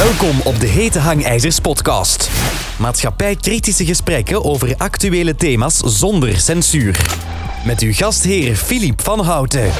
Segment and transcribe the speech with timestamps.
[0.00, 2.30] Welkom op de Hete Hangijzers podcast.
[2.78, 7.00] Maatschappij-kritische gesprekken over actuele thema's zonder censuur.
[7.66, 9.70] Met uw gastheer Filip van Houten.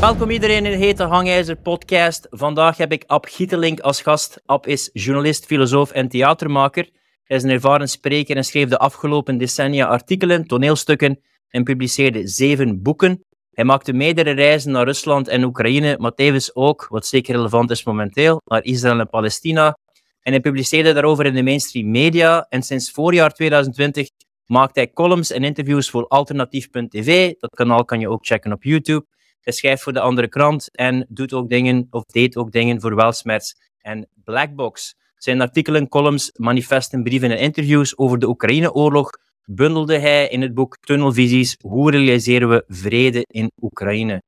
[0.00, 2.26] Welkom iedereen in de Hete Hangijzer podcast.
[2.30, 4.42] Vandaag heb ik Ab Gietelink als gast.
[4.46, 6.90] Ab is journalist, filosoof en theatermaker.
[7.24, 12.82] Hij is een ervaren spreker en schreef de afgelopen decennia artikelen, toneelstukken en publiceerde zeven
[12.82, 13.24] boeken.
[13.52, 17.84] Hij maakte meerdere reizen naar Rusland en Oekraïne, maar tevens ook, wat zeker relevant is
[17.84, 19.78] momenteel, naar Israël en Palestina.
[20.20, 22.46] En hij publiceerde daarover in de mainstream media.
[22.48, 24.08] En sinds voorjaar 2020
[24.46, 27.32] maakt hij columns en interviews voor alternatief.tv.
[27.38, 29.06] Dat kanaal kan je ook checken op YouTube.
[29.40, 32.96] Hij schrijft voor de andere krant en doet ook dingen, of deed ook dingen voor
[32.96, 34.94] Welsmerts en Blackbox.
[35.16, 39.10] Zijn artikelen, columns, manifesten, brieven en interviews over de Oekraïne-oorlog
[39.44, 44.22] bundelde hij in het boek Tunnelvisies Hoe realiseren we vrede in Oekraïne?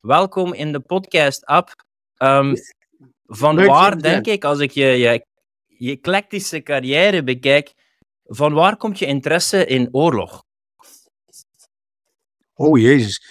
[0.00, 1.84] Welkom in de podcast, Ab.
[2.18, 2.54] Um,
[3.26, 5.26] van waar, denk ik, als ik je, je,
[5.66, 7.72] je eclectische carrière bekijk,
[8.24, 10.44] van waar komt je interesse in oorlog?
[12.54, 13.22] Oh, jezus.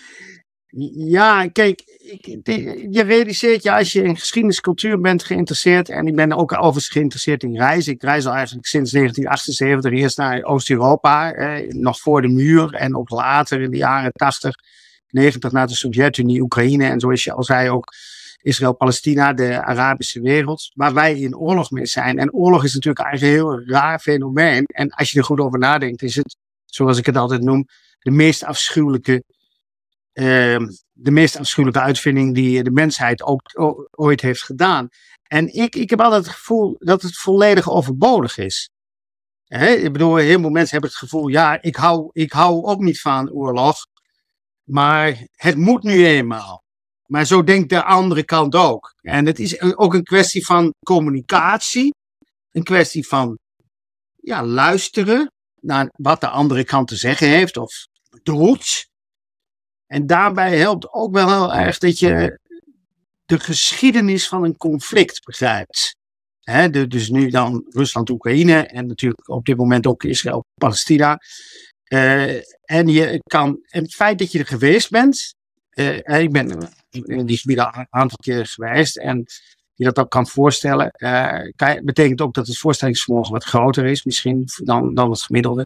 [0.93, 1.88] Ja, kijk,
[2.89, 5.89] je realiseert je als je in geschiedeniscultuur bent geïnteresseerd.
[5.89, 7.93] En ik ben ook overigens geïnteresseerd in reizen.
[7.93, 12.73] Ik reis al eigenlijk sinds 1978 eerst naar Oost-Europa, eh, nog voor de muur.
[12.73, 14.55] En ook later in de jaren 80,
[15.09, 16.85] 90 naar de Sovjet-Unie, Oekraïne.
[16.85, 17.93] En zoals je al zei ook
[18.41, 20.71] Israël, Palestina, de Arabische wereld.
[20.73, 22.19] Waar wij in oorlog mee zijn.
[22.19, 24.63] En oorlog is natuurlijk eigenlijk een heel raar fenomeen.
[24.65, 26.35] En als je er goed over nadenkt, is het,
[26.65, 27.65] zoals ik het altijd noem,
[27.99, 29.23] de meest afschuwelijke
[30.19, 30.67] Ehm,
[31.01, 33.41] de meest afschuwelijke uitvinding die de mensheid ook
[33.91, 34.87] ooit heeft gedaan.
[35.23, 38.69] En ik, ik heb altijd het gevoel dat het volledig overbodig is.
[39.47, 43.01] ik bedoel, heel veel mensen hebben het gevoel, ja, ik hou, ik hou ook niet
[43.01, 43.77] van oorlog,
[44.63, 46.63] maar het moet nu eenmaal.
[47.05, 48.93] Maar zo denkt de andere kant ook.
[49.01, 51.93] En het is ook een kwestie van communicatie,
[52.51, 53.37] een kwestie van
[54.15, 57.87] ja, luisteren naar wat de andere kant te zeggen heeft of
[58.23, 58.87] doet.
[59.89, 62.39] En daarbij helpt ook wel heel erg dat je
[63.25, 65.95] de geschiedenis van een conflict begrijpt.
[66.41, 71.19] He, dus nu dan Rusland-Oekraïne en natuurlijk op dit moment ook Israël-Palestina.
[71.87, 75.33] Uh, en, je kan, en het feit dat je er geweest bent,
[75.73, 79.25] uh, ik ben in die gebieden een aantal keer geweest en
[79.73, 84.45] je dat ook kan voorstellen, uh, betekent ook dat het voorstellingsvermogen wat groter is misschien
[84.63, 85.65] dan, dan het gemiddelde.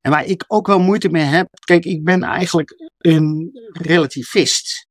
[0.00, 4.86] En waar ik ook wel moeite mee heb, kijk, ik ben eigenlijk een relativist.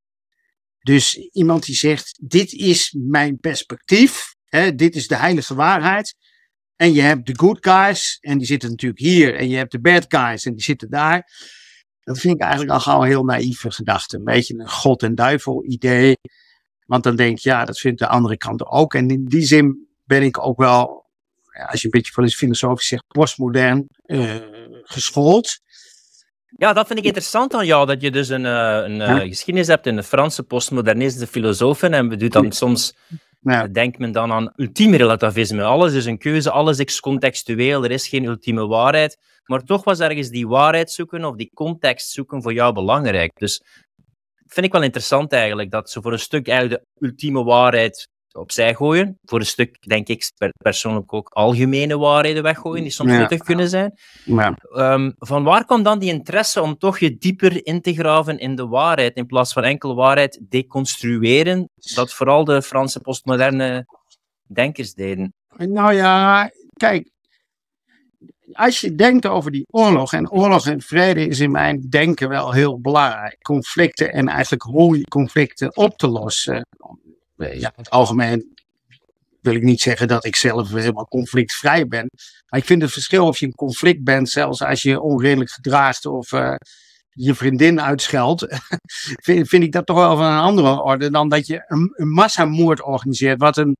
[0.79, 6.15] Dus iemand die zegt, dit is mijn perspectief, hè, dit is de heilige waarheid.
[6.75, 9.79] En je hebt de good guys, en die zitten natuurlijk hier, en je hebt de
[9.79, 11.31] bad guys, en die zitten daar.
[12.03, 14.17] Dat vind ik eigenlijk al gauw een heel naïeve gedachte.
[14.17, 16.17] Een beetje een god en duivel idee.
[16.85, 18.93] Want dan denk je, ja, dat vindt de andere kant ook.
[18.93, 21.05] En in die zin ben ik ook wel,
[21.65, 23.87] als je een beetje filosofisch zegt, postmodern.
[24.05, 24.35] Uh,
[24.83, 25.59] geschoold.
[26.57, 29.67] Ja, dat vind ik interessant aan jou, dat je dus een, uh, een uh, geschiedenis
[29.67, 31.93] hebt in de Franse postmodernistische filosofen.
[31.93, 32.93] En we doen dan soms,
[33.41, 33.67] ja.
[33.67, 35.63] denkt men dan aan ultieme relativisme.
[35.63, 39.17] Alles is een keuze, alles is contextueel, er is geen ultieme waarheid.
[39.45, 43.31] Maar toch was ergens die waarheid zoeken of die context zoeken voor jou belangrijk.
[43.33, 43.61] Dus
[44.45, 48.75] vind ik wel interessant eigenlijk, dat ze voor een stuk eigenlijk de ultieme waarheid opzij
[48.75, 49.17] gooien.
[49.23, 53.97] Voor een stuk, denk ik, persoonlijk ook algemene waarheden weggooien, die soms nuttig kunnen zijn.
[54.23, 54.57] Ja.
[54.73, 58.55] Um, van waar komt dan die interesse om toch je dieper in te graven in
[58.55, 63.85] de waarheid, in plaats van enkel waarheid deconstrueren, dat vooral de Franse postmoderne
[64.53, 65.33] denkers deden?
[65.57, 67.11] Nou ja, kijk,
[68.53, 72.51] als je denkt over die oorlog, en oorlog en vrede is in mijn denken wel
[72.51, 73.37] heel belangrijk.
[73.41, 76.65] Conflicten en eigenlijk hoe je conflicten op te lossen.
[77.37, 78.55] Eh, ja, in het algemeen
[79.41, 82.09] wil ik niet zeggen dat ik zelf helemaal conflictvrij ben.
[82.49, 86.05] Maar ik vind het verschil of je een conflict bent, zelfs als je onredelijk gedraagt
[86.05, 86.55] of uh,
[87.09, 88.45] je vriendin uitscheldt,
[89.25, 92.09] vind, vind, ik dat toch wel van een andere orde dan dat je een, een
[92.09, 93.75] massamoord organiseert, wat een,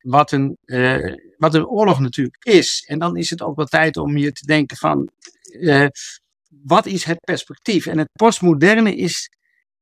[0.00, 2.84] wat, een, uh, wat een oorlog natuurlijk is.
[2.86, 5.10] En dan is het ook wel tijd om je te denken van,
[5.50, 5.86] uh,
[6.62, 7.86] wat is het perspectief?
[7.86, 9.30] En het postmoderne is,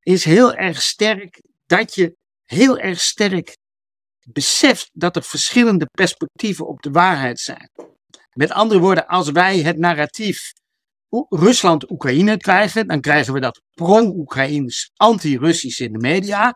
[0.00, 2.16] is heel erg sterk dat je
[2.48, 3.56] heel erg sterk
[4.26, 7.70] beseft dat er verschillende perspectieven op de waarheid zijn.
[8.32, 10.52] Met andere woorden, als wij het narratief
[11.28, 16.54] Rusland-Oekraïne krijgen, dan krijgen we dat pro-Oekraïns, anti-Russisch in de media.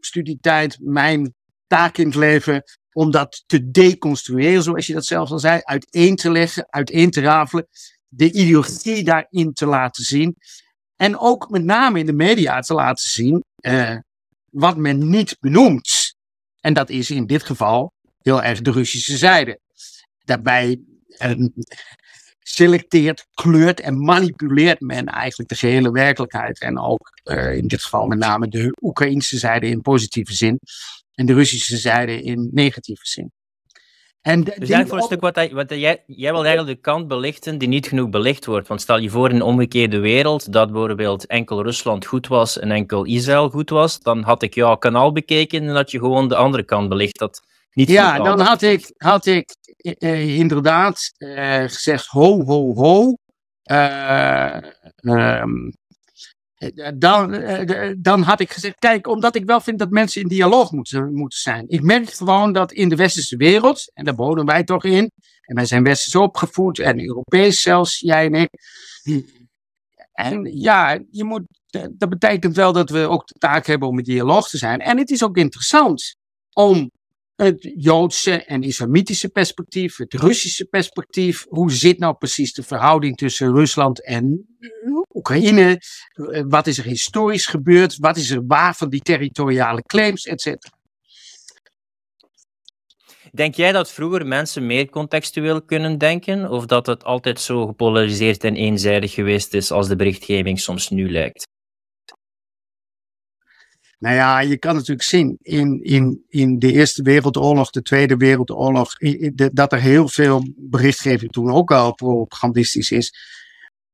[0.00, 1.34] Studietijd, mijn
[1.66, 2.62] taak in het leven,
[2.92, 7.20] om dat te deconstrueren, zoals je dat zelf al zei, uiteen te leggen, uiteen te
[7.20, 7.66] rafelen,
[8.08, 10.36] de ideologie daarin te laten zien.
[10.96, 13.96] En ook met name in de media te laten zien, eh,
[14.50, 16.16] wat men niet benoemt,
[16.60, 19.60] En dat is in dit geval heel erg de Russische zijde.
[20.24, 21.32] Daarbij eh,
[22.38, 26.60] selecteert, kleurt en manipuleert men eigenlijk de gehele werkelijkheid.
[26.60, 30.58] En ook uh, in dit geval met name de Oekraïnse zijde in positieve zin
[31.14, 33.32] en de Russische zijde in negatieve zin.
[34.28, 36.82] En dus eigenlijk voor een stuk wat, dat, wat dat jij, jij wil eigenlijk de
[36.82, 38.68] kant belichten die niet genoeg belicht wordt.
[38.68, 42.70] Want stel je voor in een omgekeerde wereld dat bijvoorbeeld enkel Rusland goed was en
[42.70, 46.36] enkel Israël goed was, dan had ik jouw kanaal bekeken en dat je gewoon de
[46.36, 47.18] andere kant belicht.
[47.18, 47.42] Dat
[47.72, 53.16] niet ja, dan had ik, had ik eh, inderdaad eh, gezegd ho, ho, ho.
[53.70, 55.42] Uh,
[56.98, 57.44] dan,
[57.98, 61.38] dan had ik gezegd, kijk, omdat ik wel vind dat mensen in dialoog moeten, moeten
[61.38, 61.64] zijn.
[61.68, 65.10] Ik merk gewoon dat in de westerse wereld, en daar wonen wij toch in,
[65.40, 68.50] en wij zijn westers opgevoed, en Europees zelfs, jij en ik.
[70.12, 71.42] En ja, je moet,
[71.90, 74.80] dat betekent wel dat we ook de taak hebben om in dialoog te zijn.
[74.80, 76.16] En het is ook interessant
[76.52, 76.90] om
[77.42, 81.46] het Joodse en Islamitische perspectief, het Russische perspectief.
[81.48, 84.46] Hoe zit nou precies de verhouding tussen Rusland en
[85.14, 85.80] Oekraïne?
[86.48, 87.96] Wat is er historisch gebeurd?
[87.96, 90.76] Wat is er waar van die territoriale claims, et cetera?
[93.32, 98.44] Denk jij dat vroeger mensen meer contextueel kunnen denken, of dat het altijd zo gepolariseerd
[98.44, 101.46] en eenzijdig geweest is als de berichtgeving soms nu lijkt?
[103.98, 108.92] Nou ja, je kan natuurlijk zien in, in, in de Eerste Wereldoorlog, de Tweede Wereldoorlog,
[109.52, 113.12] dat er heel veel berichtgeving toen ook al propagandistisch is.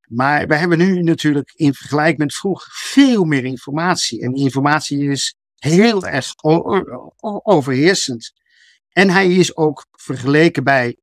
[0.08, 4.22] Maar we hebben nu natuurlijk in vergelijking met vroeger veel meer informatie.
[4.22, 6.32] En die informatie is heel erg
[7.42, 8.32] overheersend.
[8.92, 10.96] En hij is ook vergeleken bij,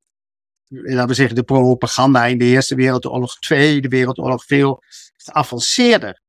[0.67, 4.83] laten we zeggen, de propaganda in de Eerste Wereldoorlog, Tweede Wereldoorlog veel
[5.17, 6.20] geavanceerder.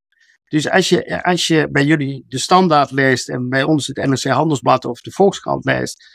[0.53, 4.23] Dus als je, als je bij jullie de standaard leest en bij ons het NRC
[4.23, 6.05] Handelsblad of de Volkskrant leest,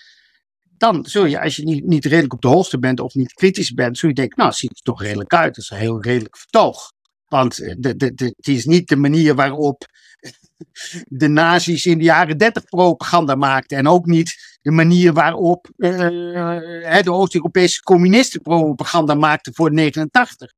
[0.62, 3.72] dan zul je, als je niet, niet redelijk op de hoogte bent of niet kritisch
[3.72, 5.54] bent, zul je denken, nou, ziet er toch redelijk uit.
[5.54, 6.92] Dat is een heel redelijk vertoog.
[7.28, 7.74] Want eh,
[8.36, 9.86] het is niet de manier waarop
[11.22, 13.78] de nazi's in de jaren 30 propaganda maakten.
[13.78, 15.98] En ook niet de manier waarop uh,
[17.02, 20.52] de Oost-Europese communisten propaganda maakten voor 89.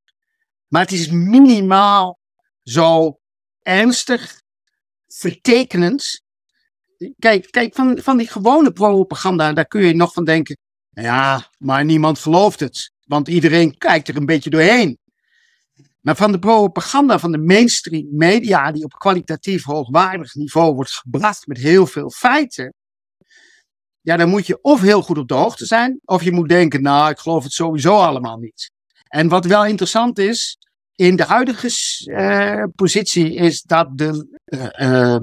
[0.69, 2.19] Maar het is minimaal
[2.62, 3.19] zo
[3.62, 4.40] ernstig,
[5.08, 6.22] vertekenend.
[7.18, 10.58] Kijk, kijk van, van die gewone propaganda, daar kun je nog van denken.
[10.90, 12.92] Ja, maar niemand gelooft het.
[13.06, 14.98] Want iedereen kijkt er een beetje doorheen.
[16.00, 21.46] Maar van de propaganda van de mainstream media, die op kwalitatief hoogwaardig niveau wordt gebracht
[21.46, 22.74] met heel veel feiten.
[24.00, 26.82] Ja, dan moet je of heel goed op de hoogte zijn, of je moet denken,
[26.82, 28.70] nou, ik geloof het sowieso allemaal niet.
[29.08, 30.58] En wat wel interessant is,
[31.00, 31.70] in de huidige
[32.05, 34.38] uh, positie is dat de,
[34.79, 35.17] uh,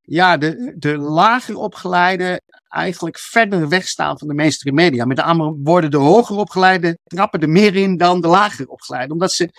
[0.00, 5.04] ja, de, de lager opgeleide eigenlijk verder wegstaan van de mainstream media.
[5.04, 9.12] Met andere woorden, de hoger opgeleide trappen er meer in dan de lager opgeleide.
[9.12, 9.50] Omdat ze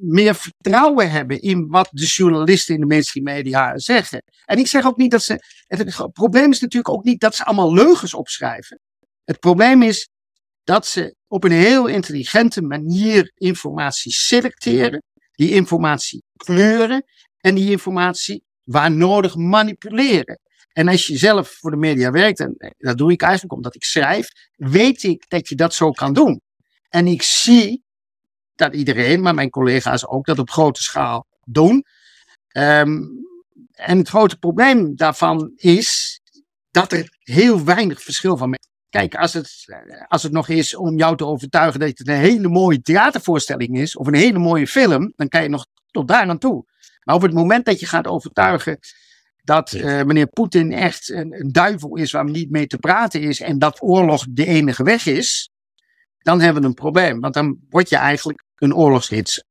[0.00, 4.22] meer vertrouwen hebben in wat de journalisten in de mainstream media zeggen.
[4.44, 5.38] En ik zeg ook niet dat ze.
[5.66, 8.80] Het probleem is natuurlijk ook niet dat ze allemaal leugens opschrijven.
[9.24, 10.08] Het probleem is
[10.68, 17.04] dat ze op een heel intelligente manier informatie selecteren, die informatie kleuren
[17.40, 20.40] en die informatie waar nodig manipuleren.
[20.72, 23.84] En als je zelf voor de media werkt, en dat doe ik eigenlijk omdat ik
[23.84, 26.40] schrijf, weet ik dat je dat zo kan doen.
[26.88, 27.82] En ik zie
[28.54, 31.84] dat iedereen, maar mijn collega's ook, dat op grote schaal doen.
[32.52, 33.26] Um,
[33.72, 36.20] en het grote probleem daarvan is
[36.70, 38.48] dat er heel weinig verschil van
[38.90, 39.64] Kijk, als het,
[40.08, 43.96] als het nog is om jou te overtuigen dat het een hele mooie theatervoorstelling is,
[43.96, 46.64] of een hele mooie film, dan kan je nog tot daar aan toe.
[47.04, 48.78] Maar op het moment dat je gaat overtuigen
[49.42, 53.40] dat uh, meneer Poetin echt een, een, duivel is waar niet mee te praten is
[53.40, 55.50] en dat oorlog de enige weg is,
[56.18, 57.20] dan hebben we een probleem.
[57.20, 59.44] Want dan word je eigenlijk een oorlogshits.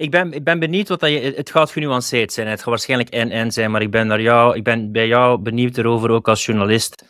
[0.00, 1.32] Ik ben, ik ben benieuwd wat dat je.
[1.36, 2.46] Het gaat genuanceerd zijn.
[2.46, 5.78] Het gaat waarschijnlijk en-en zijn, maar ik ben, naar jou, ik ben bij jou benieuwd
[5.78, 7.04] erover, ook als journalist.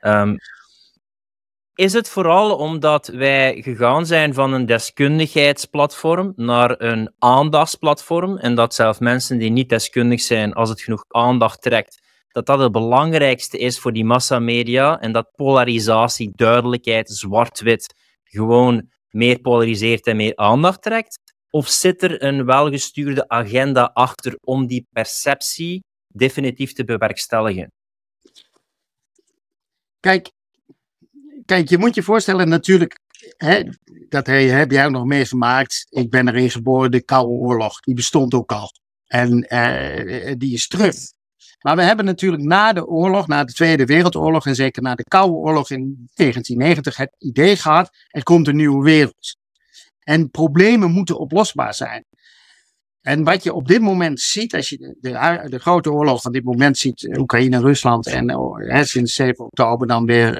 [0.00, 0.36] Um,
[1.74, 8.74] is het vooral omdat wij gegaan zijn van een deskundigheidsplatform naar een aandachtsplatform en dat
[8.74, 13.58] zelfs mensen die niet deskundig zijn, als het genoeg aandacht trekt, dat dat het belangrijkste
[13.58, 17.94] is voor die massamedia en dat polarisatie, duidelijkheid, zwart-wit
[18.24, 21.29] gewoon meer polariseert en meer aandacht trekt?
[21.50, 27.72] Of zit er een welgestuurde agenda achter om die perceptie definitief te bewerkstelligen?
[30.00, 30.30] Kijk,
[31.44, 33.00] kijk je moet je voorstellen natuurlijk,
[33.36, 33.62] hè,
[34.08, 35.86] dat heb jij nog meegemaakt.
[35.88, 38.70] Ik ben erin geboren, de Koude Oorlog, die bestond ook al.
[39.06, 40.94] En uh, die is terug.
[41.60, 45.04] Maar we hebben natuurlijk na de oorlog, na de Tweede Wereldoorlog en zeker na de
[45.04, 49.36] Koude Oorlog in 1990 het idee gehad, er komt een nieuwe wereld.
[50.00, 52.04] En problemen moeten oplosbaar zijn.
[53.00, 56.32] En wat je op dit moment ziet, als je de, de, de grote oorlog van
[56.32, 60.32] dit moment ziet, eh, Oekraïne Rusland, en oh, sinds 7 oktober dan weer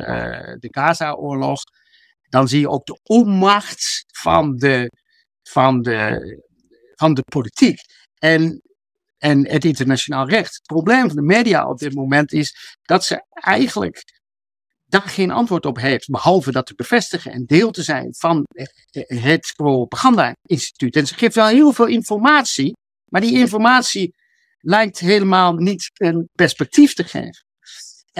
[0.58, 1.62] de Gaza-oorlog,
[2.28, 4.90] dan zie je ook de onmacht van de,
[5.42, 6.20] van de,
[6.94, 7.80] van de politiek.
[8.18, 8.62] En,
[9.18, 10.54] en het internationaal recht.
[10.54, 14.19] Het probleem van de media op dit moment is dat ze eigenlijk
[14.90, 18.44] daar geen antwoord op heeft, behalve dat te bevestigen en deel te zijn van
[19.06, 20.96] het propaganda-instituut.
[20.96, 24.14] En ze geeft wel heel veel informatie, maar die informatie
[24.58, 27.44] lijkt helemaal niet een perspectief te geven.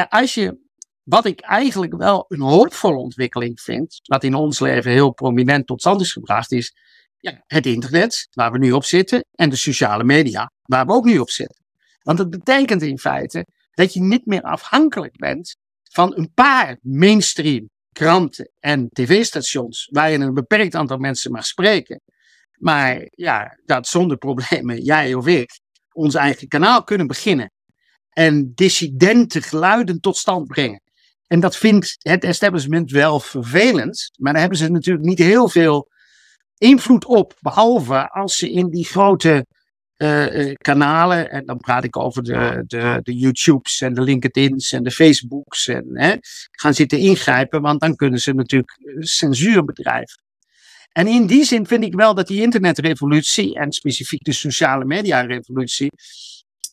[0.09, 0.59] Als je,
[1.03, 5.81] wat ik eigenlijk wel een hoopvolle ontwikkeling vind, wat in ons leven heel prominent tot
[5.81, 6.75] stand is gebracht, is
[7.19, 11.05] ja, het internet, waar we nu op zitten, en de sociale media, waar we ook
[11.05, 11.65] nu op zitten.
[12.03, 15.57] Want het betekent in feite dat je niet meer afhankelijk bent
[15.93, 22.01] van een paar mainstream kranten en tv-stations, waar je een beperkt aantal mensen mag spreken.
[22.59, 25.61] Maar ja, dat zonder problemen, jij of ik,
[25.93, 27.53] ons eigen kanaal kunnen beginnen.
[28.11, 30.83] En dissidente geluiden tot stand brengen.
[31.27, 35.89] En dat vindt het establishment wel vervelend, maar daar hebben ze natuurlijk niet heel veel
[36.59, 37.35] invloed op.
[37.41, 39.47] Behalve als ze in die grote
[40.03, 41.31] uh, kanalen.
[41.31, 45.69] En dan praat ik over de, de, de YouTubes en de LinkedIn's en de Facebooks.
[45.69, 46.15] En hè,
[46.51, 50.23] gaan zitten ingrijpen, want dan kunnen ze natuurlijk eh, censuur bedrijven.
[50.93, 55.21] En in die zin vind ik wel dat die internetrevolutie en specifiek de sociale media
[55.21, 55.91] revolutie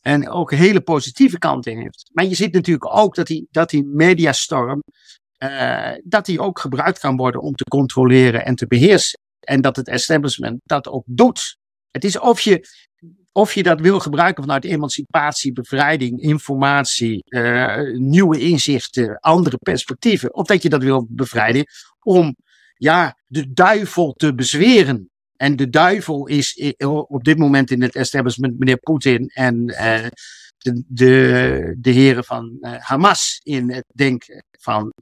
[0.01, 2.09] en ook een hele positieve kanten heeft.
[2.13, 4.83] Maar je ziet natuurlijk ook dat die, dat die mediastorm,
[5.43, 9.19] uh, dat die ook gebruikt kan worden om te controleren en te beheersen.
[9.39, 11.57] En dat het establishment dat ook doet.
[11.91, 12.67] Het is of je
[13.37, 20.33] of je dat wil gebruiken vanuit emancipatie, bevrijding, informatie, uh, nieuwe inzichten, andere perspectieven.
[20.33, 21.65] Of dat je dat wil bevrijden
[21.99, 22.35] om
[22.77, 25.09] ja, de duivel te bezweren.
[25.35, 26.73] En de duivel is
[27.07, 30.05] op dit moment in het establishment meneer Poetin en uh,
[30.57, 34.93] de, de, de heren van uh, Hamas in het denken van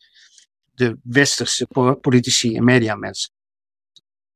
[0.74, 1.68] de westerse
[2.02, 3.35] politici en mediamensen.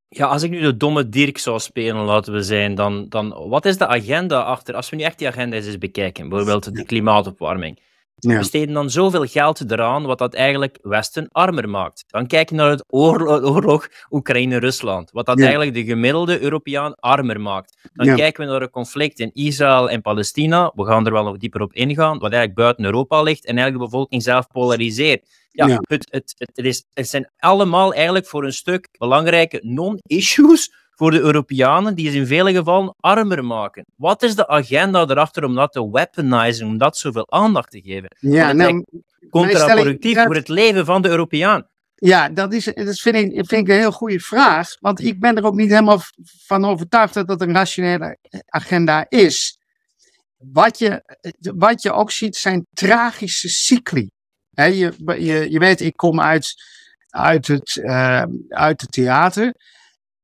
[0.10, 3.66] Ja, als ik nu de domme Dirk zou spelen, laten we zijn, dan, dan wat
[3.66, 7.80] is de agenda achter, als we nu echt die agenda eens bekijken, bijvoorbeeld de klimaatopwarming.
[8.20, 8.38] Ja.
[8.38, 12.04] We steden dan zoveel geld eraan, wat dat eigenlijk Westen armer maakt.
[12.08, 17.90] Dan kijk je naar het oorlog, Oekraïne-Rusland, wat dat eigenlijk de gemiddelde Europeaan armer maakt.
[17.94, 21.38] Dan kijken we naar het conflict in Israël en Palestina, we gaan er wel nog
[21.38, 25.28] dieper op ingaan, wat eigenlijk buiten Europa ligt en eigenlijk de bevolking zelf polariseert.
[25.52, 31.12] Ja, Het, het, het, is, het zijn allemaal eigenlijk voor een stuk belangrijke non-issues voor
[31.12, 33.86] de Europeanen, die ze in vele gevallen armer maken.
[33.96, 38.16] Wat is de agenda erachter om dat te weaponizen, om dat zoveel aandacht te geven?
[38.20, 38.86] Ja, nou,
[39.30, 41.68] contraproductief voor het leven van de Europeaan.
[41.96, 44.76] Ja, dat, is, dat vind, ik, vind ik een heel goede vraag.
[44.80, 46.02] Want ik ben er ook niet helemaal
[46.46, 49.58] van overtuigd dat dat een rationele agenda is.
[50.38, 51.18] Wat je,
[51.56, 54.10] wat je ook ziet zijn tragische cycli
[54.64, 56.54] je, je, je weet, ik kom uit,
[57.10, 59.54] uit, het, uh, uit het theater.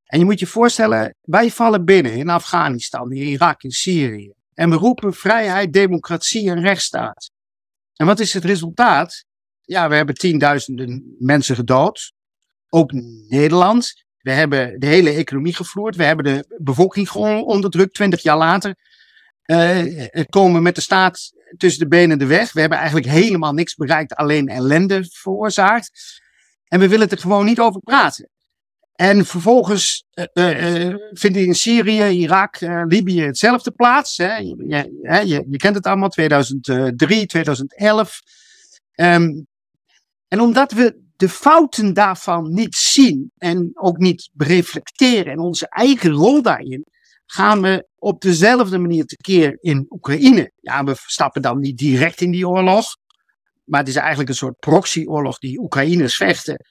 [0.05, 4.33] En je moet je voorstellen, wij vallen binnen in Afghanistan, in Irak, in Syrië.
[4.53, 7.29] En we roepen vrijheid, democratie en rechtsstaat.
[7.95, 9.25] En wat is het resultaat?
[9.61, 12.11] Ja, we hebben tienduizenden mensen gedood.
[12.69, 12.91] Ook
[13.27, 14.03] Nederland.
[14.17, 15.95] We hebben de hele economie gevloerd.
[15.95, 18.75] We hebben de bevolking onderdrukt, twintig jaar later.
[19.45, 22.53] Uh, komen met de staat tussen de benen de weg.
[22.53, 25.91] We hebben eigenlijk helemaal niks bereikt, alleen ellende veroorzaakt.
[26.67, 28.29] En we willen er gewoon niet over praten.
[28.95, 34.17] En vervolgens uh, uh, vindt in Syrië, Irak, uh, Libië hetzelfde plaats.
[34.17, 34.35] Hè.
[34.35, 34.55] Je,
[35.25, 38.19] je, je, kent het allemaal, 2003, 2011.
[38.95, 39.47] Um,
[40.27, 46.11] en omdat we de fouten daarvan niet zien en ook niet reflecteren en onze eigen
[46.11, 46.85] rol daarin,
[47.25, 50.51] gaan we op dezelfde manier tekeer in Oekraïne.
[50.55, 52.85] Ja, we stappen dan niet direct in die oorlog,
[53.63, 56.65] maar het is eigenlijk een soort proxyoorlog die Oekraïners vechten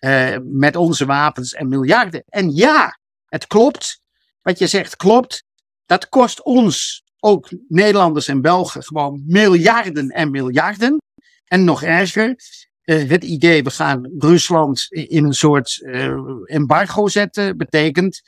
[0.00, 2.24] uh, met onze wapens en miljarden.
[2.28, 4.00] En ja, het klopt.
[4.42, 5.44] Wat je zegt klopt.
[5.86, 11.02] Dat kost ons, ook Nederlanders en Belgen, gewoon miljarden en miljarden.
[11.44, 12.36] En nog erger,
[12.84, 18.20] uh, het idee we gaan Rusland in een soort uh, embargo zetten, betekent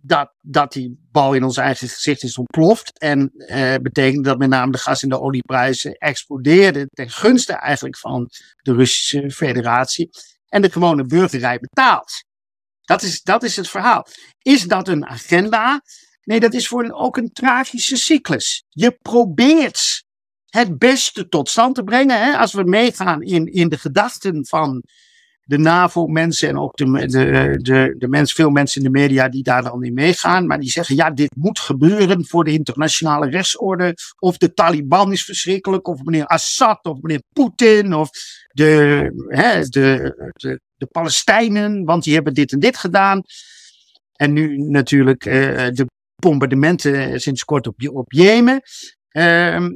[0.00, 2.98] dat, dat die bal in ons eigen gezicht is ontploft.
[2.98, 7.98] En eh, betekent dat met name de gas- en de olieprijzen explodeerden ten gunste eigenlijk
[7.98, 8.30] van
[8.62, 10.08] de Russische federatie.
[10.48, 12.12] En de gewone burgerij betaalt.
[12.80, 14.06] Dat is, dat is het verhaal.
[14.42, 15.82] Is dat een agenda?
[16.22, 18.64] Nee, dat is voor ook een tragische cyclus.
[18.68, 20.04] Je probeert
[20.46, 22.24] het beste tot stand te brengen.
[22.24, 22.36] Hè?
[22.36, 24.82] Als we meegaan in, in de gedachten van
[25.44, 29.62] de NAVO-mensen en ook de, de, de, de veel mensen in de media die daar
[29.62, 30.46] dan in meegaan.
[30.46, 33.94] Maar die zeggen, ja, dit moet gebeuren voor de internationale rechtsorde.
[34.18, 38.10] Of de Taliban is verschrikkelijk, of meneer Assad, of meneer Poetin, of
[38.48, 43.22] de, hè, de, de, Palestijnen, want die hebben dit en dit gedaan.
[44.12, 45.34] En nu natuurlijk uh,
[45.68, 45.86] de
[46.16, 48.62] bombardementen sinds kort op, op Jemen.
[49.12, 49.68] Uh,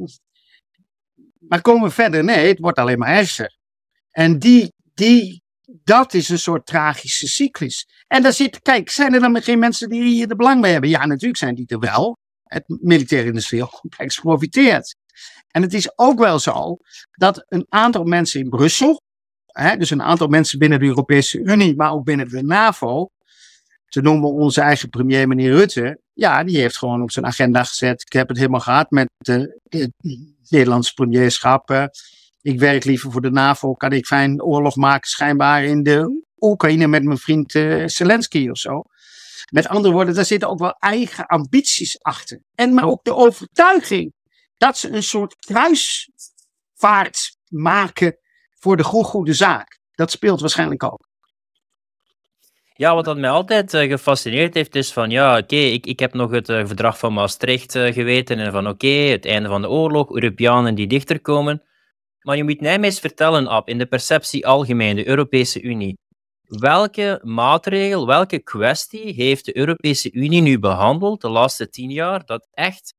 [1.38, 2.25] maar komen we verder?
[2.25, 3.56] Nee, het wordt alleen maar erger.
[4.10, 7.87] En die, die dat is een soort tragische cyclus.
[8.06, 10.90] En daar zit, kijk, zijn er dan geen mensen die hier de belang bij hebben?
[10.90, 12.16] Ja, natuurlijk zijn die er wel.
[12.44, 14.96] Het militair-industrieel complex profiteert.
[15.50, 16.76] En het is ook wel zo
[17.10, 19.00] dat een aantal mensen in Brussel,
[19.46, 23.10] hè, dus een aantal mensen binnen de Europese Unie, maar ook binnen de NAVO,
[23.88, 28.02] te noemen onze eigen premier, meneer Rutte, ja, die heeft gewoon op zijn agenda gezet.
[28.02, 29.56] Ik heb het helemaal gehad met de,
[30.48, 31.88] Nederlandse premierschap
[32.49, 36.87] ik werk liever voor de NAVO, kan ik fijn oorlog maken schijnbaar in de Oekraïne
[36.87, 38.83] met mijn vriend uh, Zelensky of zo.
[39.50, 42.43] Met andere woorden, daar zitten ook wel eigen ambities achter.
[42.55, 44.12] En maar ook de overtuiging
[44.57, 48.19] dat ze een soort kruisvaart maken
[48.59, 49.78] voor de goede zaak.
[49.93, 51.07] Dat speelt waarschijnlijk ook.
[52.75, 56.14] Ja, wat dat mij altijd uh, gefascineerd heeft, is van ja, oké, ik, ik heb
[56.14, 60.11] nog het uh, verdrag van Maastricht geweten en van oké, het einde van de oorlog,
[60.11, 61.62] Europeanen die dichter komen.
[62.28, 65.99] Maar je moet mij eens vertellen, Ab, in de perceptie algemeen, de Europese Unie.
[66.42, 72.49] Welke maatregel, welke kwestie heeft de Europese Unie nu behandeld de laatste tien jaar dat
[72.50, 72.94] echt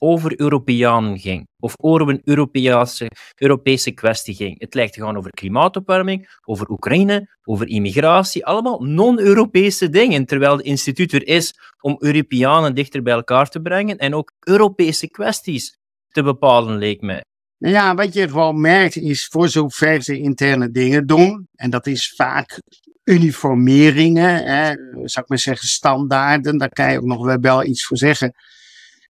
[0.00, 1.46] over Europeanen ging?
[1.62, 4.60] Of over een Europese, Europese kwestie ging?
[4.60, 10.66] Het lijkt te gaan over klimaatopwarming, over Oekraïne, over immigratie, allemaal non-Europese dingen, terwijl het
[10.66, 15.78] instituut er is om Europeanen dichter bij elkaar te brengen en ook Europese kwesties
[16.08, 17.22] te bepalen, leek mij.
[17.58, 21.86] Nou ja, wat je gewoon merkt is voor zover ze interne dingen doen, en dat
[21.86, 22.60] is vaak
[23.04, 27.96] uniformeringen, hè, zou ik maar zeggen standaarden, daar kan je ook nog wel iets voor
[27.96, 28.34] zeggen.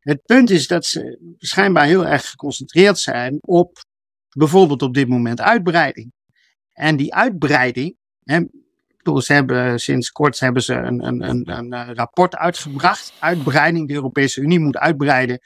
[0.00, 3.84] Het punt is dat ze schijnbaar heel erg geconcentreerd zijn op
[4.36, 6.12] bijvoorbeeld op dit moment uitbreiding.
[6.72, 8.40] En die uitbreiding, hè,
[9.20, 13.12] ze hebben, sinds kort hebben ze een, een, een, een rapport uitgebracht.
[13.18, 15.40] Uitbreiding, de Europese Unie moet uitbreiden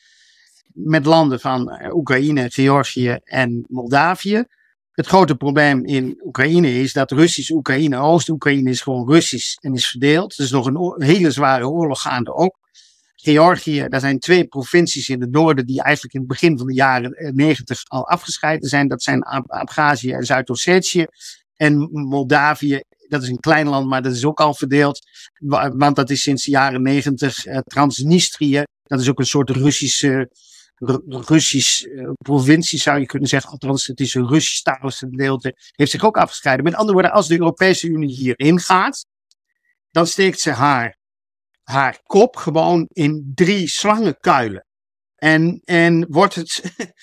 [0.85, 4.45] met landen van eh, Oekraïne, Georgië en Moldavië.
[4.93, 9.89] Het grote probleem in Oekraïne is dat Russisch Oekraïne, Oost-Oekraïne is gewoon Russisch en is
[9.89, 10.39] verdeeld.
[10.39, 12.57] Er is nog een hele zware oorlog gaande ook.
[13.15, 16.75] Georgië, daar zijn twee provincies in het noorden die eigenlijk in het begin van de
[16.75, 18.89] jaren 90 eh, al afgescheiden zijn.
[18.89, 21.07] Dat zijn Abhazie en Zuid-Ossetië.
[21.57, 25.01] En Moldavië, dat is een klein land, maar dat is ook al verdeeld.
[25.77, 28.63] Want dat is sinds de jaren 90 uh, Transnistrië.
[28.83, 30.31] Dat is ook een soort Russische
[30.79, 33.51] Russisch uh, provincie, zou je kunnen zeggen.
[33.51, 35.55] Althans, het is een Russisch-talig gedeelte.
[35.73, 36.65] Heeft zich ook afgescheiden.
[36.65, 39.07] Met andere woorden, als de Europese Unie hierin gaat,
[39.91, 40.97] dan steekt ze haar,
[41.63, 44.67] haar kop gewoon in drie slangenkuilen.
[45.15, 46.63] En, en wordt, het,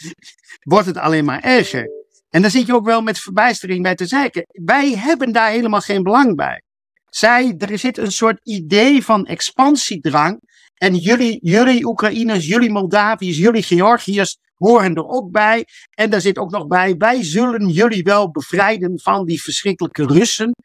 [0.73, 1.89] wordt het alleen maar erger.
[2.29, 4.45] En dan zit je ook wel met verbijstering bij te zeiken.
[4.47, 6.61] Wij hebben daar helemaal geen belang bij.
[7.09, 10.39] Zij, er zit een soort idee van expansiedrang
[10.77, 15.65] en jullie, jullie Oekraïners, jullie Moldaviërs, jullie Georgiërs horen er ook bij.
[15.89, 20.55] En daar zit ook nog bij, wij zullen jullie wel bevrijden van die verschrikkelijke Russen.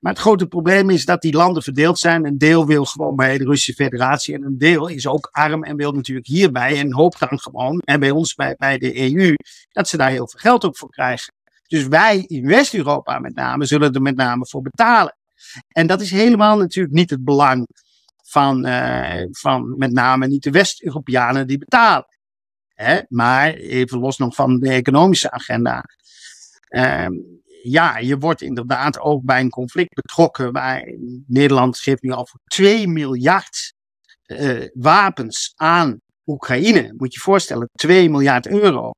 [0.00, 2.26] Maar het grote probleem is dat die landen verdeeld zijn.
[2.26, 5.76] Een deel wil gewoon bij de Russische Federatie en een deel is ook arm en
[5.76, 9.34] wil natuurlijk hierbij en hoopt dan gewoon, en bij ons bij, bij de EU,
[9.72, 11.34] dat ze daar heel veel geld ook voor krijgen.
[11.66, 15.16] Dus wij in West-Europa met name zullen er met name voor betalen.
[15.68, 17.66] En dat is helemaal natuurlijk niet het belang
[18.26, 22.06] van, uh, van met name niet de West-Europeanen die betalen.
[22.74, 23.00] Hè?
[23.08, 25.84] Maar even los nog van de economische agenda.
[26.68, 27.06] Uh,
[27.62, 30.94] ja, je wordt inderdaad ook bij een conflict betrokken waar
[31.26, 33.74] Nederland geeft nu al voor 2 miljard
[34.26, 36.94] uh, wapens aan Oekraïne.
[36.96, 38.90] Moet je je voorstellen, 2 miljard euro.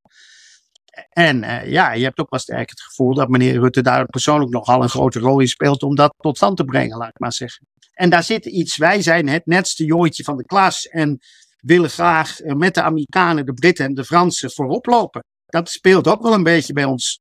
[1.08, 4.52] En uh, ja, je hebt ook wel sterk het gevoel dat meneer Rutte daar persoonlijk
[4.52, 7.32] nogal een grote rol in speelt om dat tot stand te brengen, laat ik maar
[7.32, 7.66] zeggen.
[7.98, 11.18] En daar zit iets, wij zijn het netste jongetje van de klas en
[11.60, 15.24] willen graag eh, met de Amerikanen, de Britten en de Fransen voorop lopen.
[15.46, 17.20] Dat speelt ook wel een beetje bij ons.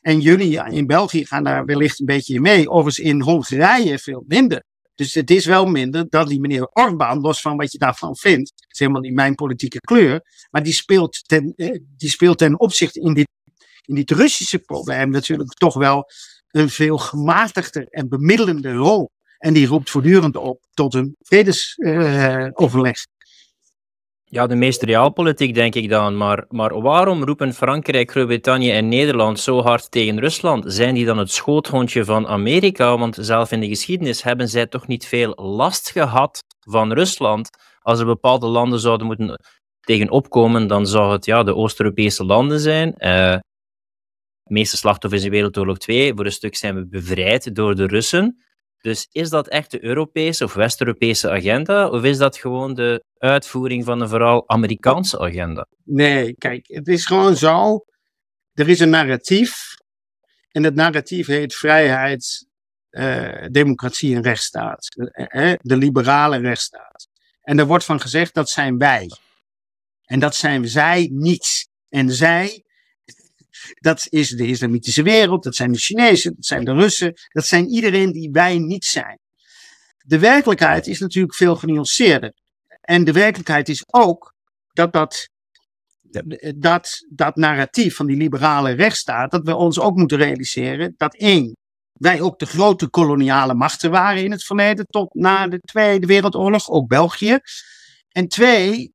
[0.00, 2.70] En jullie in België gaan daar wellicht een beetje mee.
[2.70, 4.62] Overigens in Hongarije veel minder.
[4.94, 8.50] Dus het is wel minder dat die meneer Orbán, los van wat je daarvan vindt,
[8.54, 10.20] het is helemaal niet mijn politieke kleur,
[10.50, 13.28] maar die speelt ten, eh, die speelt ten opzichte in dit,
[13.86, 16.04] in dit Russische probleem natuurlijk toch wel
[16.50, 19.10] een veel gematigder en bemiddelende rol.
[19.40, 22.98] En die roept voortdurend op tot een vredesoverleg.
[24.24, 26.16] Ja, de meest realpolitiek denk ik dan.
[26.16, 30.64] Maar, maar waarom roepen Frankrijk, Groot-Brittannië en Nederland zo hard tegen Rusland?
[30.66, 32.98] Zijn die dan het schoothondje van Amerika?
[32.98, 37.50] Want zelf in de geschiedenis hebben zij toch niet veel last gehad van Rusland.
[37.80, 39.40] Als er bepaalde landen zouden moeten
[39.80, 42.88] tegen opkomen, dan zou het ja, de Oost-Europese landen zijn.
[42.98, 43.38] Uh,
[44.42, 48.44] de meeste slachtoffers in Wereldoorlog 2, voor een stuk zijn we bevrijd door de Russen.
[48.80, 51.88] Dus is dat echt de Europese of West-Europese agenda?
[51.88, 55.66] Of is dat gewoon de uitvoering van een vooral Amerikaanse agenda?
[55.84, 57.84] Nee, kijk, het is gewoon zo.
[58.52, 59.74] Er is een narratief.
[60.50, 62.46] En dat narratief heet vrijheid,
[62.90, 64.88] uh, democratie en rechtsstaat.
[64.88, 67.08] De, de liberale rechtsstaat.
[67.40, 69.10] En er wordt van gezegd dat zijn wij.
[70.04, 71.68] En dat zijn zij niet.
[71.88, 72.64] En zij
[73.74, 77.68] dat is de islamitische wereld, dat zijn de Chinezen, dat zijn de Russen, dat zijn
[77.68, 79.18] iedereen die wij niet zijn.
[79.96, 82.32] De werkelijkheid is natuurlijk veel genuanceerder.
[82.80, 84.34] En de werkelijkheid is ook
[84.72, 85.28] dat dat,
[86.56, 91.56] dat, dat narratief van die liberale rechtsstaat, dat we ons ook moeten realiseren dat één,
[91.92, 96.70] wij ook de grote koloniale machten waren in het verleden tot na de Tweede Wereldoorlog,
[96.70, 97.38] ook België.
[98.08, 98.92] En twee,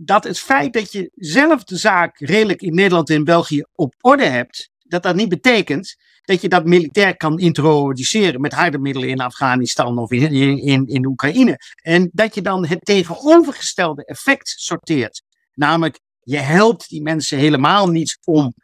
[0.00, 4.24] dat het feit dat je zelf de zaak redelijk in Nederland en België op orde
[4.24, 9.20] hebt, dat dat niet betekent dat je dat militair kan introduceren met harde middelen in
[9.20, 11.56] Afghanistan of in, in, in Oekraïne.
[11.82, 15.22] En dat je dan het tegenovergestelde effect sorteert.
[15.54, 18.54] Namelijk, je helpt die mensen helemaal niet om,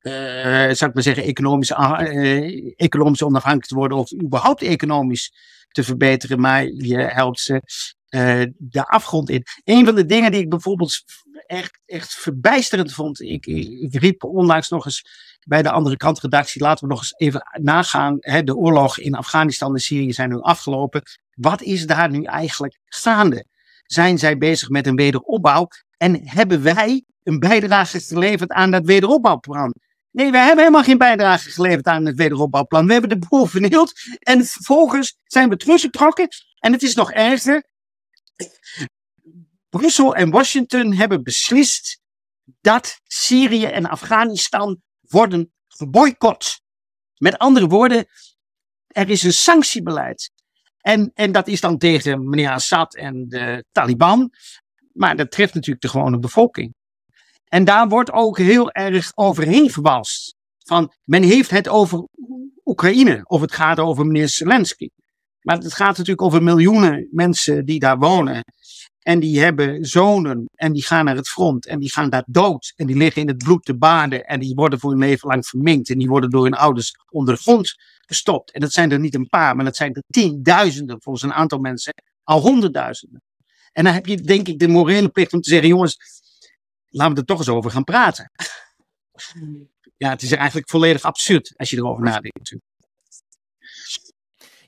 [0.00, 0.12] uh,
[0.52, 5.32] zou ik maar zeggen, economisch, uh, economisch onafhankelijk te worden of überhaupt economisch
[5.68, 7.62] te verbeteren, maar je helpt ze
[8.14, 9.42] uh, de afgrond in.
[9.64, 11.04] Een van de dingen die ik bijvoorbeeld
[11.46, 13.20] echt, echt verbijsterend vond.
[13.20, 15.04] Ik, ik, riep onlangs nog eens
[15.46, 16.62] bij de andere kant redactie.
[16.62, 18.16] Laten we nog eens even nagaan.
[18.20, 21.02] Hè, de oorlog in Afghanistan en Syrië zijn nu afgelopen.
[21.34, 23.46] Wat is daar nu eigenlijk gaande?
[23.84, 25.68] Zijn zij bezig met een wederopbouw?
[25.96, 29.74] En hebben wij een bijdrage geleverd aan dat wederopbouwplan?
[30.10, 32.86] Nee, wij hebben helemaal geen bijdrage geleverd aan het wederopbouwplan.
[32.86, 33.92] We hebben de boel vernield.
[34.18, 36.28] En vervolgens zijn we teruggetrokken.
[36.58, 37.64] En het is nog erger.
[39.68, 42.00] Brussel en Washington hebben beslist
[42.60, 46.60] dat Syrië en Afghanistan worden geboycott.
[47.18, 48.06] Met andere woorden,
[48.86, 50.30] er is een sanctiebeleid.
[50.80, 54.30] En, en dat is dan tegen meneer Assad en de Taliban.
[54.92, 56.74] Maar dat treft natuurlijk de gewone bevolking.
[57.44, 60.34] En daar wordt ook heel erg overheen gewalst.
[60.58, 62.08] Van men heeft het over
[62.64, 64.88] Oekraïne of het gaat over meneer Zelensky.
[65.44, 68.44] Maar het gaat natuurlijk over miljoenen mensen die daar wonen.
[69.02, 72.72] En die hebben zonen en die gaan naar het front en die gaan daar dood.
[72.76, 75.46] En die liggen in het bloed te baden en die worden voor hun leven lang
[75.46, 75.90] verminkt.
[75.90, 77.74] En die worden door hun ouders onder de grond
[78.06, 78.52] gestopt.
[78.52, 81.58] En dat zijn er niet een paar, maar dat zijn er tienduizenden volgens een aantal
[81.58, 81.94] mensen.
[82.22, 83.22] Al honderdduizenden.
[83.72, 85.98] En dan heb je denk ik de morele plicht om te zeggen, jongens,
[86.88, 88.30] laten we er toch eens over gaan praten.
[89.96, 92.56] Ja, het is eigenlijk volledig absurd als je erover nadenkt.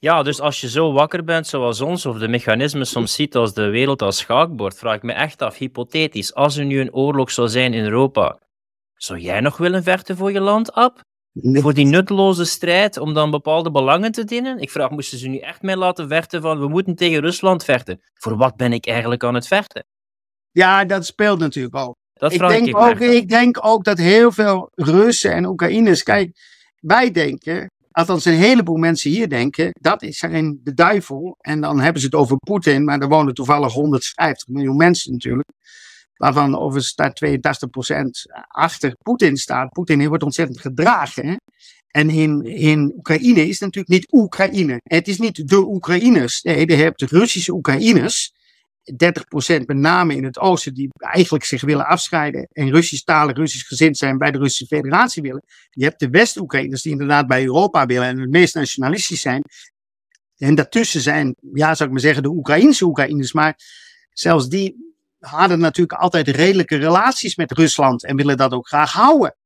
[0.07, 3.55] Ja, dus als je zo wakker bent zoals ons, of de mechanismen soms ziet als
[3.55, 7.31] de wereld als schaakbord, vraag ik me echt af, hypothetisch, als er nu een oorlog
[7.31, 8.39] zou zijn in Europa,
[8.95, 11.01] zou jij nog willen vechten voor je land, Ab?
[11.33, 14.59] Voor die nutteloze strijd om dan bepaalde belangen te dienen?
[14.59, 18.01] Ik vraag, moesten ze nu echt mij laten vechten van we moeten tegen Rusland vechten?
[18.15, 19.85] Voor wat ben ik eigenlijk aan het vechten?
[20.51, 21.95] Ja, dat speelt natuurlijk ook.
[22.13, 26.31] Dat ik, denk ik, ook, ik denk ook dat heel veel Russen en Oekraïners, kijk,
[26.81, 31.37] wij denken althans een heleboel mensen hier denken, dat is zijn de duivel.
[31.41, 35.49] En dan hebben ze het over Poetin, maar er wonen toevallig 150 miljoen mensen natuurlijk.
[36.17, 38.09] Waarvan overigens staat 82%
[38.47, 39.69] achter Poetin staat.
[39.69, 41.27] Poetin wordt ontzettend gedragen.
[41.27, 41.35] Hè?
[41.87, 44.81] En in, in Oekraïne is het natuurlijk niet Oekraïne.
[44.83, 46.43] Het is niet de Oekraïners.
[46.43, 48.33] Nee, je hebt Russische Oekraïners.
[48.93, 53.69] 30% met name in het oosten die eigenlijk zich willen afscheiden en Russisch talen, Russisch
[53.69, 55.43] gezind zijn bij de Russische federatie willen.
[55.71, 59.43] Je hebt de West-Oekraïners die inderdaad bij Europa willen en het meest nationalistisch zijn.
[60.37, 63.33] En daartussen zijn, ja zou ik maar zeggen, de Oekraïnse Oekraïners.
[63.33, 63.59] Maar
[64.11, 69.37] zelfs die hadden natuurlijk altijd redelijke relaties met Rusland en willen dat ook graag houden.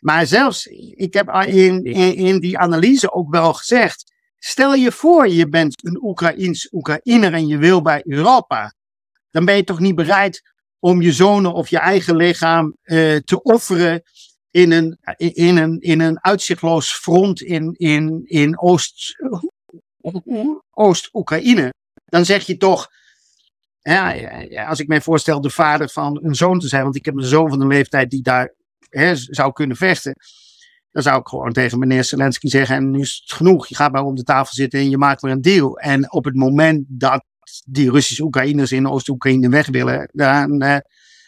[0.00, 5.28] Maar zelfs, ik heb in, in, in die analyse ook wel gezegd, Stel je voor,
[5.28, 8.74] je bent een Oekraïns Oekraïner en je wil bij Europa.
[9.30, 10.42] Dan ben je toch niet bereid
[10.78, 14.02] om je zonen of je eigen lichaam uh, te offeren
[14.50, 19.16] in een, in een, in een uitzichtloos front in, in, in Oost,
[20.70, 21.72] Oost-Oekraïne.
[22.04, 22.88] Dan zeg je toch,
[23.80, 27.16] ja, als ik mij voorstel de vader van een zoon te zijn, want ik heb
[27.16, 28.54] een zoon van een leeftijd die daar
[28.88, 30.14] hè, zou kunnen vechten.
[30.92, 33.66] Dan zou ik gewoon tegen meneer Zelensky zeggen: en nu is het genoeg.
[33.66, 35.78] Je gaat maar om de tafel zitten en je maakt weer een deal.
[35.78, 37.24] En op het moment dat
[37.66, 40.76] die Russische Oekraïners in Oost-Oekraïne weg willen, dan uh,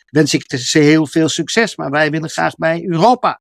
[0.07, 1.77] wens ik ze heel veel succes.
[1.77, 3.41] Maar wij willen graag bij Europa.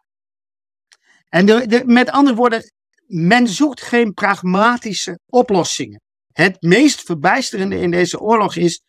[1.29, 2.71] En de, met andere woorden,
[3.07, 6.01] men zoekt geen pragmatische oplossingen.
[6.31, 8.81] Het meest verbijsterende in deze oorlog is,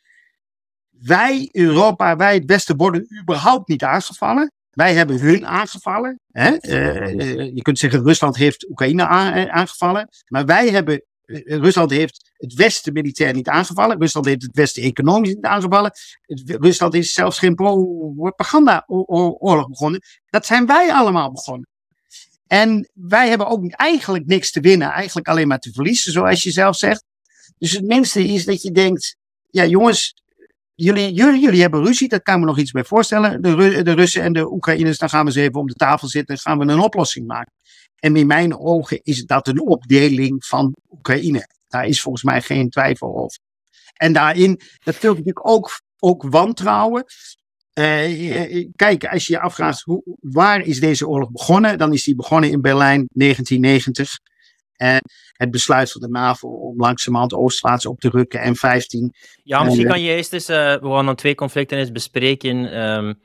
[0.90, 4.53] wij Europa, wij het Westen worden überhaupt niet aangevallen.
[4.73, 6.21] Wij hebben hun aangevallen.
[6.31, 6.57] Hè?
[6.61, 9.07] Uh, je kunt zeggen, Rusland heeft Oekraïne
[9.51, 10.09] aangevallen.
[10.29, 11.03] Maar wij hebben,
[11.45, 14.01] Rusland heeft het Westen militair niet aangevallen.
[14.01, 15.93] Rusland heeft het Westen economisch niet aangevallen.
[16.45, 20.01] Rusland is zelfs geen propaganda-oorlog begonnen.
[20.31, 21.69] Dat zijn wij allemaal begonnen.
[22.47, 26.51] En wij hebben ook eigenlijk niks te winnen, eigenlijk alleen maar te verliezen, zoals je
[26.51, 27.05] zelf zegt.
[27.59, 29.17] Dus het minste is dat je denkt,
[29.51, 30.22] ja jongens,
[30.83, 33.42] jullie, jullie, jullie hebben ruzie, daar kan me nog iets bij voorstellen.
[33.42, 36.35] De, de Russen en de Oekraïners, dan gaan we eens even om de tafel zitten
[36.35, 37.53] en gaan we een oplossing maken.
[37.97, 41.49] En in mijn ogen is dat een opdeling van Oekraïne.
[41.68, 43.38] Daar is volgens mij geen twijfel over.
[43.92, 47.05] En daarin, dat vult natuurlijk ook, ook wantrouwen.
[47.75, 52.14] Uh, kijk, als je je afvraagt hoe, waar is deze oorlog begonnen, dan is die
[52.14, 54.18] begonnen in Berlijn 1990.
[54.83, 55.01] En
[55.33, 59.14] het besluit van de NAVO om langzamerhand oostwaarts op te rukken en 15.
[59.42, 62.81] Ja, misschien kan je eerst eens, uh, we gaan dan twee conflicten eens bespreken.
[62.81, 63.21] Um,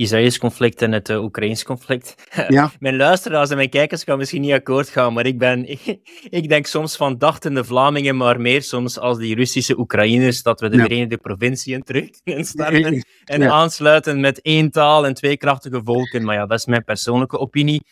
[0.00, 2.14] Israëlisch conflict en het uh, Oekraïns conflict.
[2.48, 2.70] Ja.
[2.78, 5.68] mijn luisteraars en mijn kijkers gaan misschien niet akkoord gaan, maar ik, ben,
[6.40, 10.68] ik, denk soms van dachtende Vlamingen, maar meer soms als die Russische Oekraïners, dat we
[10.68, 10.82] de ja.
[10.82, 12.08] Verenigde Provinciën terug
[12.46, 13.50] starten en ja.
[13.50, 16.24] aansluiten met één taal en twee krachtige volken.
[16.24, 17.82] Maar ja, dat is mijn persoonlijke opinie.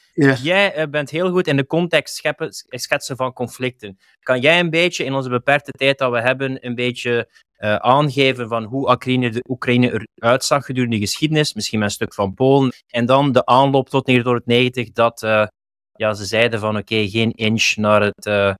[0.42, 3.98] Jij uh, bent heel goed in de context scheppen, schetsen van conflicten.
[4.20, 8.48] Kan jij een beetje in onze beperkte tijd dat we hebben, een beetje uh, aangeven
[8.48, 12.34] van hoe Oekraïne, de Oekraïne eruit zag gedurende de geschiedenis, misschien met een stuk van
[12.34, 15.46] Polen, en dan de aanloop tot 1990 dat uh,
[15.92, 18.54] ja, ze zeiden van oké, okay, geen inch naar het uh,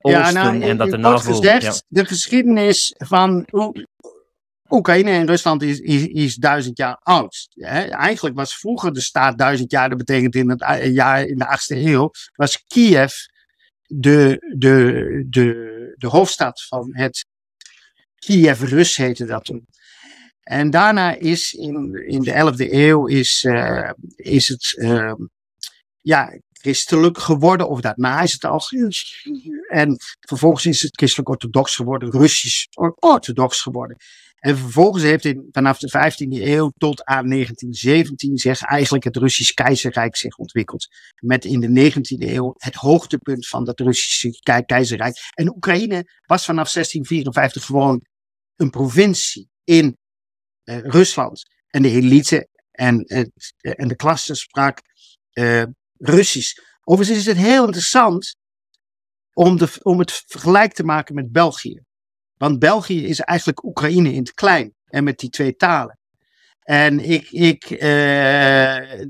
[0.00, 1.32] oosten ja, nou, en dat de NAVO...
[1.32, 1.74] Gezegd, ja.
[1.88, 3.46] de geschiedenis van
[4.68, 7.48] Oekraïne en Rusland is, is, is duizend jaar oud.
[7.90, 11.76] eigenlijk was vroeger de staat duizend jaar, dat betekent in het jaar in de achtste
[11.76, 13.12] eeuw, was Kiev
[13.86, 17.26] de, de, de, de hoofdstad van het
[18.26, 19.66] Kiev Rus heette dat toen.
[20.42, 25.12] En daarna is in, in de 11e eeuw is, uh, is het uh,
[26.00, 28.62] ja, christelijk geworden, of daarna is het al.
[29.68, 33.96] En vervolgens is het christelijk orthodox geworden, Russisch orthodox geworden.
[34.36, 39.52] En vervolgens heeft in, vanaf de 15e eeuw tot aan 1917 zich eigenlijk het Russisch
[39.52, 40.86] keizerrijk zich ontwikkeld.
[41.20, 45.16] Met in de 19e eeuw het hoogtepunt van dat Russische keizerrijk.
[45.34, 48.02] En Oekraïne was vanaf 1654 gewoon
[48.56, 49.96] een provincie in
[50.64, 51.42] uh, Rusland.
[51.66, 53.24] En de elite en, uh,
[53.60, 54.80] en de klasse sprak
[55.32, 55.62] uh,
[55.98, 56.58] Russisch.
[56.84, 58.36] Overigens is het heel interessant
[59.32, 61.80] om, de, om het vergelijk te maken met België.
[62.36, 64.74] Want België is eigenlijk Oekraïne in het klein.
[64.86, 65.98] En met die twee talen.
[66.66, 69.00] En ik, ik, uh,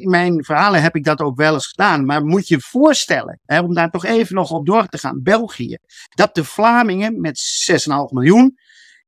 [0.00, 2.04] in mijn verhalen heb ik dat ook wel eens gedaan.
[2.04, 5.78] Maar moet je voorstellen, hè, om daar toch even nog op door te gaan, België,
[6.08, 7.76] dat de Vlamingen met 6,5
[8.10, 8.58] miljoen,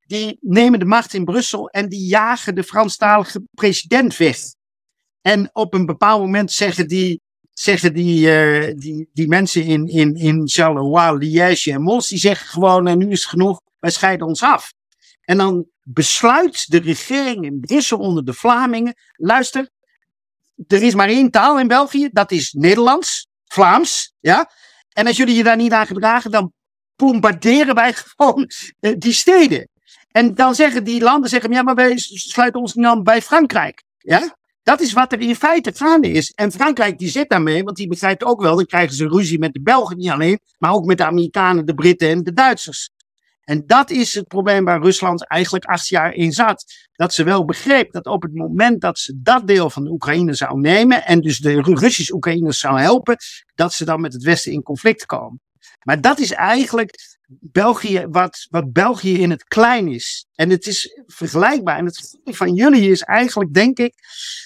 [0.07, 4.38] die nemen de macht in Brussel en die jagen de Franstalige president weg.
[5.20, 7.20] En op een bepaald moment zeggen die,
[7.53, 12.46] zeggen die, uh, die, die mensen in, in, in Charleroi, Liège en Mons, die zeggen
[12.46, 14.75] gewoon, en nu is het genoeg, wij scheiden ons af.
[15.26, 19.68] En dan besluit de regering in Brussel onder de Vlamingen, luister,
[20.66, 24.50] er is maar één taal in België, dat is Nederlands, Vlaams, ja.
[24.92, 26.52] En als jullie je daar niet aan gedragen, dan
[26.96, 29.68] bombarderen wij gewoon uh, die steden.
[30.10, 33.82] En dan zeggen die landen, zeggen, ja, maar wij sluiten ons niet aan bij Frankrijk,
[33.98, 34.36] ja.
[34.62, 36.30] Dat is wat er in feite gaande is.
[36.30, 39.52] En Frankrijk die zit daarmee, want die begrijpt ook wel, dan krijgen ze ruzie met
[39.52, 42.90] de Belgen niet alleen, maar ook met de Amerikanen, de Britten en de Duitsers.
[43.46, 46.64] En dat is het probleem waar Rusland eigenlijk acht jaar in zat.
[46.92, 50.35] Dat ze wel begreep dat op het moment dat ze dat deel van de Oekraïne
[50.35, 53.16] zou nemen en dus de Russische Oekraïners zou helpen,
[53.54, 55.40] dat ze dan met het Westen in conflict komen.
[55.82, 60.26] Maar dat is eigenlijk België, wat, wat België in het klein is.
[60.35, 61.78] En het is vergelijkbaar.
[61.78, 63.94] En het van jullie is eigenlijk, denk ik,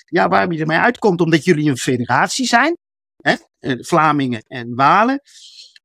[0.05, 2.77] ja, waar je ermee uitkomt, omdat jullie een federatie zijn,
[3.17, 3.35] hè,
[3.81, 5.21] Vlamingen en Walen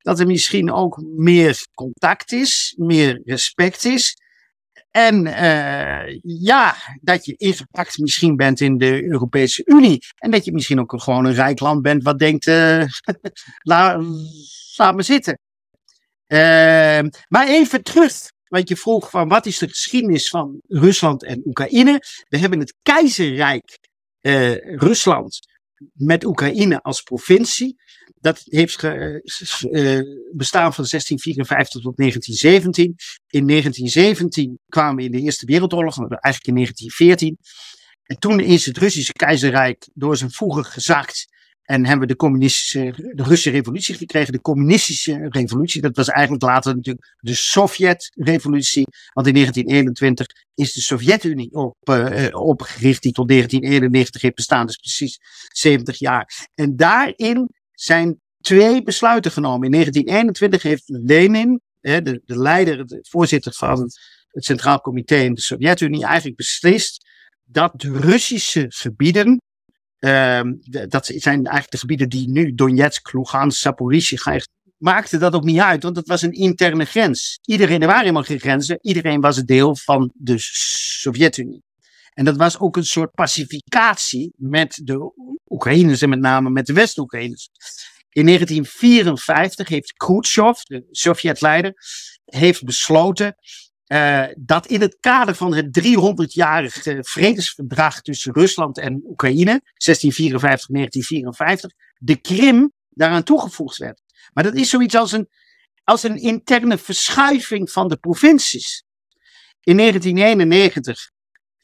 [0.05, 4.17] dat er misschien ook meer contact is, meer respect is.
[4.91, 9.99] En uh, ja, dat je ingepakt misschien bent in de Europese Unie.
[10.15, 12.83] En dat je misschien ook gewoon een rijk land bent wat denkt, uh,
[13.61, 14.01] laat,
[14.95, 15.39] me zitten.
[16.27, 16.39] Uh,
[17.27, 18.13] maar even terug,
[18.47, 22.01] want je vroeg van wat is de geschiedenis van Rusland en Oekraïne.
[22.29, 23.77] We hebben het keizerrijk
[24.75, 25.39] Rusland
[25.93, 27.75] met Oekraïne als provincie
[28.25, 29.21] dat heeft ge,
[29.71, 30.01] uh,
[30.33, 32.95] bestaan van 1654 tot 1917.
[33.29, 37.37] In 1917 kwamen we in de Eerste Wereldoorlog, eigenlijk in 1914.
[38.03, 41.33] En toen is het Russische keizerrijk door zijn voegen gezakt.
[41.63, 44.33] En hebben we de communistische, de Russische revolutie gekregen.
[44.33, 48.85] De communistische revolutie, dat was eigenlijk later natuurlijk de Sovjet-revolutie.
[49.13, 54.65] Want in 1921 is de Sovjet-Unie op, uh, opgericht, die tot 1991 heeft bestaan.
[54.65, 55.17] Dus precies
[55.53, 56.49] 70 jaar.
[56.55, 59.65] En daarin zijn twee besluiten genomen.
[59.65, 63.91] In 1921 heeft Lenin, de, de leider, de voorzitter van
[64.27, 67.05] het Centraal Comité in de Sovjet-Unie, eigenlijk beslist
[67.43, 69.41] dat de Russische gebieden,
[69.99, 70.41] uh,
[70.87, 74.39] dat zijn eigenlijk de gebieden die nu Donetsk, Lugansk, Zaporizhia
[74.77, 77.39] maakte dat ook niet uit, want het was een interne grens.
[77.45, 81.63] Iedereen, er waren helemaal geen grenzen, iedereen was deel van de Sovjet-Unie.
[82.15, 85.13] En dat was ook een soort pacificatie met de
[85.49, 87.49] Oekraïners en met name met de West-Oekraïners.
[88.09, 91.73] In 1954 heeft Khrushchev, de Sovjet-leider,
[92.25, 93.35] heeft besloten
[93.87, 99.65] uh, dat in het kader van het 300-jarige vredesverdrag tussen Rusland en Oekraïne, 1654-1954,
[101.97, 104.01] de Krim daaraan toegevoegd werd.
[104.33, 105.29] Maar dat is zoiets als een,
[105.83, 108.83] als een interne verschuiving van de provincies.
[109.61, 111.13] In 1991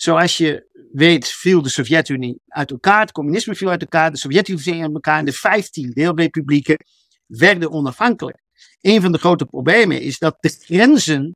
[0.01, 4.61] Zoals je weet viel de Sovjet-Unie uit elkaar, het communisme viel uit elkaar, de Sovjet-Unie
[4.61, 6.77] viel uit elkaar en de 15 deelrepublieken
[7.25, 8.37] werden onafhankelijk.
[8.81, 11.35] Een van de grote problemen is dat de grenzen,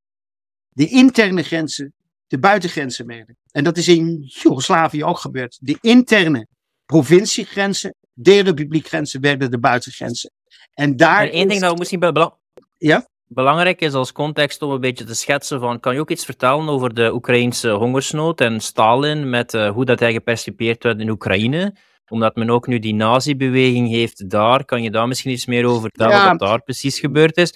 [0.69, 1.93] de interne grenzen,
[2.27, 3.37] de buitengrenzen werden.
[3.51, 5.57] En dat is in Joegoslavië ook gebeurd.
[5.61, 6.47] De interne
[6.85, 10.31] provinciegrenzen, deelrepubliekgrenzen werden de buitengrenzen.
[10.73, 11.23] En daar.
[11.23, 12.39] En één ding dat we misschien belangrijk.
[12.77, 13.07] Ja?
[13.27, 16.69] Belangrijk is als context om een beetje te schetsen van, kan je ook iets vertellen
[16.69, 21.75] over de Oekraïnse hongersnood en Stalin, met uh, hoe dat hij gepercipieerd werd in Oekraïne?
[22.07, 24.65] Omdat men ook nu die nazi-beweging heeft daar.
[24.65, 27.53] Kan je daar misschien iets meer over vertellen ja, wat daar precies gebeurd is?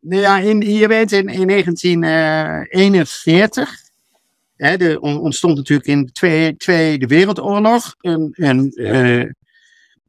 [0.00, 3.88] Ja, in, je weet, in, in 1941
[4.60, 9.24] hè, de, ontstond natuurlijk in de Tweede, Tweede Wereldoorlog een, een, uh,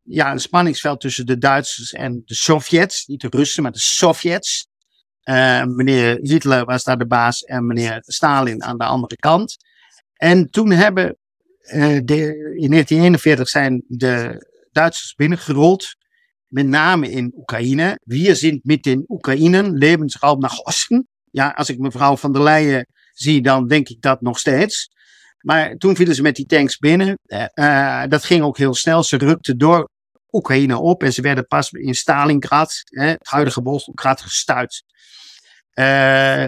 [0.04, 3.06] ja, een spanningsveld tussen de Duitsers en de Sovjets.
[3.06, 4.68] Niet de Russen, maar de Sovjets.
[5.24, 9.58] Uh, meneer Hitler was daar de baas en meneer Stalin aan de andere kant.
[10.14, 11.18] En toen hebben
[12.04, 15.96] de, in 1941 zijn de Duitsers binnengerold,
[16.48, 18.00] met name in Oekraïne.
[18.04, 21.08] Wir sind mit den Oekraïnen Lebensraum nach Osten.
[21.32, 24.90] Ja, als ik mevrouw van der Leyen zie, dan denk ik dat nog steeds.
[25.42, 27.20] Maar toen vielen ze met die tanks binnen.
[27.54, 29.04] Uh, dat ging ook heel snel.
[29.04, 29.90] Ze rukten door
[30.32, 34.84] Oekraïne op en ze werden pas in Stalingrad, hè, het huidige Volgograd, gestuurd.
[35.74, 36.44] Uh,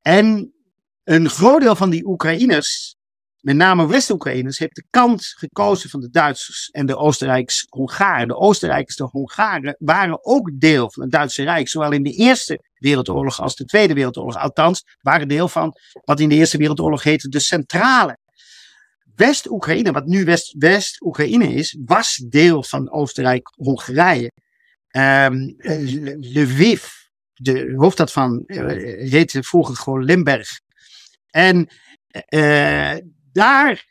[0.00, 0.54] en
[1.04, 2.96] een groot deel van die Oekraïners,
[3.40, 8.28] met name West-Oekraïners, heeft de kant gekozen van de Duitsers en de Oostenrijks-Hongaren.
[8.28, 12.64] De Oostenrijkers, de Hongaren waren ook deel van het Duitse Rijk, zowel in de Eerste
[12.74, 14.36] Wereldoorlog als de Tweede Wereldoorlog.
[14.36, 18.18] Althans, waren deel van wat in de Eerste Wereldoorlog heette de centrale.
[19.16, 20.24] West-Oekraïne, wat nu
[20.58, 24.32] West-Oekraïne is, was deel van Oostenrijk-Hongarije.
[24.90, 25.54] Um,
[26.20, 26.84] Lviv,
[27.32, 30.48] de hoofdstad van, uh, heette vroeger gewoon Limberg.
[31.30, 31.68] En
[32.28, 32.94] uh,
[33.32, 33.84] daar,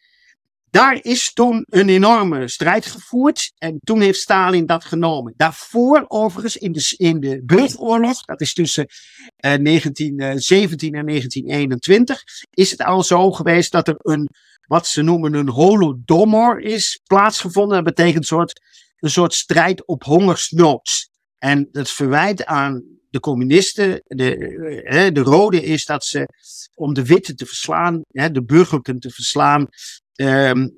[0.70, 3.52] daar is toen een enorme strijd gevoerd.
[3.58, 5.34] En toen heeft Stalin dat genomen.
[5.38, 12.72] Daarvoor, overigens, in de, in de burgeroorlog, dat is tussen uh, 1917 en 1921, is
[12.72, 14.30] het al zo geweest dat er een,
[14.67, 17.75] wat ze noemen een holodomor is plaatsgevonden.
[17.84, 18.62] Dat betekent een soort,
[18.99, 21.10] een soort strijd op hongersnood.
[21.38, 26.28] En het verwijt aan de communisten, de, hè, de rode is dat ze
[26.75, 29.67] om de witte te verslaan, de burgerlijken te verslaan,
[30.15, 30.75] um,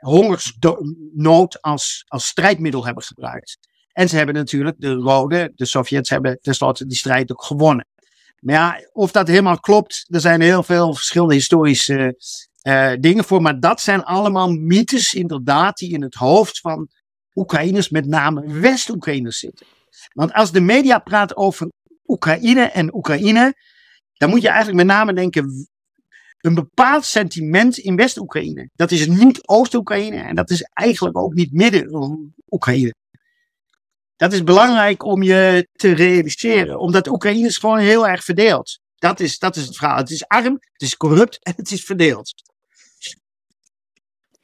[0.00, 3.58] hongersnood als, als strijdmiddel hebben gebruikt.
[3.92, 7.86] En ze hebben natuurlijk, de rode, de Sovjets hebben tenslotte die strijd ook gewonnen.
[8.40, 12.14] Maar ja, of dat helemaal klopt, er zijn heel veel verschillende historische
[12.62, 13.42] uh, dingen voor.
[13.42, 16.88] Maar dat zijn allemaal mythes inderdaad die in het hoofd van
[17.34, 19.66] Oekraïners, met name West-Oekraïners zitten.
[20.12, 21.68] Want als de media praat over
[22.06, 23.54] Oekraïne en Oekraïne,
[24.12, 25.68] dan moet je eigenlijk met name denken
[26.40, 28.70] een bepaald sentiment in West-Oekraïne.
[28.74, 32.94] Dat is niet Oost-Oekraïne en dat is eigenlijk ook niet Midden-Oekraïne.
[34.16, 38.78] Dat is belangrijk om je te realiseren, omdat Oekraïne is gewoon heel erg verdeeld.
[38.98, 39.96] Dat is, dat is het verhaal.
[39.96, 42.32] Het is arm, het is corrupt en het is verdeeld.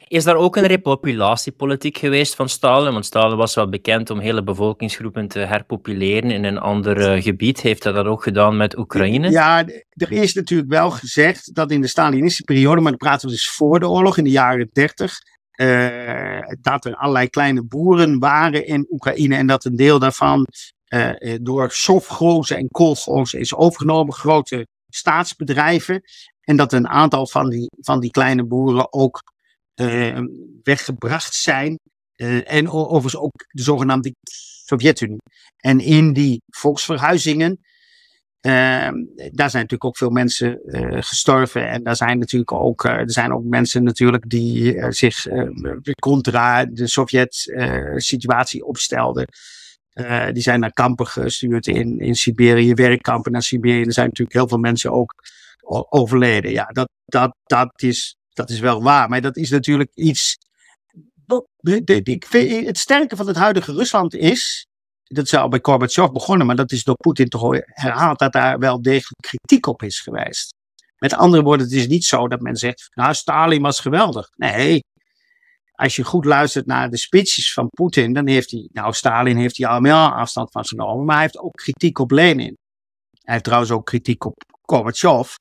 [0.08, 2.92] Is daar ook een repopulatiepolitiek geweest van Stalin?
[2.92, 7.60] Want Stalin was wel bekend om hele bevolkingsgroepen te herpopuleren in een ander uh, gebied.
[7.60, 9.30] Heeft hij dat ook gedaan met Oekraïne?
[9.30, 13.34] Ja, er is natuurlijk wel gezegd dat in de Stalinistische periode, maar dan praten we
[13.34, 15.18] dus voor de oorlog, in de jaren 30,
[15.50, 20.46] eh, dat er allerlei kleine boeren waren in Oekraïne en dat een deel daarvan
[20.88, 26.02] uh, door Sovgozen en Kolgozen is overgenomen, grote staatsbedrijven.
[26.40, 29.22] En dat een aantal van die, van die kleine boeren ook
[29.80, 30.20] uh,
[30.62, 31.78] weggebracht zijn.
[32.16, 34.14] Uh, en overigens ook de zogenaamde
[34.66, 35.18] Sovjet-Unie.
[35.56, 37.58] En in die volksverhuizingen,
[38.40, 40.60] daar zijn natuurlijk ook veel mensen
[40.90, 41.68] gestorven.
[41.68, 45.26] En daar zijn natuurlijk ook, er zijn ook mensen natuurlijk die zich
[46.00, 49.26] contra de Sovjet-situatie opstelden.
[50.32, 53.82] Die zijn naar kampen gestuurd in, in Siberië, werkkampen naar Siberië.
[53.82, 55.14] Er zijn natuurlijk heel veel mensen ook
[55.88, 56.50] overleden.
[56.50, 59.08] Ja, dat, dat, dat, is, dat is wel waar.
[59.08, 60.36] Maar dat is natuurlijk iets.
[61.92, 64.66] Ik vind, het sterke van het huidige Rusland is.
[65.02, 68.58] Dat is al bij Gorbachev begonnen, maar dat is door Poetin toch herhaald dat daar
[68.58, 70.54] wel degelijk kritiek op is geweest.
[70.98, 74.28] Met andere woorden, het is niet zo dat men zegt, nou, Stalin was geweldig.
[74.34, 74.84] Nee,
[75.72, 79.56] als je goed luistert naar de speeches van Poetin, dan heeft hij, nou, Stalin heeft
[79.56, 82.56] hij allemaal afstand van genomen, maar hij heeft ook kritiek op Lenin.
[83.12, 85.34] Hij heeft trouwens ook kritiek op Gorbachev.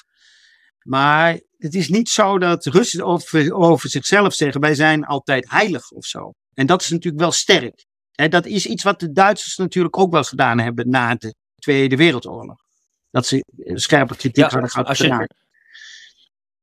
[0.87, 5.91] Maar het is niet zo dat Russen over, over zichzelf zeggen, wij zijn altijd heilig
[5.91, 6.33] of zo.
[6.53, 7.85] En dat is natuurlijk wel sterk.
[8.11, 11.95] En dat is iets wat de Duitsers natuurlijk ook wel gedaan hebben na de Tweede
[11.95, 12.57] Wereldoorlog.
[13.11, 14.87] Dat ze scherpe kritiek ja, hadden gehad.
[14.87, 15.29] Als je,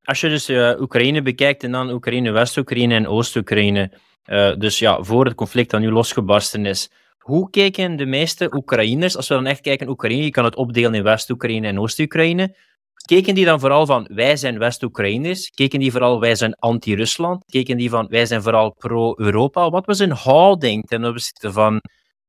[0.02, 5.02] als je dus uh, Oekraïne bekijkt en dan Oekraïne, West-Oekraïne en Oost-Oekraïne, uh, dus ja,
[5.02, 9.46] voor het conflict dat nu losgebarsten is, hoe kijken de meeste Oekraïners, als we dan
[9.46, 12.56] echt kijken Oekraïne, je kan het opdelen in West-Oekraïne en Oost-Oekraïne,
[13.02, 17.76] keken die dan vooral van wij zijn West-Oekraïners, keken die vooral wij zijn anti-Rusland, keken
[17.76, 19.70] die van wij zijn vooral pro-Europa?
[19.70, 21.80] Wat was hun houding ten opzichte van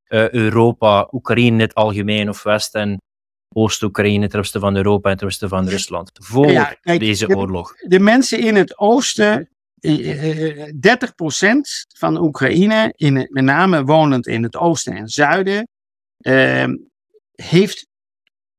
[0.08, 3.02] uh, Europa, Oekraïne in het algemeen of West- en
[3.56, 6.12] Oost-Oekraïne ten opzichte van Europa en ten opzichte van Rusland.
[6.14, 7.74] Voor ja, kijk, deze de, oorlog.
[7.76, 9.50] De mensen in het oosten,
[9.88, 9.90] 30%
[11.98, 15.68] van Oekraïne, in, met name wonend in het oosten en zuiden,
[16.20, 16.66] uh,
[17.32, 17.88] heeft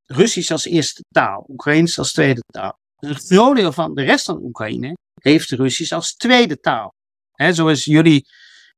[0.07, 2.79] Russisch als eerste taal, Oekraïens als tweede taal.
[2.99, 6.95] Een groot deel van de rest van Oekraïne heeft Russisch als tweede taal.
[7.33, 8.27] He, zoals jullie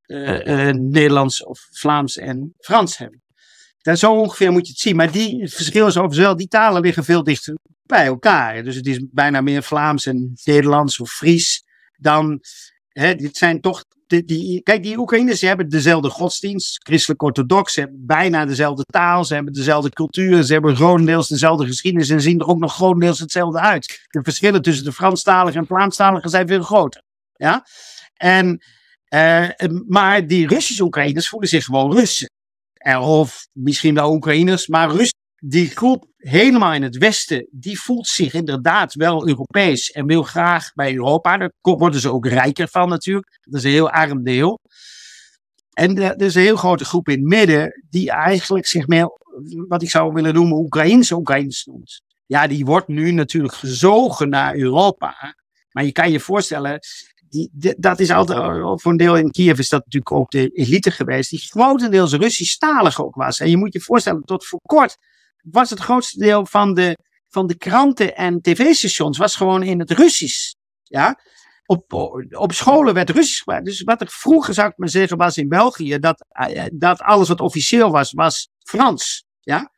[0.07, 3.23] uh, uh, Nederlands of Vlaams en Frans hebben.
[3.83, 4.97] Dan zo ongeveer moet je het zien.
[4.97, 8.63] Maar die, het verschil is overigens wel, die talen liggen veel dichter bij elkaar.
[8.63, 11.63] Dus het is bijna meer Vlaams en Nederlands of Fries
[11.97, 12.41] dan.
[12.89, 13.85] Hè, dit zijn toch.
[14.07, 17.73] Die, kijk, die Oekraïners hebben dezelfde godsdienst, christelijk-orthodox.
[17.73, 22.21] Ze hebben bijna dezelfde taal, ze hebben dezelfde cultuur, ze hebben grotendeels dezelfde geschiedenis en
[22.21, 24.07] zien er ook nog grotendeels hetzelfde uit.
[24.11, 27.03] De verschillen tussen de Franstaligen en Vlaamstaligen zijn veel groter.
[27.33, 27.67] Ja?
[28.15, 28.63] En,
[29.15, 29.49] uh,
[29.87, 32.31] maar die Russische Oekraïners voelen zich gewoon Russen
[32.95, 35.13] of misschien wel Oekraïners, maar Rus,
[35.49, 40.73] die groep helemaal in het westen, die voelt zich inderdaad wel Europees en wil graag
[40.75, 41.37] bij Europa.
[41.37, 43.39] Daar worden ze ook rijker van natuurlijk.
[43.41, 44.61] Dat is een heel arm deel.
[45.73, 49.11] En er is een heel grote groep in het midden die eigenlijk zich meer,
[49.69, 52.03] wat ik zou willen noemen, Oekraïnse Oekraïns noemt.
[52.27, 55.37] Ja, die wordt nu natuurlijk gezogen naar Europa.
[55.71, 56.79] Maar je kan je voorstellen,
[57.29, 58.41] die, dat is altijd,
[58.81, 63.03] voor een deel in Kiev is dat natuurlijk ook de elite geweest, die grotendeels Russisch-talig
[63.03, 63.41] ook was.
[63.41, 64.97] En je moet je voorstellen, tot voor kort
[65.51, 69.91] was het grootste deel van de, van de kranten en tv-stations was gewoon in het
[69.91, 70.55] Russisch.
[70.83, 71.21] Ja?
[71.67, 71.93] Op,
[72.31, 73.67] op scholen werd Russisch gebruikt.
[73.67, 77.41] Dus wat er vroeger, zou ik zeggen, was in België, dat, eh, dat alles wat
[77.41, 79.25] officieel was, was Frans.
[79.41, 79.71] Ja?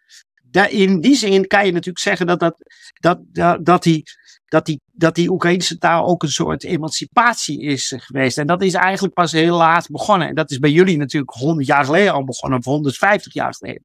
[0.68, 2.56] in die zin kan je natuurlijk zeggen dat, dat,
[3.00, 3.20] dat,
[3.64, 4.04] dat, die
[4.48, 8.38] dat die, dat die Oekraïnse taal ook een soort emancipatie is geweest.
[8.38, 10.28] En dat is eigenlijk pas heel laat begonnen.
[10.28, 13.84] En dat is bij jullie natuurlijk 100 jaar geleden al begonnen, of 150 jaar geleden.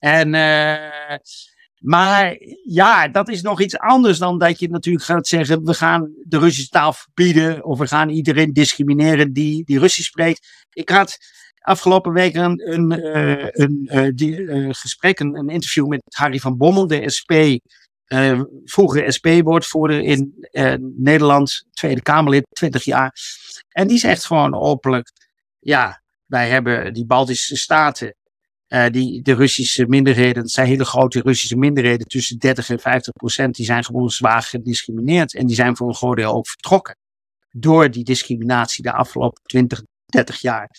[0.00, 1.16] En, uh,
[1.78, 6.12] maar ja, dat is nog iets anders dan dat je natuurlijk gaat zeggen: we gaan
[6.24, 10.66] de Russische taal verbieden, of we gaan iedereen discrimineren die, die Russisch spreekt.
[10.72, 11.18] Ik had
[11.60, 16.86] afgelopen week een, een, uh, een uh, gesprek, een, een, interview met Harry van Bommel,
[16.86, 17.32] de SP
[18.64, 20.48] vroeger SP-woordvoerder in
[20.96, 23.14] Nederland, Tweede Kamerlid, 20 jaar.
[23.68, 25.10] En die zegt gewoon openlijk:
[25.58, 28.14] ja, wij hebben die Baltische staten,
[28.70, 33.12] uh, die, de Russische minderheden, dat zijn hele grote Russische minderheden, tussen 30 en 50
[33.12, 35.34] procent, die zijn gewoon zwaar gediscrimineerd.
[35.34, 36.96] En die zijn voor een groot deel ook vertrokken
[37.50, 40.70] door die discriminatie de afgelopen 20, 30 jaar.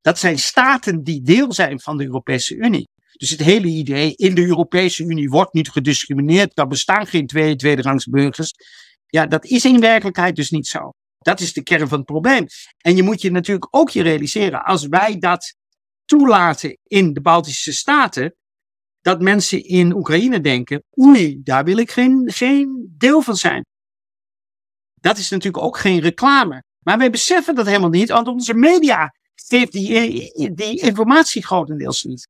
[0.00, 2.88] Dat zijn staten die deel zijn van de Europese Unie.
[3.12, 7.56] Dus het hele idee, in de Europese Unie wordt niet gediscrimineerd, daar bestaan geen twee
[7.56, 8.52] tweederangs burgers.
[9.06, 10.90] Ja, dat is in werkelijkheid dus niet zo.
[11.18, 12.46] Dat is de kern van het probleem.
[12.78, 15.54] En je moet je natuurlijk ook je realiseren, als wij dat
[16.08, 18.34] toelaten in de Baltische Staten,
[19.00, 23.64] dat mensen in Oekraïne denken, oei, daar wil ik geen, geen deel van zijn.
[24.94, 26.62] Dat is natuurlijk ook geen reclame.
[26.78, 32.28] Maar wij beseffen dat helemaal niet, want onze media geeft die, die informatie grotendeels niet.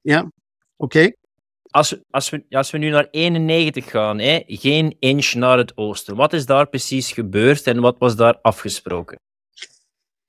[0.00, 0.30] Ja,
[0.76, 1.12] oké.
[1.70, 6.16] Als, als, we, als we nu naar 91 gaan, hè, geen inch naar het oosten.
[6.16, 9.18] Wat is daar precies gebeurd en wat was daar afgesproken?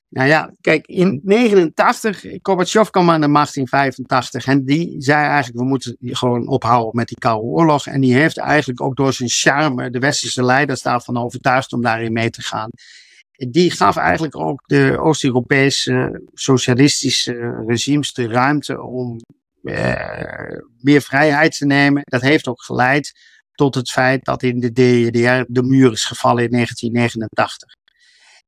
[0.10, 5.26] Nou ja, kijk, in 89, Gorbachev kwam aan de macht in 85 en die zei
[5.26, 7.88] eigenlijk, we moeten gewoon ophouden met die Koude Oorlog.
[7.88, 12.14] En die heeft eigenlijk ook door zijn charme de westerse leiders daarvan overtuigd om daarin
[12.14, 12.70] mee te gaan.
[13.32, 19.20] Die gaf eigenlijk ook de Oost-Europese socialistische regimes de ruimte om
[19.64, 22.01] eh, meer vrijheid te nemen.
[22.05, 23.12] Dat heeft ook geleid
[23.51, 27.76] tot het feit dat in de DDR de muur is gevallen in 1989.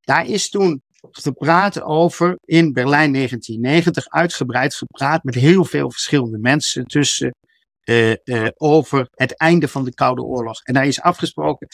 [0.00, 6.84] Daar is toen gepraat over in Berlijn 1990, uitgebreid gepraat met heel veel verschillende mensen
[6.84, 7.34] tussen
[7.82, 10.62] eh, eh, over het einde van de Koude Oorlog.
[10.62, 11.68] En daar is afgesproken,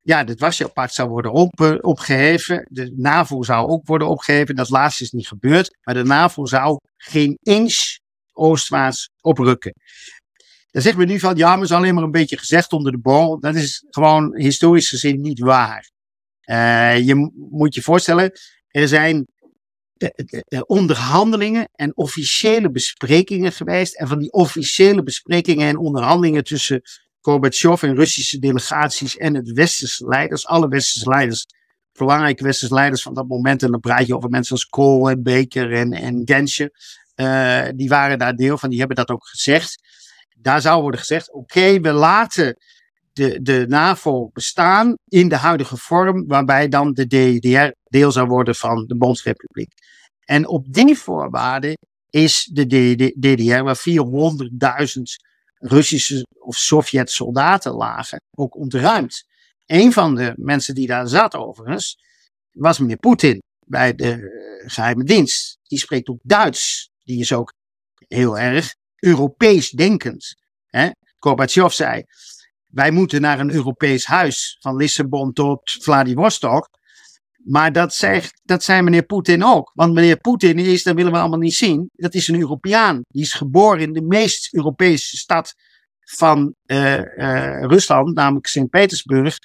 [0.00, 5.04] ja, het Warschau-pact zou worden eh, opgeheven, de NAVO zou ook worden opgeheven, dat laatste
[5.04, 7.98] is niet gebeurd, maar de NAVO zou geen inch
[8.32, 9.72] oostwaarts oprukken.
[10.70, 12.98] Dan zegt men nu van, ja, maar is alleen maar een beetje gezegd onder de
[12.98, 13.40] bol.
[13.40, 15.90] Dat is gewoon historisch gezien niet waar.
[16.48, 18.32] Eh, je moet je voorstellen,
[18.68, 19.26] er zijn
[20.66, 23.94] onderhandelingen en officiële besprekingen geweest.
[23.94, 26.80] En van die officiële besprekingen en onderhandelingen tussen
[27.20, 31.46] Gorbachev en Russische delegaties en het westerse leiders, alle westerse leiders,
[31.92, 35.22] belangrijke westerse leiders van dat moment, en dan praat je over mensen als Kohl en
[35.22, 36.70] Baker en, en Genscher,
[37.14, 39.78] eh, die waren daar deel van, die hebben dat ook gezegd.
[40.36, 42.56] Daar zou worden gezegd, oké, we laten
[43.18, 48.54] de, de NAVO bestaan in de huidige vorm, waarbij dan de DDR deel zou worden
[48.54, 49.72] van de Bondsrepubliek.
[50.24, 51.76] En op die voorwaarden
[52.10, 55.02] is de DD DDR, waar 400.000
[55.54, 59.24] Russische of Sovjet-soldaten lagen, ook ontruimd.
[59.66, 61.96] Een van de mensen die daar zat, overigens,
[62.52, 65.58] was meneer Poetin bij de eh, geheime dienst.
[65.62, 66.90] Die spreekt ook Duits.
[67.04, 67.52] Die is ook
[68.08, 70.34] heel erg Europees denkend.
[70.66, 70.90] Hè?
[71.66, 72.02] Zei:
[72.68, 76.68] wij moeten naar een Europees huis, van Lissabon tot Vladivostok.
[77.44, 79.70] Maar dat zegt, dat zei meneer Poetin ook.
[79.74, 83.00] Want meneer Poetin is, dat willen we allemaal niet zien, dat is een Europeaan.
[83.08, 85.54] Die is geboren in de meest Europese stad
[86.00, 89.38] van eh, eh, Rusland, namelijk Sint-Petersburg.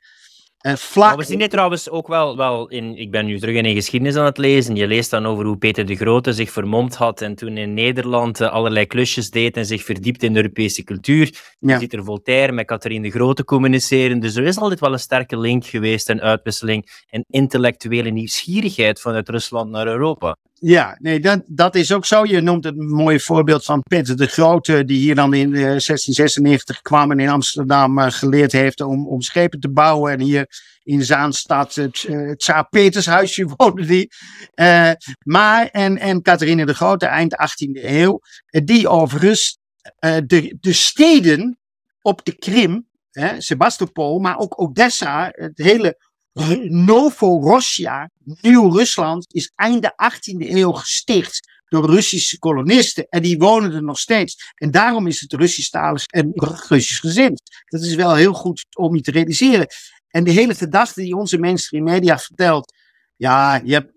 [0.72, 2.98] Vlak we zien dit trouwens ook wel, wel in.
[2.98, 4.76] Ik ben nu terug in een geschiedenis aan het lezen.
[4.76, 8.42] Je leest dan over hoe Peter de Grote zich vermomd had en toen in Nederland
[8.42, 11.26] eh, allerlei klusjes deed en zich verdiept in de Europese cultuur.
[11.60, 11.80] Je Ja.
[11.80, 14.20] ziet er Voltaire met Catherine de Grote communiceren.
[14.20, 19.30] Dus er is altijd wel een sterke link geweest en uitwisseling en intellectuele nieuwsgierigheid vanuit
[19.30, 20.36] Rusland naar Europa.
[20.66, 22.26] Ja, nee, dat, dat is ook zo.
[22.26, 25.62] Je noemt het een mooi voorbeeld van Peter de Grote, die hier dan in eh,
[25.62, 30.12] 1696 kwam en in Amsterdam eh, geleerd heeft om, om schepen te bouwen.
[30.12, 30.48] En hier
[30.84, 34.12] in Zaanstad het uh, Tsaar Petershuisje woonde die.
[34.54, 34.92] Eh,
[35.24, 39.58] maar, en, en de Grote, eind 18e eeuw, eh, die overigens
[40.00, 41.60] eh, de, de steden
[42.02, 42.92] op de Krim,
[43.38, 45.98] Sebastopol, maar ook Odessa, het hele
[46.34, 48.10] Novorossiya,
[48.42, 53.08] Nieuw-Rusland, is einde 18e eeuw gesticht door Russische kolonisten.
[53.10, 54.52] En die wonen er nog steeds.
[54.56, 56.32] En daarom is het Russisch-talig en
[56.68, 57.42] Russisch gezind.
[57.66, 59.68] Dat is wel heel goed om je te realiseren.
[60.08, 62.74] En de hele gedachte die onze mainstream media vertelt.
[63.16, 63.92] Ja, je hebt,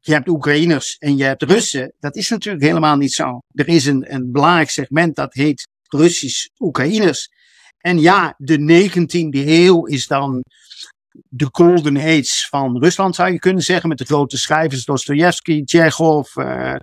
[0.00, 1.94] je hebt Oekraïners en je hebt Russen.
[1.98, 3.38] Dat is natuurlijk helemaal niet zo.
[3.52, 7.28] Er is een, een belangrijk segment dat heet Russisch-Oekraïners.
[7.78, 10.42] En ja, de 19e eeuw is dan
[11.28, 16.36] de golden age van Rusland, zou je kunnen zeggen, met de grote schrijvers, Dostoevsky, Chekhov,
[16.36, 16.74] uh,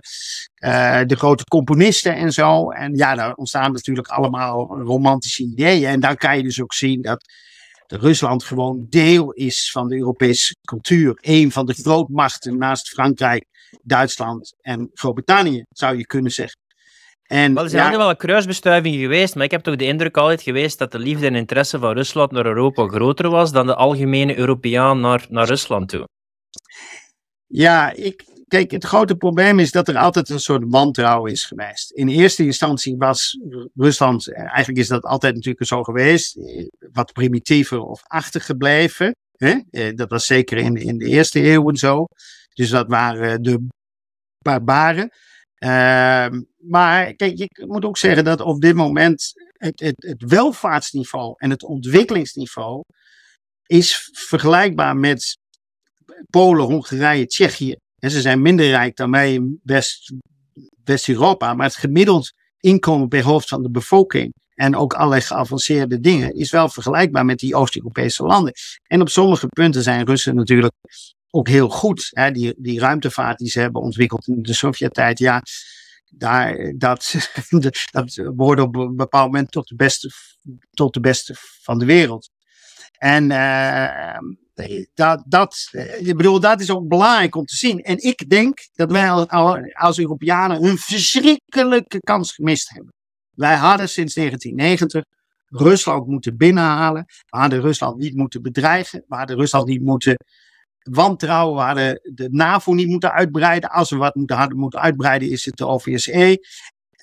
[0.64, 2.70] uh, de grote componisten en zo.
[2.70, 5.88] En ja, daar ontstaan natuurlijk allemaal romantische ideeën.
[5.88, 7.24] En dan kan je dus ook zien dat
[7.86, 11.18] Rusland gewoon deel is van de Europese cultuur.
[11.20, 13.44] Een van de grootmachten naast Frankrijk,
[13.82, 16.61] Duitsland en Groot-Brittannië, zou je kunnen zeggen.
[17.32, 20.16] En, wel, er zijn ja, wel een kruisbestuiving geweest, maar ik heb toch de indruk
[20.16, 23.74] altijd geweest dat de liefde en interesse van Rusland naar Europa groter was dan de
[23.74, 26.08] algemene Europeaan naar, naar Rusland toe.
[27.46, 31.90] Ja, ik, kijk, het grote probleem is dat er altijd een soort wantrouwen is geweest.
[31.90, 33.38] In eerste instantie was
[33.74, 36.38] Rusland, eigenlijk is dat altijd natuurlijk zo geweest,
[36.92, 39.14] wat primitiever of achtergebleven.
[39.36, 39.92] Hè?
[39.92, 42.06] Dat was zeker in, in de eerste eeuwen zo.
[42.54, 43.66] Dus dat waren de
[44.38, 45.10] barbaren.
[45.64, 46.26] Uh,
[46.58, 51.62] maar kijk, je moet ook zeggen dat op dit moment het, het, welvaartsniveau en het
[51.62, 52.82] ontwikkelingsniveau
[53.66, 55.38] is vergelijkbaar met
[56.30, 57.76] Polen, Hongarije, Tsjechië.
[57.98, 60.12] En ze zijn minder rijk dan wij in West,
[60.84, 66.34] West-Europa, maar het gemiddeld inkomen per hoofd van de bevolking en ook allerlei geavanceerde dingen,
[66.34, 68.52] is wel vergelijkbaar met die Oost-Europese landen.
[68.86, 70.72] En op sommige punten zijn Russen natuurlijk
[71.34, 72.08] ook heel goed.
[72.10, 72.30] Hè?
[72.30, 75.42] Die, die ruimtevaart die ze hebben ontwikkeld in de Sovjet-tijd, ja,
[76.10, 77.14] daar, dat,
[77.92, 80.10] dat behoorde op een bepaald moment tot de beste,
[80.70, 82.30] tot de beste van de wereld.
[82.98, 84.18] En uh,
[84.94, 85.68] dat, dat,
[85.98, 87.82] ik bedoel, dat is ook belangrijk om te zien.
[87.82, 89.10] En ik denk dat wij
[89.72, 92.92] als Europeanen een verschrikkelijke kans gemist hebben.
[93.30, 95.04] Wij hadden sinds 1990
[95.46, 97.04] Rusland moeten binnenhalen.
[97.06, 99.04] We hadden Rusland niet moeten bedreigen.
[99.08, 100.16] We hadden Rusland niet moeten
[100.82, 101.56] wantrouwen.
[101.56, 103.70] We hadden de NAVO niet moeten uitbreiden.
[103.70, 106.46] Als we wat moeten, hadden moeten uitbreiden, is het de OVSE.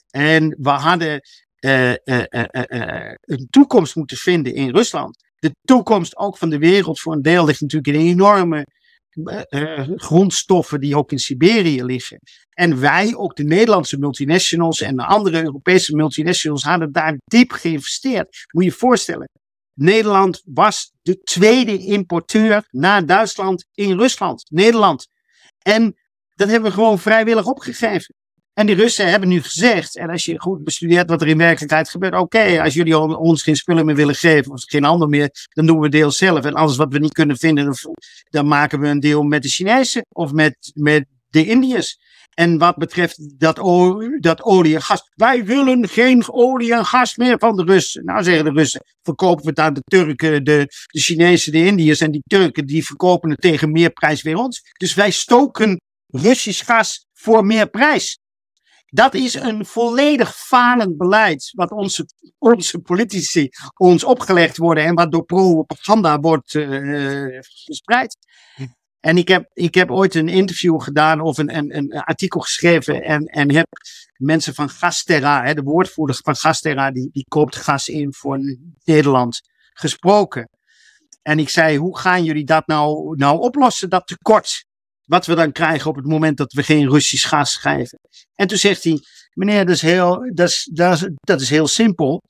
[0.10, 1.22] En we hadden
[1.60, 5.24] uh, uh, uh, een toekomst moeten vinden in Rusland.
[5.40, 8.66] De toekomst ook van de wereld voor een deel ligt natuurlijk in enorme
[9.96, 12.20] grondstoffen die ook in Siberië liggen.
[12.50, 18.46] En wij, ook de Nederlandse multinationals en de andere Europese multinationals, hadden daar diep geïnvesteerd.
[18.52, 19.30] Moet je je voorstellen.
[19.80, 24.46] Nederland was de tweede importeur na Duitsland in Rusland.
[24.50, 25.08] Nederland.
[25.62, 25.96] En
[26.36, 28.16] dat hebben we gewoon vrijwillig opgegeven.
[28.54, 31.90] En die Russen hebben nu gezegd, en als je goed bestudeert wat er in werkelijkheid
[31.90, 35.66] gebeurt, oké, als jullie ons geen spullen meer willen geven, of geen ander meer, dan
[35.66, 36.46] doen we deel zelf.
[36.46, 37.76] En alles wat we niet kunnen vinden,
[38.30, 42.00] dan maken we een deel met de Chinezen of met, met de Indiërs.
[42.40, 43.56] En wat betreft dat,
[44.20, 45.12] dat olie en gas.
[45.16, 48.06] Wij willen geen olie en gas meer van de Russen.
[48.06, 52.02] Nou zeggen de Russen, verkopen we het aan de Turken, de, de Chinezen, de Indiërs.
[52.02, 54.62] En die Turken die verkopen het tegen meer prijs weer ons.
[54.78, 58.20] Dus wij stoken Russisch gas voor meer prijs.
[58.86, 62.06] Dat is een volledig falend beleid, wat onze,
[62.38, 68.18] onze politici ons opgelegd worden en wat door propaganda wordt uh, verspreid.
[69.00, 73.04] En ik heb, ik heb ooit een interview gedaan of een, een, een artikel geschreven
[73.04, 73.68] en, en heb
[74.16, 78.40] mensen van Gasterra, hè, de woordvoerder van Gasterra, die, die koopt gas in voor
[78.84, 79.40] Nederland,
[79.74, 80.50] gesproken.
[81.22, 84.66] En ik zei, hoe gaan jullie dat nou, nou oplossen, dat tekort?
[85.06, 88.00] Wat we dan krijgen op het moment dat we geen Russisch gas schrijven.
[88.36, 89.00] En toen zegt hij,
[89.34, 92.22] meneer, dat is heel, dat is, dat is, dat is heel simpel.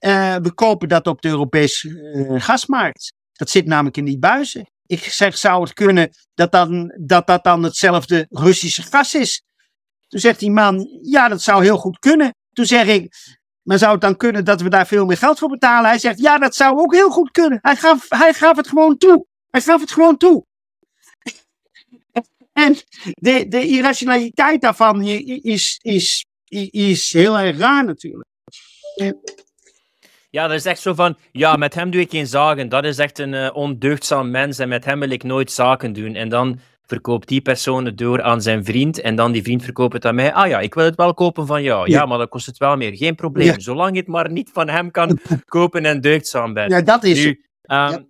[0.00, 3.12] Uh, we kopen dat op de Europese uh, gasmarkt.
[3.32, 4.66] Dat zit namelijk in die buizen.
[4.88, 9.42] Ik zeg, zou het kunnen dat, dan, dat dat dan hetzelfde Russische gas is?
[10.08, 12.34] Toen zegt die man, ja, dat zou heel goed kunnen.
[12.52, 13.14] Toen zeg ik,
[13.62, 15.90] maar zou het dan kunnen dat we daar veel meer geld voor betalen?
[15.90, 17.58] Hij zegt, ja, dat zou ook heel goed kunnen.
[17.62, 19.26] Hij gaf, hij gaf het gewoon toe.
[19.50, 20.44] Hij gaf het gewoon toe.
[22.52, 26.26] En de, de irrationaliteit daarvan is, is,
[26.70, 28.28] is heel erg raar natuurlijk.
[30.38, 32.68] Ja, dat is echt zo van, ja, met hem doe ik geen zaken.
[32.68, 36.14] Dat is echt een uh, ondeugdzaam mens en met hem wil ik nooit zaken doen.
[36.14, 39.92] En dan verkoopt die persoon het door aan zijn vriend en dan die vriend verkoopt
[39.92, 40.32] het aan mij.
[40.32, 41.90] Ah ja, ik wil het wel kopen van jou.
[41.90, 42.96] Ja, maar dan kost het wel meer.
[42.96, 43.60] Geen probleem.
[43.60, 46.70] Zolang je het maar niet van hem kan kopen en deugdzaam bent.
[46.70, 47.24] Ja, dat is...
[47.24, 48.04] Nu, um, ja.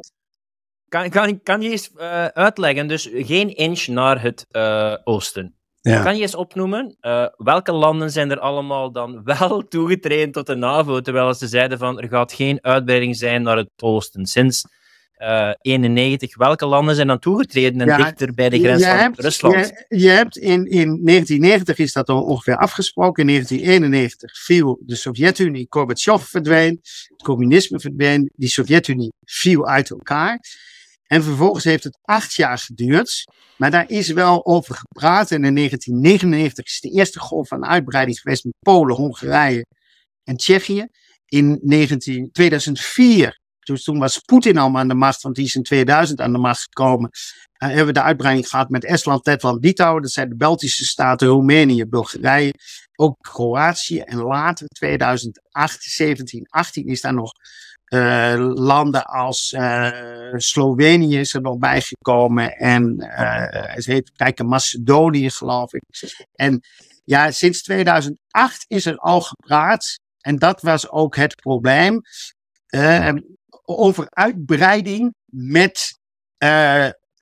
[0.89, 5.58] Kan, kan, kan je eens uh, uitleggen, dus geen inch naar het uh, oosten.
[5.81, 6.03] Ja.
[6.03, 10.55] Kan je eens opnoemen, uh, welke landen zijn er allemaal dan wel toegetreden tot de
[10.55, 14.27] NAVO, terwijl ze zeiden van er gaat geen uitbreiding zijn naar het oosten.
[14.27, 14.65] Sinds
[15.19, 19.55] 1991, welke landen zijn dan toegetreden en ja, dichter bij de grens van hebt, Rusland?
[19.89, 23.23] Je, je, hebt in, in 1990 is dat al ongeveer afgesproken.
[23.23, 30.41] In 1991 viel de Sovjet-Unie, Gorbachev verdween, het communisme verdween, die Sovjet-Unie viel uit elkaar.
[31.09, 33.25] En vervolgens heeft het acht jaar geduurd.
[33.57, 35.31] Maar daar is wel over gepraat.
[35.31, 39.67] En in 1999 is de eerste golf van uitbreiding geweest met Polen, Hongarije
[40.25, 40.87] en Tsjechië.
[41.27, 43.41] In 19, 2004,
[43.73, 46.39] dus toen was Poetin al aan de macht, want die is in 2000 aan de
[46.39, 47.11] macht gekomen.
[47.13, 50.03] Uh, hebben we de uitbreiding gehad met Estland, Letland, Litouwen.
[50.03, 52.53] Dat zijn de Baltische staten, Roemenië, Bulgarije.
[52.97, 53.99] Ook Kroatië.
[53.99, 57.33] En later, 2008, 17, 18 is daar nog
[58.55, 59.91] landen als uh,
[60.37, 63.07] Slovenië is er nog bijgekomen en uh,
[63.51, 65.83] het heet kijken Macedonië geloof ik.
[66.35, 66.61] En
[67.05, 72.01] ja, sinds 2008 is er al gepraat en dat was ook het probleem
[73.65, 75.99] over uitbreiding met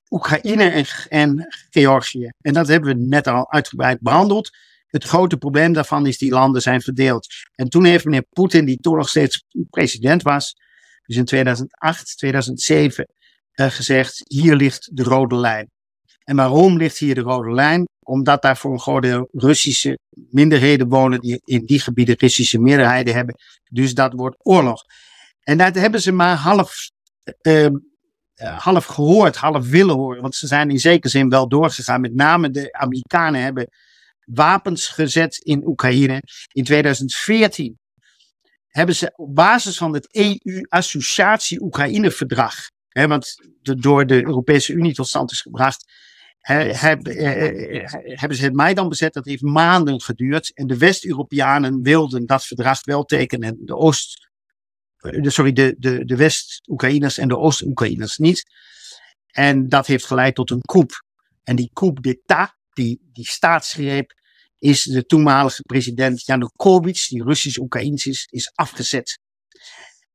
[0.09, 2.29] Oekraïne en Georgië.
[2.41, 4.49] En dat hebben we net al uitgebreid behandeld.
[4.87, 7.27] Het grote probleem daarvan is die landen zijn verdeeld.
[7.55, 10.55] En toen heeft meneer Poetin, die toen nog steeds president was,
[11.05, 13.07] dus in 2008, 2007,
[13.53, 15.71] uh, gezegd: hier ligt de rode lijn.
[16.23, 17.85] En waarom ligt hier de rode lijn?
[18.05, 23.35] Omdat daar voor een grote Russische minderheden wonen die in die gebieden Russische meerderheden hebben.
[23.69, 24.83] Dus dat wordt oorlog.
[25.39, 26.73] En dat hebben ze maar half,
[27.41, 27.67] uh,
[28.57, 30.21] half gehoord, half willen horen.
[30.21, 32.01] Want ze zijn in zekere zin wel doorgegaan.
[32.01, 33.67] Met name de Amerikanen hebben
[34.27, 36.21] wapens gezet in Oekraïne.
[36.51, 37.79] In 2014
[38.67, 42.55] hebben ze op basis van het EU-associatie-Oekraïne-verdrag,
[42.91, 45.85] want door de Europese Unie tot stand is gebracht,
[46.55, 47.83] heb, eh,
[48.19, 49.13] hebben ze het Maidan bezet.
[49.13, 50.53] Dat heeft maanden geduurd.
[50.53, 53.49] En de West-Europeanen wilden dat verdrag wel tekenen.
[53.49, 54.29] En de Oost,
[55.21, 58.43] sorry, de, de, de West-Oekraïners en de Oost-Oekraïners niet.
[59.31, 61.03] En dat heeft geleid tot een coup.
[61.43, 64.13] En die coup d'état, die, die staatsgreep,
[64.59, 69.19] is de toenmalige president Yanukovych, die Russisch-Oekraïns is, is afgezet.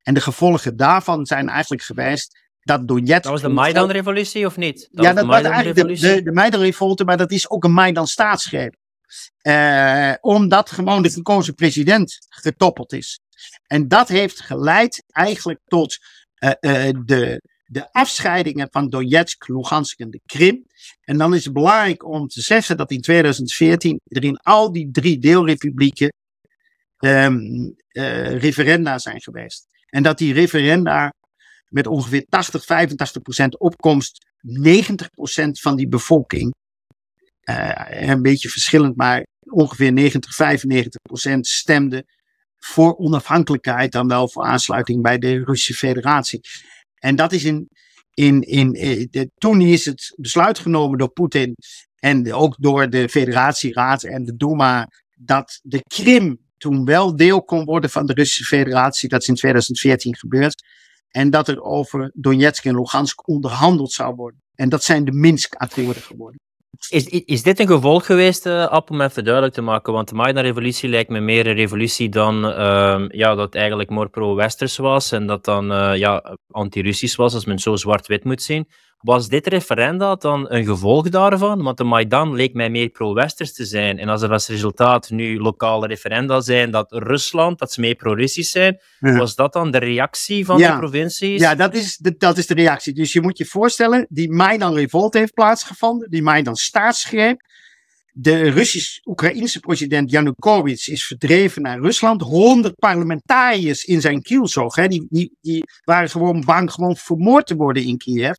[0.03, 3.23] En de gevolgen daarvan zijn eigenlijk geweest dat Donetsk...
[3.23, 4.89] Dat was de Maidan-revolutie of niet?
[4.91, 8.75] Dat ja, dat was eigenlijk de, de, de Maidan-revolte, maar dat is ook een Maidan-staatsgreep.
[9.43, 13.21] Uh, omdat gewoon de gekozen president getoppeld is.
[13.67, 15.99] En dat heeft geleid eigenlijk tot
[16.39, 20.67] uh, uh, de, de afscheidingen van Donetsk, Lugansk en de Krim.
[21.01, 24.91] En dan is het belangrijk om te zeggen dat in 2014 er in al die
[24.91, 26.13] drie deelrepublieken
[26.99, 27.75] um,
[28.39, 29.67] referenda zijn geweest.
[29.87, 31.13] En dat die referenda
[31.69, 36.55] met ongeveer 80, 85 procent opkomst, 90 procent van die bevolking,
[37.45, 42.05] uh, een beetje verschillend, maar ongeveer 90, 95 procent stemde
[42.59, 46.41] voor onafhankelijkheid dan wel voor aansluiting bij de Russische Federatie.
[47.03, 47.69] En dat is in,
[48.15, 48.73] in, in,
[49.11, 51.57] de, toen is het besluit genomen door Poetin
[51.97, 54.89] en ook door de Federatieraad en de Duma
[55.19, 59.09] dat de Krim toen wel deel kon worden van de Russische Federatie.
[59.09, 60.63] Dat is in 2014 gebeurd.
[61.09, 64.43] En dat er over Donetsk en Lugansk onderhandeld zou worden.
[64.55, 66.41] En dat zijn de Minsk-akkoorden geworden.
[66.89, 69.93] Is, is dit een gevolg geweest, uh, App, om even duidelijk te maken?
[69.93, 74.77] Want de Maidan-revolutie lijkt me meer een revolutie dan uh, ja, dat eigenlijk more pro-westers
[74.77, 78.69] was en dat dan uh, ja, anti-Russisch was, als men zo zwart-wit moet zien.
[79.03, 81.63] Was dit referenda dan een gevolg daarvan?
[81.63, 83.99] Want de Maidan leek mij meer pro-westers te zijn.
[83.99, 88.51] En als er als resultaat nu lokale referenda zijn dat Rusland, dat ze meer pro-Russisch
[88.51, 90.73] zijn, was dat dan de reactie van ja.
[90.73, 91.41] de provincies?
[91.41, 92.93] Ja, dat is de, dat is de reactie.
[92.93, 97.51] Dus je moet je voorstellen, die Maidan-revolt heeft plaatsgevonden, die Maidan-staatsgreep.
[98.15, 102.23] De Russisch-Oekraïnse president Yanukovych is verdreven naar Rusland.
[102.23, 104.75] 100 parlementariërs in zijn kielzog.
[104.75, 108.37] Hè, die, die, die waren gewoon bang gewoon vermoord te worden in Kiev.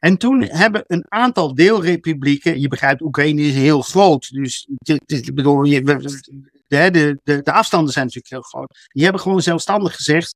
[0.00, 4.68] En toen hebben een aantal deelrepublieken, je begrijpt, Oekraïne is heel groot, dus
[5.06, 6.20] ik bedoel, de,
[6.66, 8.88] de, de, de afstanden zijn natuurlijk heel groot.
[8.92, 10.34] Die hebben gewoon zelfstandig gezegd,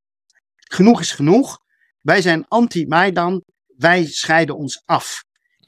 [0.68, 1.58] genoeg is genoeg,
[2.00, 3.42] wij zijn anti-Maidan,
[3.76, 5.24] wij scheiden ons af.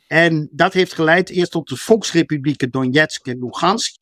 [0.06, 3.94] En dat heeft geleid eerst tot de volksrepublieken Donetsk en Lugansk.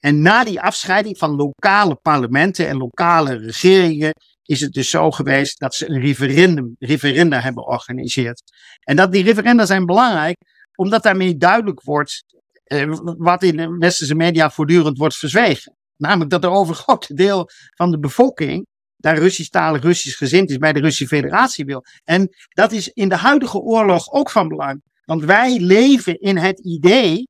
[0.00, 4.12] En na die afscheiding van lokale parlementen en lokale regeringen
[4.48, 8.42] is het dus zo geweest dat ze een referendum, referenda hebben georganiseerd.
[8.80, 10.36] En dat die referenda zijn belangrijk,
[10.74, 12.24] omdat daarmee duidelijk wordt
[12.64, 15.76] eh, wat in de westerse media voortdurend wordt verzwegen.
[15.96, 20.80] Namelijk dat er overgrote deel van de bevolking daar Russisch-talig, Russisch gezind is, bij de
[20.80, 21.84] Russische Federatie wil.
[22.04, 24.82] En dat is in de huidige oorlog ook van belang.
[25.04, 27.28] Want wij leven in het idee,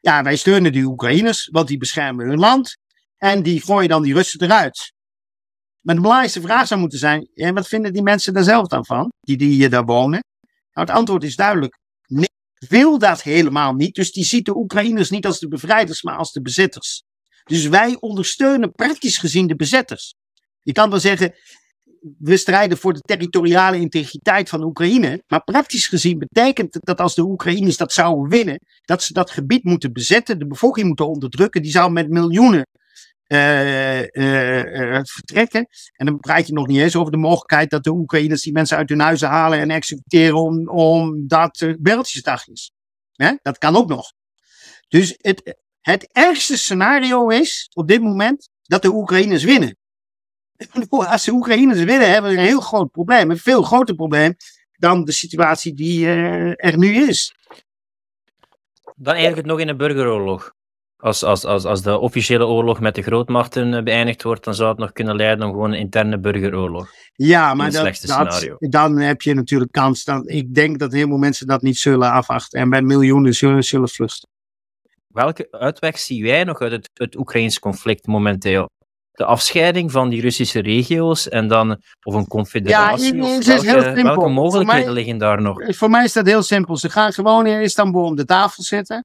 [0.00, 2.76] ja, wij steunen die Oekraïners, want die beschermen hun land.
[3.16, 4.93] En die gooien dan die Russen eruit.
[5.84, 8.86] Maar de belangrijkste vraag zou moeten zijn: en wat vinden die mensen daar zelf dan
[8.86, 10.24] van, die, die hier daar wonen?
[10.72, 12.30] Nou, het antwoord is duidelijk: nee,
[12.68, 13.94] wil dat helemaal niet.
[13.94, 17.02] Dus die ziet de Oekraïners niet als de bevrijders, maar als de bezitters.
[17.44, 20.14] Dus wij ondersteunen praktisch gezien de bezetters.
[20.62, 21.34] Je kan wel zeggen,
[22.18, 25.22] we strijden voor de territoriale integriteit van Oekraïne.
[25.26, 29.64] Maar praktisch gezien betekent dat als de Oekraïners dat zouden winnen, dat ze dat gebied
[29.64, 31.62] moeten bezetten, de bevolking moeten onderdrukken.
[31.62, 32.66] Die zou met miljoenen
[35.02, 35.66] vertrekken.
[35.92, 38.76] En dan praat je nog niet eens over de mogelijkheid dat de Oekraïners die mensen
[38.76, 42.72] uit hun huizen halen en executeren om, omdat het Beltjesdag is.
[43.12, 43.32] Hè?
[43.42, 44.12] Dat kan ook nog.
[44.88, 49.76] Dus het, het ergste scenario is op dit moment dat de Oekraïners winnen.
[50.88, 53.30] Als de Oekraïners winnen, hebben we een heel groot probleem.
[53.30, 54.36] Een veel groter probleem
[54.72, 56.06] dan de situatie die
[56.56, 57.34] er nu is.
[58.96, 60.53] Dan eigenlijk nog in een burgeroorlog.
[61.04, 64.68] Als, als, als, als de officiële oorlog met de grootmachten eh, beëindigd wordt, dan zou
[64.68, 66.88] het nog kunnen leiden om gewoon een interne burgeroorlog.
[67.12, 70.04] Ja, maar dat, dat, dan heb je natuurlijk kans.
[70.04, 73.64] Dan, ik denk dat heel veel mensen dat niet zullen afwachten en bij miljoenen zullen,
[73.64, 74.28] zullen vluchten.
[75.06, 78.68] Welke uitweg zie jij nog uit het, het Oekraïns conflict momenteel?
[79.12, 83.16] de afscheiding van die Russische regio's en dan of een confederatie?
[83.16, 84.02] Ja, het is welke, heel simpel.
[84.02, 85.76] Welke mogelijkheden mij, liggen daar nog?
[85.76, 86.76] Voor mij is dat heel simpel.
[86.76, 89.04] Ze gaan gewoon in Istanbul om de tafel zitten.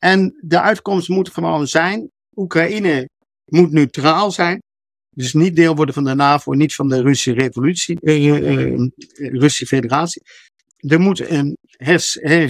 [0.00, 3.08] En de uitkomst moet gewoon zijn: Oekraïne
[3.44, 4.62] moet neutraal zijn.
[5.10, 8.90] Dus niet deel worden van de NAVO, niet van de Russische revolutie, eh, eh, eh
[9.16, 10.22] Russische federatie.
[10.76, 11.56] Er moet een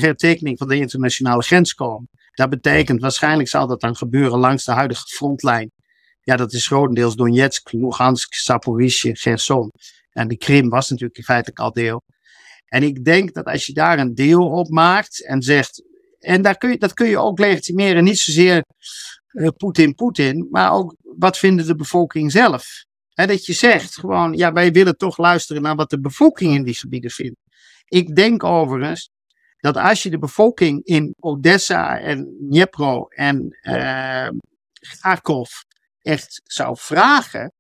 [0.01, 2.09] hertekening van de internationale grens komen.
[2.33, 5.71] Dat betekent waarschijnlijk zal dat dan gebeuren langs de huidige frontlijn
[6.21, 9.71] Ja, dat is grotendeels Donetsk, Lugansk, Zaporizhia, Gerson.
[10.11, 12.03] En de Krim was natuurlijk feitelijk al deel.
[12.65, 15.83] En ik denk dat als je daar een deel op maakt en zegt.
[16.21, 18.65] En daar kun je, dat kun je ook legitimeren, niet zozeer
[19.33, 22.85] uh, Poetin, Poetin, maar ook wat vinden de bevolking zelf.
[23.11, 26.65] He, dat je zegt gewoon, ja, wij willen toch luisteren naar wat de bevolking in
[26.65, 27.37] die gebieden vindt.
[27.85, 29.11] Ik denk overigens
[29.57, 34.29] dat als je de bevolking in Odessa en Dnipro en uh,
[35.01, 35.51] Kharkov
[36.03, 37.53] echt zou vragen,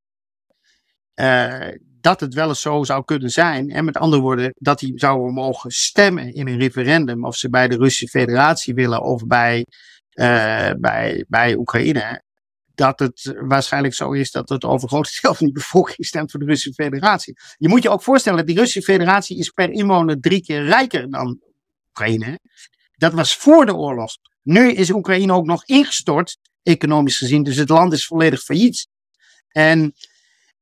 [1.15, 1.69] uh,
[2.01, 3.70] dat het wel eens zo zou kunnen zijn.
[3.70, 7.68] En met andere woorden, dat die zouden mogen stemmen in een referendum of ze bij
[7.68, 9.66] de Russische Federatie willen of bij,
[10.14, 12.22] uh, bij, bij Oekraïne.
[12.74, 16.46] Dat het waarschijnlijk zo is dat het overgrote deel van die bevolking stemt voor de
[16.46, 17.36] Russische Federatie.
[17.57, 21.11] Je moet je ook voorstellen, dat die Russische Federatie is per inwoner drie keer rijker
[21.11, 21.40] dan
[21.88, 22.38] Oekraïne.
[22.96, 24.16] Dat was voor de oorlog.
[24.42, 27.42] Nu is Oekraïne ook nog ingestort, economisch gezien.
[27.42, 28.86] Dus het land is volledig failliet.
[29.48, 29.94] En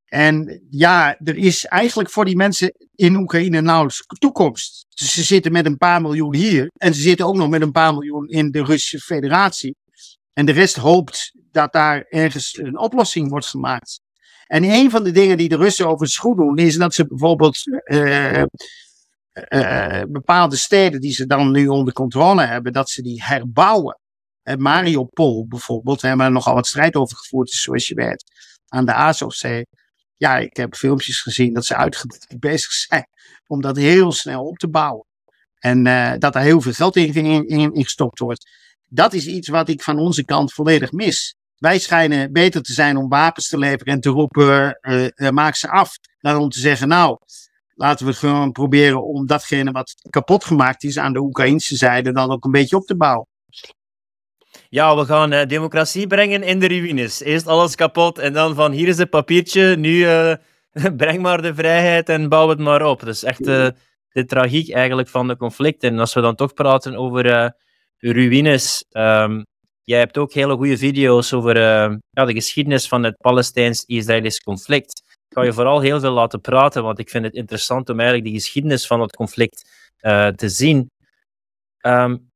[0.09, 4.87] en ja, er is eigenlijk voor die mensen in Oekraïne nauwelijks toekomst.
[4.89, 6.71] Ze zitten met een paar miljoen hier.
[6.77, 9.77] En ze zitten ook nog met een paar miljoen in de Russische Federatie.
[10.33, 14.01] En de rest hoopt dat daar ergens een oplossing wordt gemaakt.
[14.47, 17.59] En een van de dingen die de Russen over schoen doen, is dat ze bijvoorbeeld
[17.85, 18.43] uh,
[19.49, 23.99] uh, bepaalde steden die ze dan nu onder controle hebben, dat ze die herbouwen.
[24.43, 28.25] Uh, Mariupol bijvoorbeeld, er nogal wat strijd over gevoerd, zoals je weet,
[28.69, 29.67] aan de Azovzee
[30.19, 33.09] ja, ik heb filmpjes gezien dat ze uitgebreid bezig zijn
[33.47, 35.07] om dat heel snel op te bouwen.
[35.59, 38.51] En uh, dat er heel veel geld in, in, gestopt wordt.
[38.89, 41.35] Dat is iets wat ik van onze kant volledig mis.
[41.57, 45.55] Wij schijnen beter te zijn om wapens te leveren en te roepen, uh, uh, maak
[45.55, 45.99] ze af.
[46.21, 47.19] Dan om te zeggen, nou,
[47.75, 52.31] laten we gewoon proberen om datgene wat kapot gemaakt is aan de Oekraïnse zijde dan
[52.31, 53.27] ook een beetje op te bouwen.
[54.71, 57.21] Ja, we gaan uh, democratie brengen in de ruïnes.
[57.21, 60.35] Eerst alles kapot en dan van hier is het papiertje, nu uh,
[60.97, 63.03] breng maar de vrijheid en bouw het maar op.
[63.03, 63.69] Is echt uh,
[64.09, 65.91] de tragiek eigenlijk van de conflicten.
[65.91, 67.55] En als we dan toch praten over
[67.99, 69.43] ruïnes, um,
[69.83, 71.59] jij hebt ook hele goede video's over
[72.11, 75.03] ja, de geschiedenis van het Palestijns-Israëlisch conflict.
[75.29, 78.31] Ik ga je vooral heel veel laten praten, want ik vind het interessant om eigenlijk
[78.31, 79.71] die geschiedenis van het conflict
[80.37, 80.91] te zien.
[81.81, 82.28] Um,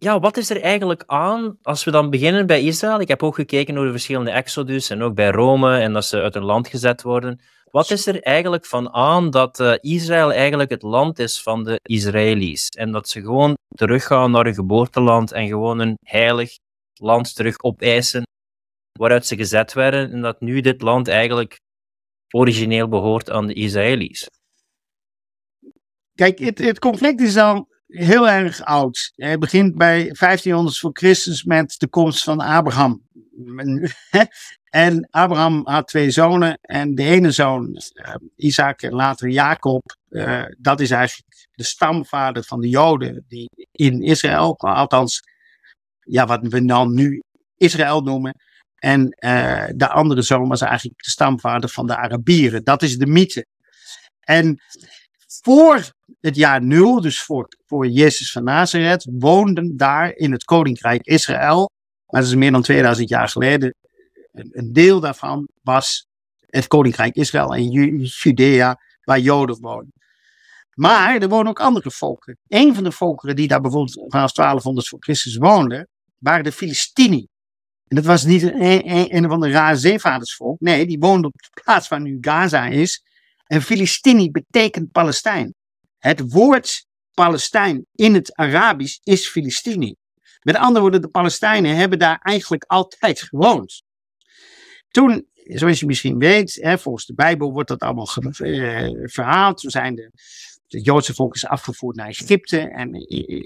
[0.00, 3.00] ja, wat is er eigenlijk aan als we dan beginnen bij Israël?
[3.00, 6.20] Ik heb ook gekeken naar de verschillende exodus en ook bij Rome en dat ze
[6.20, 7.40] uit hun land gezet worden.
[7.70, 11.80] Wat is er eigenlijk van aan dat uh, Israël eigenlijk het land is van de
[11.82, 16.56] Israëli's en dat ze gewoon teruggaan naar hun geboorteland en gewoon een heilig
[17.00, 18.22] land terug opeisen
[18.98, 21.60] waaruit ze gezet werden en dat nu dit land eigenlijk
[22.34, 24.26] origineel behoort aan de Israëli's?
[26.14, 29.12] Kijk, het, het conflict is al heel erg oud.
[29.14, 33.02] Het begint bij 1500 voor Christus met de komst van Abraham.
[34.70, 40.44] En Abraham had twee zonen en de ene zoon, uh, Isaac en later Jacob, uh,
[40.58, 45.20] dat is eigenlijk de stamvader van de Joden die in Israël, althans,
[46.00, 47.22] ja, wat we dan nu
[47.56, 48.34] Israël noemen.
[48.74, 52.64] En uh, de andere zoon was eigenlijk de stamvader van de Arabieren.
[52.64, 53.46] Dat is de mythe.
[54.20, 54.60] En
[55.42, 61.06] voor het jaar nul, dus voor, voor Jezus van Nazareth, woonden daar in het koninkrijk
[61.06, 61.70] Israël,
[62.06, 63.74] maar dat is meer dan 2000 jaar geleden,
[64.32, 66.06] een, deel daarvan was
[66.46, 67.70] het koninkrijk Israël en
[68.00, 69.92] Judea, waar Joden wonen.
[70.74, 72.38] Maar er wonen ook andere volken.
[72.48, 77.26] Een van de volkeren die daar bijvoorbeeld vanaf 1200 voor Christus woonden, waren de Filistini.
[77.88, 80.60] En dat was niet een, van de rare zeevaardersvolk.
[80.60, 83.02] Nee, die woonden op de plaats waar nu Gaza is.
[83.50, 85.54] En Filistini betekent Palestijn.
[85.98, 89.94] Het woord Palestijn in het Arabisch is Filistini.
[90.42, 93.82] Met andere woorden, de Palestijnen hebben daar eigenlijk altijd gewoond.
[94.88, 99.60] Toen, zoals je misschien weet, hè, volgens de Bijbel wordt dat allemaal uh, verhaald.
[99.60, 100.10] Toen zijn de,
[100.66, 102.94] het Joodse volk is afgevoerd naar Egypte en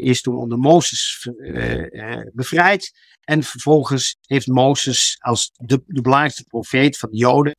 [0.03, 2.93] is toen onder Mozes uh, uh, bevrijd.
[3.21, 7.55] En vervolgens heeft Mozes als de, de belangrijkste profeet van de Joden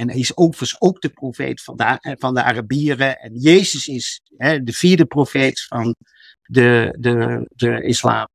[0.00, 3.18] en hij is overigens ook de profeet van de, van de Arabieren.
[3.18, 5.96] En Jezus is hè, de vierde profeet van
[6.42, 8.28] de, de, de islam.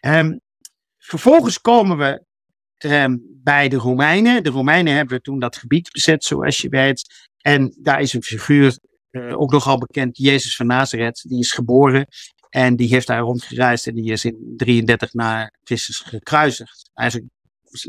[0.00, 0.40] Um,
[0.98, 2.24] vervolgens komen we
[2.88, 4.42] um, bij de Romeinen.
[4.42, 7.28] De Romeinen hebben toen dat gebied bezet, zoals je weet.
[7.40, 8.78] En daar is een figuur,
[9.10, 11.24] uh, ook nogal bekend, Jezus van Nazareth.
[11.28, 12.06] Die is geboren
[12.48, 16.90] en die heeft daar rondgereisd en die is in 33 na Christus gekruisigd.
[16.94, 17.30] Eigenlijk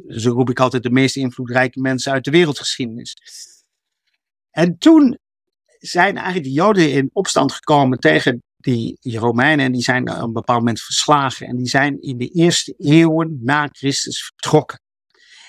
[0.07, 3.15] zo roep ik altijd, de meest invloedrijke mensen uit de wereldgeschiedenis.
[4.51, 5.17] En toen
[5.79, 10.33] zijn eigenlijk de Joden in opstand gekomen tegen die, Romeinen en die zijn op een
[10.33, 11.47] bepaald moment verslagen.
[11.47, 14.81] En die zijn in de eerste eeuwen na Christus vertrokken.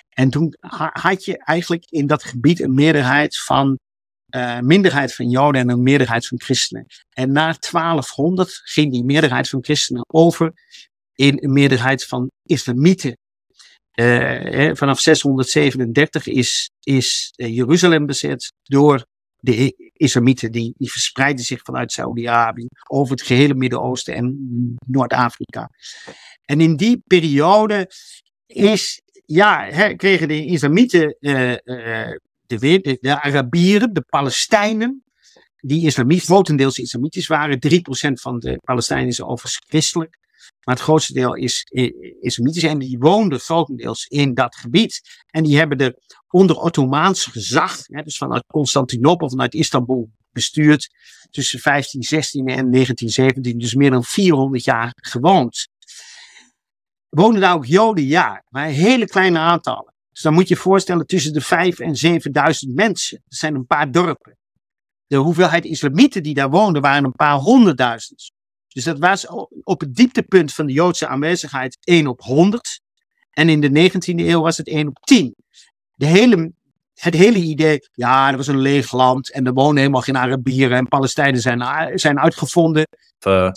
[0.09, 0.55] En toen
[0.93, 3.79] had je eigenlijk in dat gebied een meerderheid van
[4.35, 6.87] uh, minderheid van Joden en een meerderheid van christenen.
[7.11, 10.53] En na 1200 ging die meerderheid van christenen over
[11.15, 13.17] in een meerderheid van islamieten.
[14.01, 20.53] Uh, vanaf 637 is, is uh, Jeruzalem bezet door de islamieten.
[20.53, 24.37] Die, die verspreiden zich vanuit Saudi-Arabië over het gehele Midden-Oosten en
[24.87, 25.71] Noord-Afrika.
[26.45, 27.91] En in die periode
[28.47, 31.63] is, ja, hè, kregen de islamieten de,
[32.47, 35.03] de, de Arabieren, de Palestijnen,
[35.61, 37.59] die islamitisch, grotendeels islamitisch waren.
[37.59, 40.19] 3% van de Palestijnen is overigens christelijk.
[40.69, 41.67] Maar het grootste deel is
[42.21, 42.63] islamitisch.
[42.63, 45.01] En die woonden grotendeels in dat gebied.
[45.31, 45.95] En die hebben er
[46.29, 50.91] onder Ottomaans gezag, hè, dus vanuit Constantinopel, vanuit Istanbul, bestuurd.
[51.31, 55.69] Tussen 1516 en 1917, dus meer dan 400 jaar gewoond.
[57.09, 58.05] Wonen daar ook Joden?
[58.05, 59.95] Ja, maar hele kleine aantallen.
[60.11, 63.23] Dus dan moet je je voorstellen tussen de 5 en 7000 mensen.
[63.25, 64.37] Dat zijn een paar dorpen.
[65.07, 68.37] De hoeveelheid islamieten die daar woonden waren een paar honderdduizend.
[68.69, 69.27] Dus dat was
[69.63, 72.81] op het dieptepunt van de Joodse aanwezigheid 1 op 100.
[73.31, 75.35] En in de 19e eeuw was het 1 op 10.
[75.95, 76.53] De hele,
[76.95, 80.77] het hele idee, ja, er was een leeg land en er wonen helemaal geen Arabieren
[80.77, 82.87] en Palestijnen zijn, zijn uitgevonden.
[83.27, 83.51] Uh,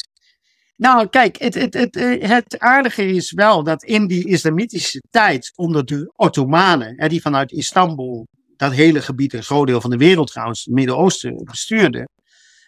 [0.76, 5.52] nou, kijk, het, het, het, eh, het aardige is wel dat in die islamitische tijd
[5.56, 9.98] onder de Ottomanen, hè, die vanuit Istanbul dat hele gebied, een groot deel van de
[9.98, 12.10] wereld trouwens, het Midden-Oosten bestuurden,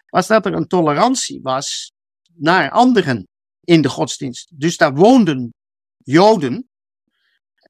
[0.09, 1.92] was dat er een tolerantie was
[2.35, 3.27] naar anderen
[3.59, 4.51] in de godsdienst.
[4.59, 5.53] Dus daar woonden
[5.97, 6.69] Joden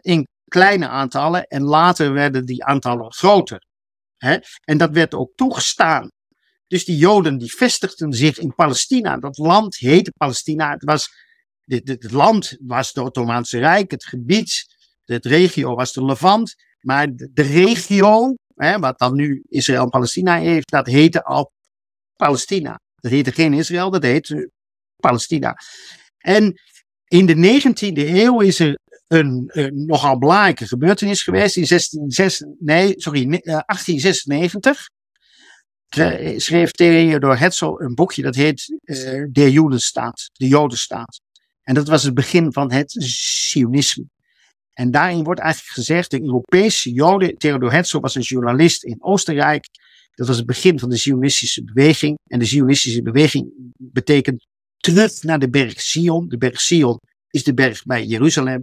[0.02, 3.66] in kleine aantallen en later werden die aantallen groter.
[4.18, 4.38] Hè?
[4.64, 6.10] En dat werd ook toegestaan
[6.74, 9.18] dus die Joden die vestigden zich in Palestina.
[9.18, 10.72] Dat land heette Palestina.
[10.72, 11.10] Het, was,
[11.62, 14.66] het, het land was het Ottomaanse Rijk, het gebied,
[15.06, 16.56] het regio was de Levant.
[16.80, 21.52] Maar de, de regio, hè, wat dan nu Israël en Palestina heeft, dat heette al
[22.16, 22.80] Palestina.
[23.04, 24.50] Dat heette geen Israël, dat heette
[24.96, 25.58] Palestina.
[26.18, 26.62] En
[27.08, 31.58] in de 19e eeuw is er een, een nogal belangrijke gebeurtenis geweest.
[31.58, 31.66] In
[32.12, 34.90] 16, nee, sorry, 1896
[36.38, 41.22] schreef Theodor Herzl een boekje dat heet uh, De Jodenstaat, de Jodenstaat.
[41.62, 44.06] En dat was het begin van het Zionisme.
[44.74, 49.68] En daarin wordt eigenlijk gezegd, de Europese Joden, Theodor Herzl was een journalist in Oostenrijk.
[50.16, 52.18] Dat was het begin van de Zionistische beweging.
[52.24, 54.46] En de Zionistische beweging betekent
[54.78, 56.28] terug naar de berg Sion.
[56.28, 56.98] De berg Sion
[57.30, 58.62] is de berg bij Jeruzalem.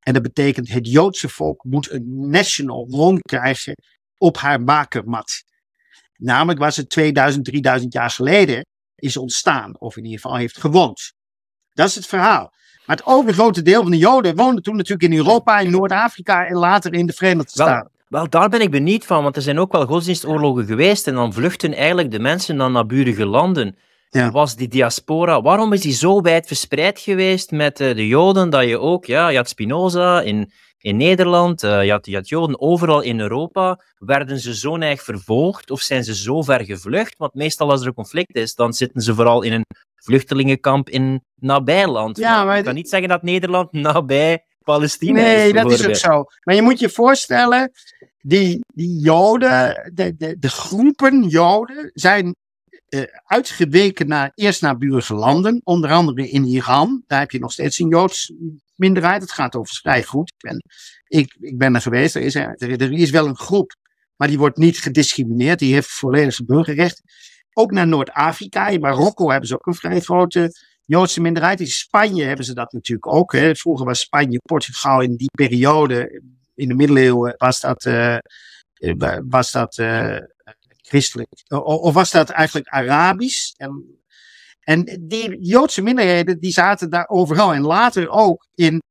[0.00, 3.74] En dat betekent het Joodse volk moet een national woon krijgen
[4.18, 5.42] op haar bakermat.
[6.16, 9.78] Namelijk waar ze 2000, 3000 jaar geleden is ontstaan.
[9.80, 11.12] Of in ieder geval heeft gewoond.
[11.72, 12.52] Dat is het verhaal.
[12.86, 16.56] Maar het overgrote deel van de Joden woonde toen natuurlijk in Europa, in Noord-Afrika en
[16.56, 17.90] later in de Verenigde Staten.
[18.08, 21.32] Wel, daar ben ik benieuwd van, want er zijn ook wel godsdienstoorlogen geweest en dan
[21.32, 23.76] vluchten eigenlijk de mensen naar naburige landen.
[24.10, 24.30] Ja.
[24.30, 28.64] Was die diaspora, waarom is die zo wijd verspreid geweest met uh, de Joden dat
[28.64, 32.60] je ook, ja, je had Spinoza in, in Nederland, uh, je, had, je had Joden
[32.60, 33.80] overal in Europa.
[33.98, 37.14] Werden ze zo neig vervolgd of zijn ze zo ver gevlucht?
[37.16, 41.24] Want meestal als er een conflict is, dan zitten ze vooral in een vluchtelingenkamp in
[41.34, 42.16] nabijland.
[42.16, 42.58] Ja, maar...
[42.58, 45.52] Ik kan niet zeggen dat Nederland nabij Palestina nee, is.
[45.52, 46.24] Nee, dat is ook zo.
[46.44, 47.70] Maar je moet je voorstellen,
[48.20, 52.34] die, die Joden, de, de, de groepen Joden zijn
[52.88, 57.02] uh, uitgeweken naar, eerst naar buurse landen, onder andere in Iran.
[57.06, 58.32] Daar heb je nog steeds een Joods
[58.74, 59.22] minderheid.
[59.22, 60.32] Het gaat over vrij goed.
[60.36, 60.62] Ik ben,
[61.06, 62.14] ik, ik ben er geweest.
[62.14, 63.74] Er is, er, er is wel een groep,
[64.16, 65.58] maar die wordt niet gediscrimineerd.
[65.58, 67.02] Die heeft volledige burgerrecht.
[67.52, 68.68] Ook naar Noord-Afrika.
[68.68, 70.52] In Marokko hebben ze ook een vrij grote
[70.84, 71.60] Joodse minderheid.
[71.60, 73.32] In Spanje hebben ze dat natuurlijk ook.
[73.32, 73.54] Hè.
[73.54, 76.22] Vroeger was Spanje, Portugal in die periode,
[76.58, 78.18] in de middeleeuwen, was dat, uh,
[79.28, 80.16] was dat uh,
[80.76, 81.28] christelijk.
[81.64, 83.52] Of was dat eigenlijk Arabisch?
[83.56, 83.98] En
[84.68, 87.54] en die Joodse minderheden die zaten daar overal.
[87.54, 88.82] En later ook in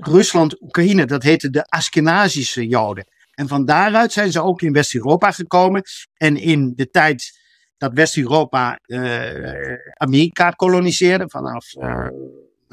[0.00, 1.06] Rusland, Oekraïne.
[1.06, 3.06] Dat heette de Askenazische Joden.
[3.30, 5.82] En van daaruit zijn ze ook in West-Europa gekomen.
[6.16, 7.40] En in de tijd
[7.76, 8.78] dat West-Europa
[9.96, 11.66] Amerika koloniseerde, vanaf,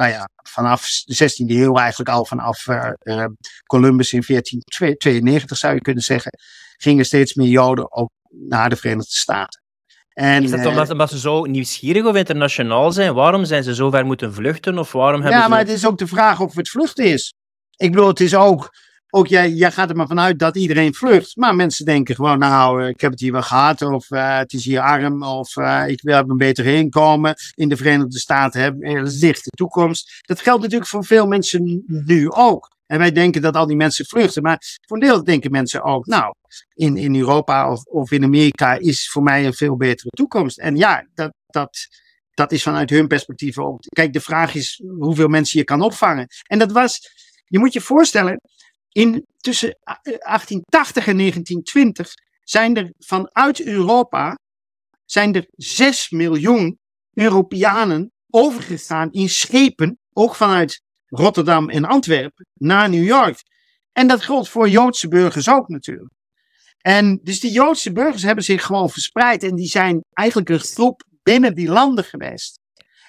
[0.02, 3.26] nou ja, vanaf de 16e eeuw eigenlijk al, vanaf uh,
[3.66, 6.32] Columbus in 1492 zou je kunnen zeggen,
[6.78, 9.62] gingen steeds meer Joden ook naar de Verenigde Staten.
[10.14, 13.14] En, is dat omdat, eh, omdat, ze zo nieuwsgierig of internationaal zijn?
[13.14, 14.78] Waarom zijn ze zo ver moeten vluchten?
[14.78, 17.34] Of waarom hebben ja, maar het is ook de vraag of het vluchten is.
[17.76, 18.70] Ik bedoel, het is ook
[19.12, 21.36] ook jij, jij gaat er maar vanuit dat iedereen vlucht.
[21.36, 23.82] Maar mensen denken gewoon, nou, ik heb het hier wel gehad.
[23.82, 25.24] Of het is hier arm.
[25.24, 25.58] Of
[25.88, 27.36] ik wil een beter inkomen.
[27.54, 30.22] In de Verenigde Staten hebben een lichte toekomst.
[30.22, 32.70] Dat geldt natuurlijk voor veel mensen nu ook.
[32.86, 34.44] En wij denken dat al die mensen vluchten.
[34.44, 36.34] Maar voor een deel denken mensen ook, nou,
[36.74, 40.60] in, in Europa of, of in Amerika is voor mij een veel betere toekomst.
[40.60, 41.88] En ja, dat, dat,
[42.34, 43.80] dat is vanuit hun perspectief ook.
[43.82, 46.28] Kijk, de vraag is hoeveel mensen je kan opvangen.
[46.48, 47.10] En dat was,
[47.46, 48.42] je moet je voorstellen,
[48.92, 52.14] in tussen 1880 en 1920
[52.44, 54.38] zijn er vanuit Europa
[55.06, 56.80] zijn er 6 miljoen
[57.14, 63.38] Europeanen overgegaan in schepen, ook vanuit Rotterdam en Antwerpen, naar New York.
[63.92, 66.14] En dat geldt voor Joodse burgers ook natuurlijk.
[66.78, 71.04] En dus die Joodse burgers hebben zich gewoon verspreid en die zijn eigenlijk een groep
[71.24, 72.60] binnen die landen geweest.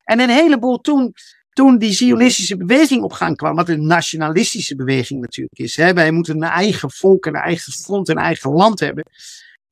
[0.05, 1.13] En een heleboel toen,
[1.53, 5.77] toen die Zionistische beweging op gang kwam, wat een nationalistische beweging natuurlijk is.
[5.77, 9.05] Hè, wij moeten een eigen volk, een eigen front, een eigen land hebben.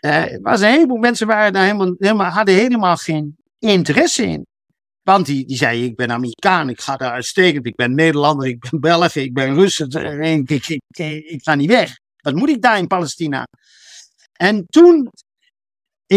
[0.04, 4.46] Uh, was een heleboel mensen waren daar helemaal, helemaal, hadden helemaal geen interesse in.
[5.02, 8.58] Want die, die zei, ik ben Amerikaan, ik ga daar uitstekend, ik ben Nederlander, ik
[8.70, 10.80] ben Belg, ik ben Rus, ik, ik, ik,
[11.24, 11.98] ik, ga niet weg.
[12.22, 13.46] Wat moet ik daar in Palestina?
[14.32, 15.10] En toen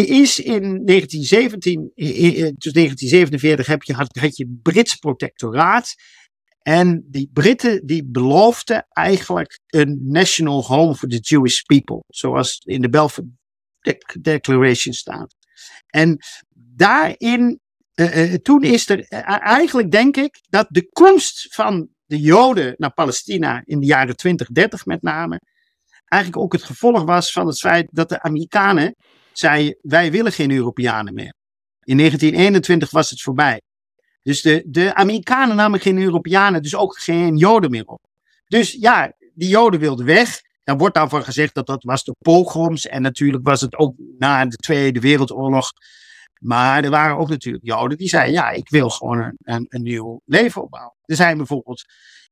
[0.02, 5.94] is in 1917, dus 1947 heb je, had, je Brits protectoraat.
[6.62, 12.04] En die Britten die beloofden eigenlijk een national home for the Jewish people.
[12.08, 13.28] Zoals in de Balfour
[14.22, 15.36] Declaration staat.
[15.88, 16.18] En
[16.76, 17.60] daarin
[17.96, 19.08] uh, toen is er
[19.40, 24.48] eigenlijk, denk ik, dat de komst van de Joden naar Palestina in de jaren 20,
[24.48, 25.42] 30 met name,
[26.06, 28.96] eigenlijk ook het gevolg was van het feit dat de Amerikanen
[29.38, 31.34] zeiden: wij willen geen Europeanen meer.
[31.84, 33.62] In 1921 was het voorbij.
[34.22, 38.02] Dus de, de Amerikanen namen geen Europeanen, dus ook geen Joden meer op.
[38.48, 40.42] Dus ja, die Joden wilden weg.
[40.64, 42.88] Dan wordt daarvan gezegd dat dat was de pogroms.
[42.88, 45.72] En natuurlijk was het ook na de Tweede Wereldoorlog
[46.44, 50.22] maar er waren ook natuurlijk Joden die zeiden: ja, ik wil gewoon een, een, nieuw
[50.26, 50.96] leven opbouwen.
[51.06, 51.84] Er zijn bijvoorbeeld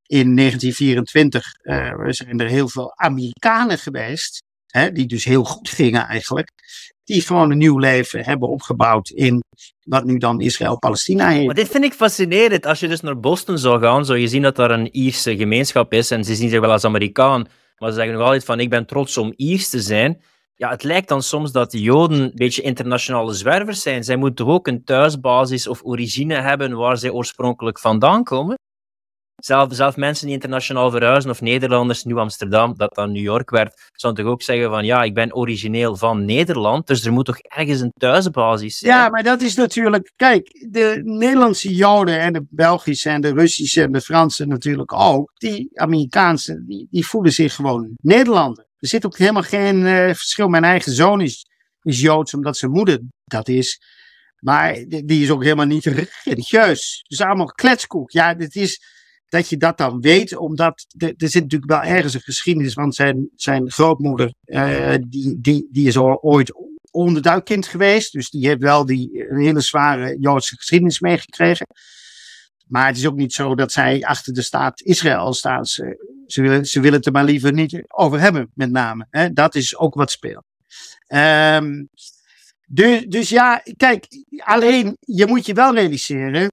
[0.05, 6.07] in 1924 uh, zijn er heel veel Amerikanen geweest, hè, die dus heel goed gingen
[6.07, 6.49] eigenlijk,
[7.03, 9.43] die gewoon een nieuw leven hebben opgebouwd in
[9.81, 11.45] wat nu dan Israël-Palestina heet.
[11.45, 12.65] Maar dit vind ik fascinerend.
[12.65, 15.93] Als je dus naar Boston zou gaan, zou je zien dat daar een Ierse gemeenschap
[15.93, 17.47] is en ze zien zich wel als Amerikaan,
[17.77, 20.21] maar ze zeggen nog altijd van ik ben trots om Iers te zijn
[20.61, 24.03] ja, het lijkt dan soms dat de Joden een beetje internationale zwervers zijn.
[24.03, 28.59] Zij moeten ook een thuisbasis of origine hebben waar zij oorspronkelijk vandaan komen.
[29.45, 33.89] Zelf, zelf mensen die internationaal verhuizen, of Nederlanders, Nieuw Amsterdam, dat dan New York werd,
[33.93, 37.39] zouden toch ook zeggen van ja, ik ben origineel van Nederland, dus er moet toch
[37.39, 38.93] ergens een thuisbasis zijn?
[38.93, 43.81] Ja, maar dat is natuurlijk, kijk, de Nederlandse Joden en de Belgische en de Russische
[43.81, 48.69] en de Franse natuurlijk ook, die Amerikaanse, die, die voelen zich gewoon Nederlander.
[48.79, 50.47] Er zit ook helemaal geen uh, verschil.
[50.47, 51.45] Mijn eigen zoon is,
[51.81, 53.81] is Joods omdat zijn moeder dat is.
[54.39, 55.85] Maar die is ook helemaal niet
[56.23, 57.05] religieus.
[57.07, 58.11] Dus allemaal kletskoek.
[58.11, 58.81] Ja, het is
[59.31, 62.73] dat je dat dan weet, omdat er, zit natuurlijk wel ergens een geschiedenis.
[62.73, 66.53] Want zijn, zijn grootmoeder, uh, die, die, die is ooit
[66.91, 68.13] onderduikkind geweest.
[68.13, 71.67] Dus die heeft wel die hele zware Joodse geschiedenis meegekregen.
[72.67, 75.65] Maar het is ook niet zo dat zij achter de staat Israël staan.
[75.65, 79.07] Ze, ze, willen, ze willen het er maar liever niet over hebben, met name.
[79.09, 79.33] Hè?
[79.33, 80.43] Dat is ook wat speelt.
[82.67, 84.07] Dus, dus ja, kijk,
[84.37, 86.51] alleen je moet je wel realiseren.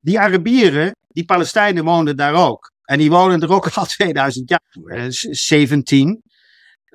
[0.00, 2.72] Die Arabieren, die Palestijnen woonden daar ook.
[2.84, 5.10] En die wonen er ook al 2000 jaar.
[5.30, 6.22] 17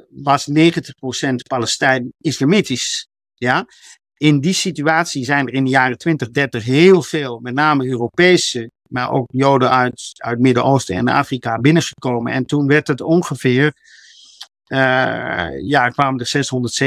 [0.09, 0.53] was 90%
[1.47, 3.07] Palestijn islamitisch.
[3.33, 3.65] Ja?
[4.17, 8.71] in die situatie zijn er in de jaren 20, 30 heel veel, met name Europese,
[8.89, 12.33] maar ook Joden uit, uit Midden-Oosten en Afrika binnengekomen.
[12.33, 13.73] En toen werd het ongeveer,
[14.67, 16.83] uh, ja, kwamen er 600,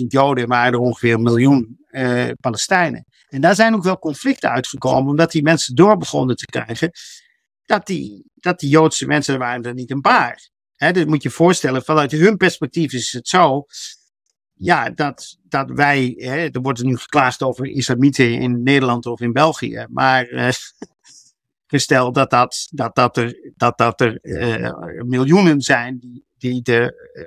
[0.00, 3.04] 700.000 Joden en waren er ongeveer een miljoen uh, Palestijnen.
[3.34, 6.90] En daar zijn ook wel conflicten uitgekomen, omdat die mensen door begonnen te krijgen
[7.64, 10.48] dat die, dat die Joodse mensen, waren er niet een paar.
[10.74, 13.64] Hè, dat moet je voorstellen, vanuit hun perspectief is het zo
[14.52, 19.32] ja, dat, dat wij, hè, er wordt nu geklaagd over islamieten in Nederland of in
[19.32, 20.48] België, maar uh,
[21.74, 26.80] gesteld dat, dat, dat, dat er, dat, dat er uh, miljoenen zijn die, die de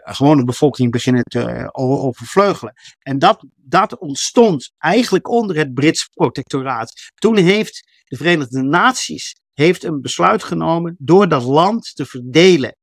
[0.06, 2.74] uh, gewone bevolking beginnen te overvleugelen.
[3.00, 6.94] En dat, dat ontstond eigenlijk onder het Brits protectoraat.
[7.16, 12.76] Toen heeft de Verenigde Naties heeft een besluit genomen door dat land te verdelen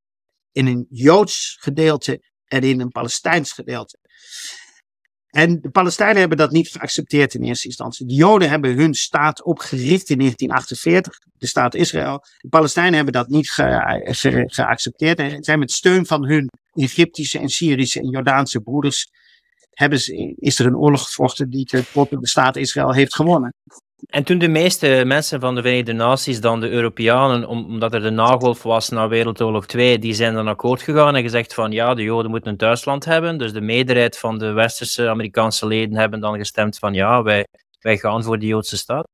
[0.53, 3.99] in een Joods gedeelte en in een Palestijns gedeelte.
[5.35, 8.07] En de Palestijnen hebben dat niet geaccepteerd in eerste instantie.
[8.07, 12.25] De Joden hebben hun staat opgericht in 1948, de staat Israël.
[12.39, 17.49] De Palestijnen hebben dat niet ge geaccepteerd en zijn met steun van hun Egyptische en
[17.49, 19.09] Syrische en Jordaanse broeders
[19.71, 23.55] hebben ze, is er een oorlog gevochten die de, de staat Israël heeft gewonnen.
[24.07, 28.11] En toen de meeste mensen van de Verenigde Naties, dan de Europeanen, omdat er de
[28.11, 32.03] nagolf was na Wereldoorlog 2, die zijn dan akkoord gegaan en gezegd van ja, de
[32.03, 33.39] Joden moeten een thuisland hebben.
[33.39, 37.47] Dus de meerderheid van de westerse Amerikaanse leden hebben dan gestemd van ja, wij,
[37.81, 39.09] wij gaan voor de Joodse staat.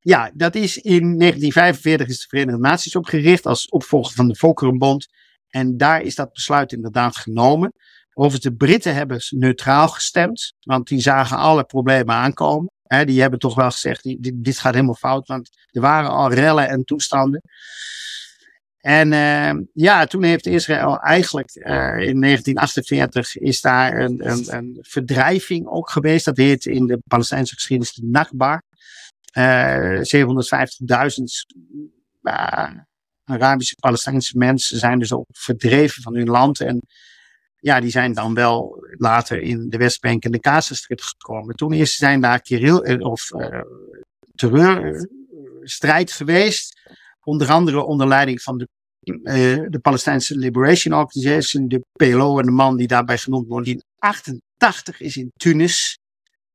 [0.00, 5.08] Ja, dat is in 1945 is de Verenigde Naties opgericht als opvolger van de Volkerenbond.
[5.48, 7.72] En daar is dat besluit inderdaad genomen.
[8.12, 12.70] Overigens, de Britten hebben neutraal gestemd, want die zagen alle problemen aankomen.
[12.98, 14.02] Die hebben toch wel gezegd,
[14.44, 17.42] dit, gaat helemaal fout, want er waren al rellen en toestanden.
[18.80, 21.64] En uh, ja, toen heeft Israël eigenlijk uh,
[22.08, 26.24] in 1948 is daar een, een, een, verdrijving ook geweest.
[26.24, 28.62] Dat heet in de Palestijnse geschiedenis de Nakba.
[29.38, 30.04] Uh, 750.000
[33.24, 36.60] Arabische Palestijnse mensen zijn dus ook verdreven van hun land.
[36.60, 36.80] En
[37.60, 41.56] ja, die zijn dan wel later in de Westbank en de Gazastrip gekomen.
[41.56, 43.60] Toen is, zijn daar Kirill, eh, of uh,
[44.34, 46.80] terreurstrijd geweest.
[47.20, 48.68] Onder andere onder leiding van de,
[49.00, 53.68] uh, de Palestijnse Liberation Organization, de PLO en de man die daarbij genoemd wordt.
[53.68, 55.98] In 88 is in Tunis,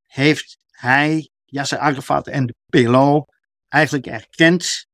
[0.08, 3.26] heeft hij, Yasser Arafat en de PLO
[3.68, 4.88] eigenlijk erkend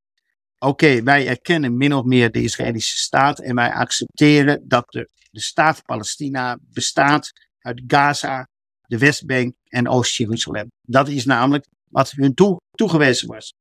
[0.66, 5.41] oké, wij erkennen min of meer de Israëlische staat en wij accepteren dat de, de
[5.41, 8.48] staat Palestina bestaat uit Gaza,
[8.82, 10.68] de Westbank en Oost-Jeruzalem.
[10.82, 13.53] Dat is namelijk wat hun toe, toegewezen was.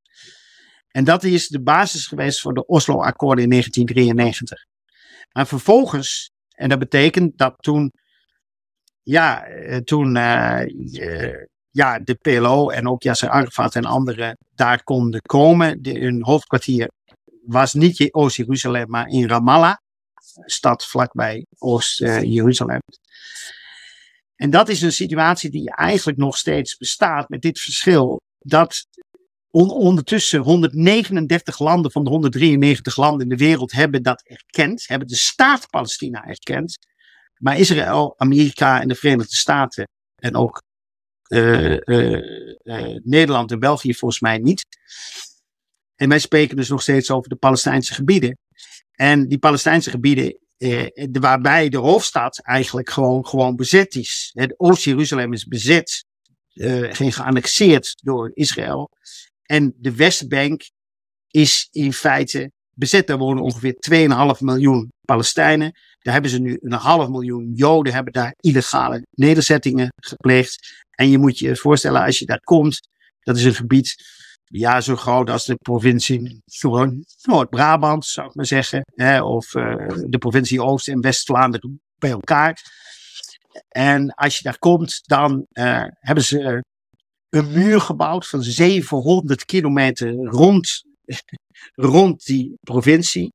[0.88, 4.64] En dat is de basis geweest voor de Oslo-akkoorden in 1993.
[5.32, 7.92] Maar vervolgens, en dat betekent dat toen,
[9.02, 10.62] ja, eh, toen uh,
[11.70, 15.78] ja, de PLO en ook Yasser Arafat en anderen daar konden komen.
[15.82, 16.90] Hun hoofdkwartier
[17.44, 19.76] was niet Oost-Jeruzalem, maar in Ramallah,
[20.44, 22.80] stad vlakbij Oost-Jeruzalem.
[24.36, 28.20] En dat is een situatie die eigenlijk nog steeds bestaat met dit verschil.
[28.38, 28.86] Dat
[29.50, 35.16] ondertussen 139 landen van de 193 landen in de wereld hebben dat erkend, hebben de
[35.16, 36.78] staat Palestina erkend.
[37.36, 40.62] Maar Israël, Amerika en de Verenigde Staten en ook
[41.28, 44.64] uh, uh, Nederland en België volgens mij niet.
[45.96, 48.38] En wij spreken dus nog steeds over de Palestijnse gebieden.
[49.00, 50.38] En die Palestijnse gebieden,
[51.12, 54.34] waarbij de hoofdstad eigenlijk gewoon, gewoon bezet is.
[54.56, 56.04] Oost-Jeruzalem is bezet,
[56.90, 58.90] geen geannexeerd door Israël.
[59.42, 60.70] En de Westbank
[61.30, 63.06] is in feite bezet.
[63.06, 65.72] Daar wonen ongeveer 2,5 miljoen Palestijnen.
[65.98, 70.84] Daar hebben ze nu een half miljoen Joden hebben daar illegale nederzettingen gepleegd.
[70.90, 72.80] En je moet je voorstellen, als je daar komt,
[73.20, 73.94] dat is een gebied
[74.52, 76.42] ja, zo groot als de provincie
[77.22, 78.82] Noord-Brabant, zou ik maar zeggen.
[78.94, 79.74] Hè, of uh,
[80.08, 82.62] de provincie Oost- en West-Vlaanderen bij elkaar.
[83.68, 86.64] En als je daar komt, dan uh, hebben ze
[87.28, 90.82] een muur gebouwd van 700 kilometer rond,
[91.74, 93.32] rond die provincie.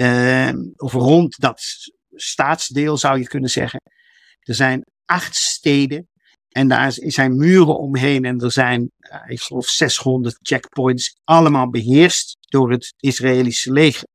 [0.00, 1.62] Uh, of rond dat
[2.14, 3.80] staatsdeel zou je kunnen zeggen.
[4.40, 6.08] Er zijn acht steden
[6.56, 12.36] en daar zijn muren omheen en er zijn, uh, ik geloof, 600 checkpoints, allemaal beheerst
[12.40, 14.08] door het Israëlische leger.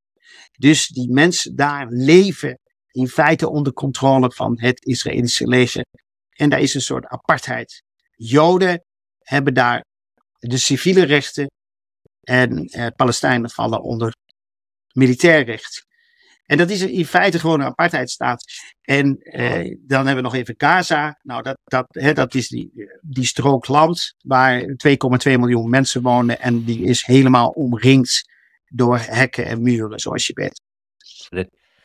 [0.52, 2.60] Dus die mensen daar leven
[2.92, 5.86] in feite onder controle van het Israëlische leger.
[6.30, 7.84] En daar is een soort apartheid.
[8.16, 8.84] Joden
[9.20, 9.86] hebben daar
[10.40, 11.52] de civiele rechten
[12.22, 14.16] en eh, Palestijnen vallen onder
[14.94, 15.86] militair recht.
[16.52, 18.44] En dat is in feite gewoon een apartheidstaat.
[18.82, 21.20] En eh, dan hebben we nog even Gaza.
[21.24, 22.72] Nou, dat, dat, hè, dat is die,
[23.02, 24.68] die strook land waar 2,2
[25.24, 26.40] miljoen mensen wonen.
[26.40, 28.30] En die is helemaal omringd
[28.68, 30.62] door hekken en muren, zoals je weet.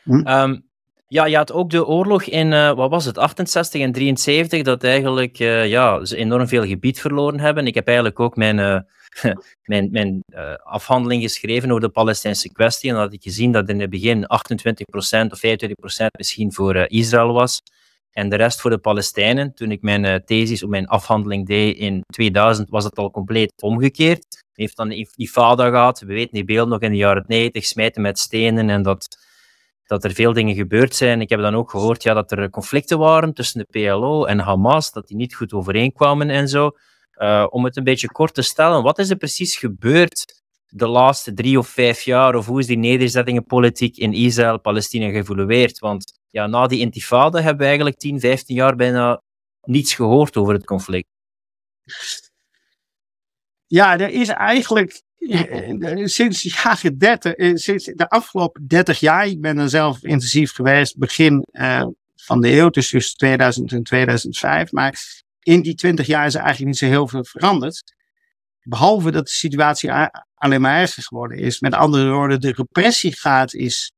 [0.03, 0.27] Hm?
[0.27, 0.65] Um,
[1.07, 4.83] ja, je had ook de oorlog in, uh, wat was het, 68 en 73, dat
[4.83, 7.67] eigenlijk uh, ja, ze enorm veel gebied verloren hebben.
[7.67, 8.79] Ik heb eigenlijk ook mijn, uh,
[9.71, 10.23] mijn, mijn
[10.63, 12.89] afhandeling geschreven over de Palestijnse kwestie.
[12.89, 14.27] En dan had ik gezien dat in het begin 28%
[15.29, 17.61] of 25% misschien voor Israël was.
[18.11, 19.53] En de rest voor de Palestijnen.
[19.53, 24.43] Toen ik mijn thesis of mijn afhandeling deed in 2000, was het al compleet omgekeerd.
[24.53, 25.99] heeft dan die fada gehad.
[25.99, 29.17] We weten die beeld nog in de jaren 90, smijten met stenen en dat
[29.87, 31.21] dat er veel dingen gebeurd zijn.
[31.21, 34.91] Ik heb dan ook gehoord ja, dat er conflicten waren tussen de PLO en Hamas,
[34.91, 36.71] dat die niet goed overeenkwamen en zo.
[37.17, 41.33] Uh, om het een beetje kort te stellen, wat is er precies gebeurd de laatste
[41.33, 42.35] drie of vijf jaar?
[42.35, 45.79] Of hoe is die nederzettingenpolitiek in Israël, Palestina geëvolueerd?
[45.79, 49.21] Want ja, na die intifada hebben we eigenlijk 10, 15 jaar bijna
[49.61, 51.07] niets gehoord over het conflict.
[53.65, 59.27] Ja, er is eigenlijk eh, sinds de jaren 30, eh, sinds de afgelopen 30 jaar,
[59.27, 61.45] ik ben er zelf intensief geweest, begin
[62.15, 64.71] van de eeuw, dus tussen 2000 en 2005.
[64.71, 67.95] Maar in die 20 jaar is eigenlijk niet zo heel veel veranderd.
[68.61, 69.91] Behalve dat de situatie
[70.33, 71.59] alleen maar erger geworden is.
[71.59, 73.91] Met andere woorden, de repressiegraad is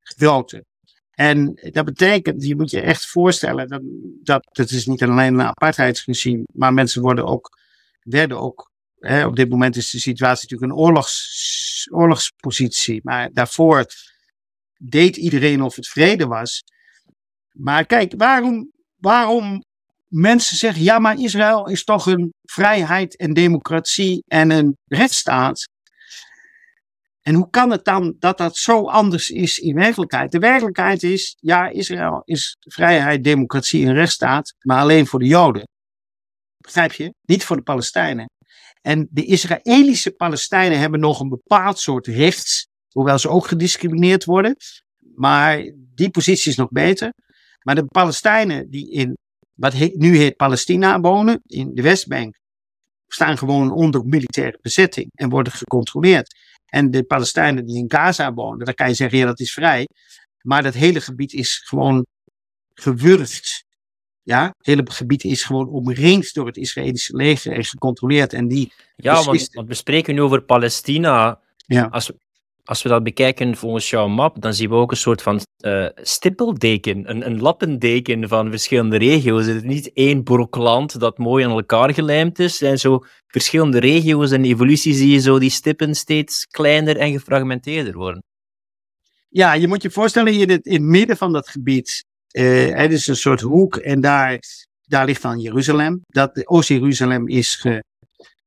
[0.00, 0.64] groter.
[1.10, 3.82] En dat betekent, je moet je echt voorstellen, dat,
[4.22, 7.58] dat, dat is niet alleen een apartheidsregime, maar mensen worden ook,
[8.00, 13.86] werden ook, hè, op dit moment is de situatie natuurlijk een oorlogs, oorlogspositie, maar daarvoor
[14.78, 16.62] deed iedereen of het vrede was.
[17.52, 19.66] Maar kijk, waarom, waarom
[20.08, 25.68] mensen zeggen, ja, maar Israël is toch een vrijheid en democratie en een rechtsstaat.
[27.20, 30.32] En hoe kan het dan dat dat zo anders is in werkelijkheid?
[30.32, 35.62] De werkelijkheid is, ja, Israël is vrijheid, democratie en rechtsstaat, maar alleen voor de Joden.
[36.56, 37.14] Begrijp je?
[37.26, 38.26] Niet voor de Palestijnen.
[38.80, 44.56] En de Israëlische Palestijnen hebben nog een bepaald soort rechts, hoewel ze ook gediscrimineerd worden.
[45.14, 47.12] Maar die positie is nog beter.
[47.62, 49.16] Maar de Palestijnen die in
[49.58, 52.38] wat nu heet Palestina wonen, in de Westbank,
[53.06, 56.34] staan gewoon onder militaire bezetting en worden gecontroleerd.
[56.66, 59.88] En de Palestijnen die in Gaza wonen, daar kan je zeggen, ja, dat is vrij.
[60.42, 62.06] Maar dat hele gebied is gewoon
[62.74, 63.64] gewurgd.
[64.22, 68.32] Ja, het hele gebied is gewoon omringd door het Israëlische leger en gecontroleerd.
[68.32, 71.40] En die ja, want, want we spreken nu over Palestina.
[71.66, 71.84] Ja.
[71.84, 72.12] Als,
[72.68, 75.88] als we dat bekijken volgens jouw map, dan zien we ook een soort van uh,
[75.94, 79.46] stippeldeken, een, een lappendeken van verschillende regio's.
[79.46, 82.62] Het is niet één brok land dat mooi aan elkaar gelijmd is.
[82.62, 87.94] En zo verschillende regio's en evolutie zie je zo die stippen steeds kleiner en gefragmenteerder
[87.94, 88.22] worden.
[89.28, 93.06] Ja, je moet je voorstellen, in het, in midden van dat gebied, uh, het is
[93.06, 94.38] een soort hoek en daar,
[94.82, 96.00] daar ligt dan Jeruzalem.
[96.06, 97.82] Dat Oost-Jeruzalem is, ge,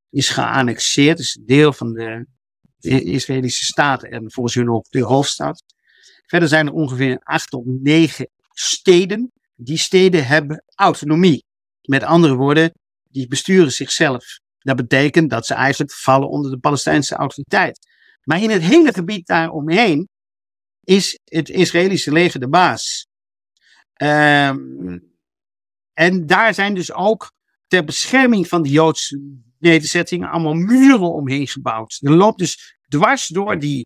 [0.09, 2.25] is geannexeerd, is deel van de
[2.81, 5.63] de Israëlische staat en volgens hun ook de hoofdstad.
[6.25, 9.31] Verder zijn er ongeveer acht of negen steden.
[9.55, 11.45] Die steden hebben autonomie.
[11.81, 12.71] Met andere woorden,
[13.03, 14.39] die besturen zichzelf.
[14.59, 17.79] Dat betekent dat ze eigenlijk vallen onder de Palestijnse autoriteit.
[18.23, 20.09] Maar in het hele gebied daaromheen
[20.83, 23.07] is het Israëlische leger de baas.
[24.01, 25.09] Um,
[25.93, 27.31] en daar zijn dus ook
[27.67, 31.99] ter bescherming van de Joodse nederzettingen allemaal muren omheen gebouwd.
[32.01, 33.85] Er loopt dus dwars door die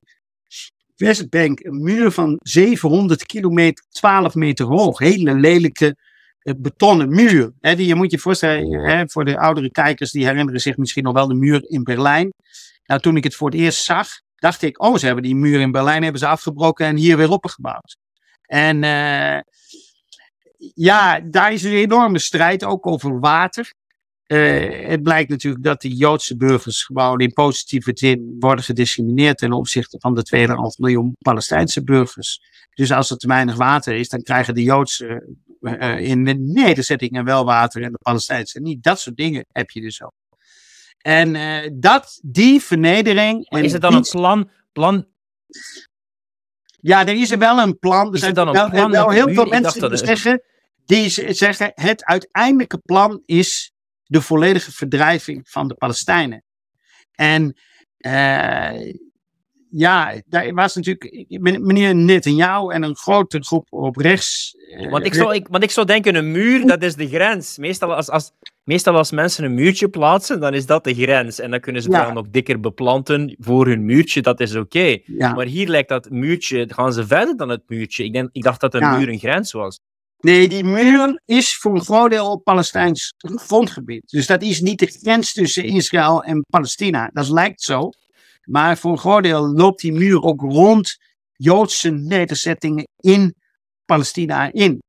[0.95, 4.99] Westbank een muur van 700 kilometer, 12 meter hoog.
[4.99, 5.95] Hele lelijke
[6.43, 7.51] uh, betonnen muur.
[7.59, 11.13] He, die, je moet je voorstellen, voor de oudere kijkers, die herinneren zich misschien nog
[11.13, 12.33] wel de muur in Berlijn.
[12.85, 15.59] Nou, toen ik het voor het eerst zag, dacht ik, oh, ze hebben die muur
[15.59, 17.97] in Berlijn hebben ze afgebroken en hier weer opgebouwd.
[18.41, 19.39] En uh,
[20.73, 23.73] ja, daar is een enorme strijd ook over water.
[24.27, 29.51] Uh, het blijkt natuurlijk dat de Joodse burgers gewoon in positieve zin worden gediscrimineerd ten
[29.51, 32.41] opzichte van de 2,5 miljoen Palestijnse burgers.
[32.73, 37.25] Dus als er te weinig water is, dan krijgen de Joodse uh, in de nederzettingen
[37.25, 38.83] wel water en de Palestijnse niet.
[38.83, 40.13] Dat soort dingen heb je dus ook.
[40.97, 43.49] En uh, dat, die vernedering.
[43.49, 45.07] Maar is het dan een plan, plan
[46.85, 48.13] ja, er is er wel een plan.
[48.13, 50.41] Er zijn dan wel, plan wel heel veel mensen die zeggen,
[50.85, 53.71] die zeggen: het uiteindelijke plan is
[54.05, 56.43] de volledige verdrijving van de Palestijnen.
[57.11, 57.55] En
[57.97, 58.93] uh,
[59.69, 61.25] ja, daar was natuurlijk
[61.61, 64.55] meneer Netanyahu en een grote groep op rechts.
[64.79, 67.57] Uh, want, ik zou, ik, want ik zou denken, een muur, dat is de grens.
[67.57, 68.31] Meestal als, als,
[68.63, 71.39] meestal als mensen een muurtje plaatsen, dan is dat de grens.
[71.39, 72.05] En dan kunnen ze ja.
[72.05, 74.77] dan nog dikker beplanten voor hun muurtje, dat is oké.
[74.77, 75.03] Okay.
[75.05, 75.33] Ja.
[75.33, 78.03] Maar hier lijkt dat muurtje, gaan ze verder dan het muurtje.
[78.03, 78.97] Ik, denk, ik dacht dat een ja.
[78.97, 79.79] muur een grens was.
[80.25, 84.09] Nee, die muur is voor een groot deel Palestijns grondgebied.
[84.09, 87.09] Dus dat is niet de grens tussen Israël en Palestina.
[87.13, 87.89] Dat lijkt zo.
[88.43, 90.97] Maar voor een groot deel loopt die muur ook rond
[91.31, 93.35] Joodse nederzettingen in
[93.85, 94.81] Palestina in.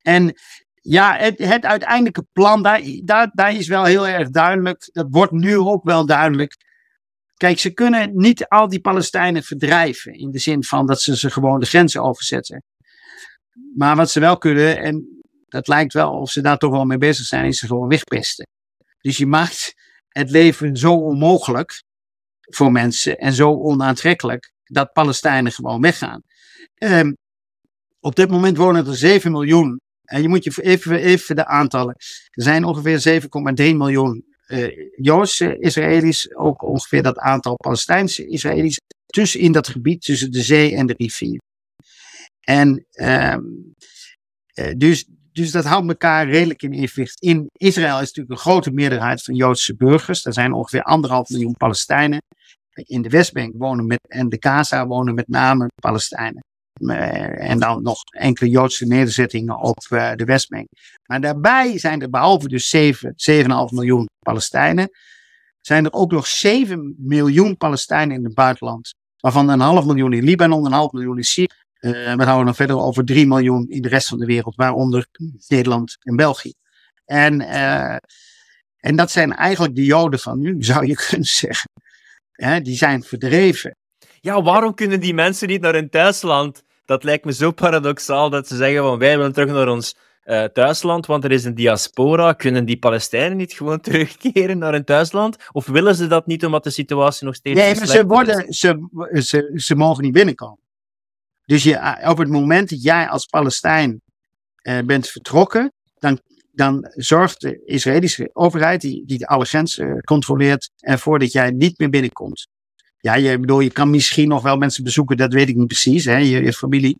[0.00, 0.34] En
[0.74, 4.88] ja, het, het uiteindelijke plan, daar, daar, daar is wel heel erg duidelijk.
[4.92, 6.56] Dat wordt nu ook wel duidelijk.
[7.36, 10.12] Kijk, ze kunnen niet al die Palestijnen verdrijven.
[10.12, 12.62] In de zin van dat ze ze gewoon de grenzen overzetten.
[13.74, 16.98] Maar wat ze wel kunnen, en dat lijkt wel of ze daar toch wel mee
[16.98, 18.46] bezig zijn, is ze gewoon wegpesten.
[19.00, 19.74] Dus je maakt
[20.08, 21.82] het leven zo onmogelijk
[22.40, 26.22] voor mensen en zo onaantrekkelijk dat Palestijnen gewoon weggaan.
[26.78, 27.16] Um,
[28.00, 29.80] op dit moment wonen er 7 miljoen.
[30.04, 31.94] En je moet je even, even de aantallen.
[32.30, 39.40] Er zijn ongeveer 7,3 miljoen uh, Joodse Israëli's, ook ongeveer dat aantal Palestijnse Israëli's, tussen
[39.40, 41.40] in dat gebied tussen de zee en de rivier.
[42.44, 43.74] En um,
[44.76, 47.20] dus dus dat houdt elkaar redelijk in evenwicht.
[47.20, 50.24] In Israël is natuurlijk een grote meerderheid van Joodse burgers.
[50.24, 52.22] Er zijn ongeveer anderhalf miljoen Palestijnen.
[52.72, 56.42] In de Westbank wonen met, en de Gaza wonen met name Palestijnen.
[56.72, 60.66] Eh, en dan nog enkele Joodse nederzettingen op eh, de Westbank.
[61.06, 64.90] Maar daarbij zijn er behalve dus 7, 7,5 miljoen Palestijnen,
[65.60, 68.94] zijn er ook nog 7 miljoen Palestijnen in het buitenland.
[69.20, 71.62] Waarvan een half miljoen in Libanon, een half miljoen in Syrië.
[71.84, 75.06] Uh, we houden dan verder over 3 miljoen in de rest van de wereld, waaronder
[75.48, 76.52] Nederland en België.
[77.04, 77.96] En, uh,
[78.76, 81.70] en dat zijn eigenlijk de Joden van nu, zou je kunnen zeggen.
[82.62, 83.76] die zijn verdreven.
[84.20, 86.62] Ja, waarom kunnen die mensen niet naar hun thuisland?
[86.84, 90.44] Dat lijkt me zo paradoxaal dat ze zeggen van wij willen terug naar ons uh,
[90.44, 92.32] thuisland, want er is een diaspora.
[92.32, 95.36] Kunnen die Palestijnen niet gewoon terugkeren naar hun thuisland?
[95.52, 98.88] Of willen ze dat niet omdat de situatie nog steeds Nee, maar ze, worden, ze,
[99.12, 100.62] ze, ze mogen niet binnenkomen.
[101.44, 104.00] Dus je, eh, op het moment dat jij als Palestijn
[104.62, 106.20] uh, bent vertrokken, dan,
[106.52, 111.78] dan zorgt de Israëlische overheid, die, die de alle grenzen controleert, ervoor dat jij niet
[111.78, 112.48] meer binnenkomt.
[112.98, 116.04] Ja, je, bedoel, je kan misschien nog wel mensen bezoeken, dat weet ik niet precies,
[116.04, 116.96] hè, je, je familie.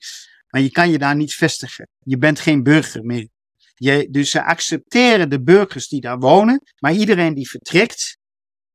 [0.48, 1.88] Maar je kan je daar niet vestigen.
[1.98, 3.28] Je bent geen burger meer.
[3.74, 8.18] Je, dus ze accepteren de burgers die daar wonen, maar iedereen die vertrekt,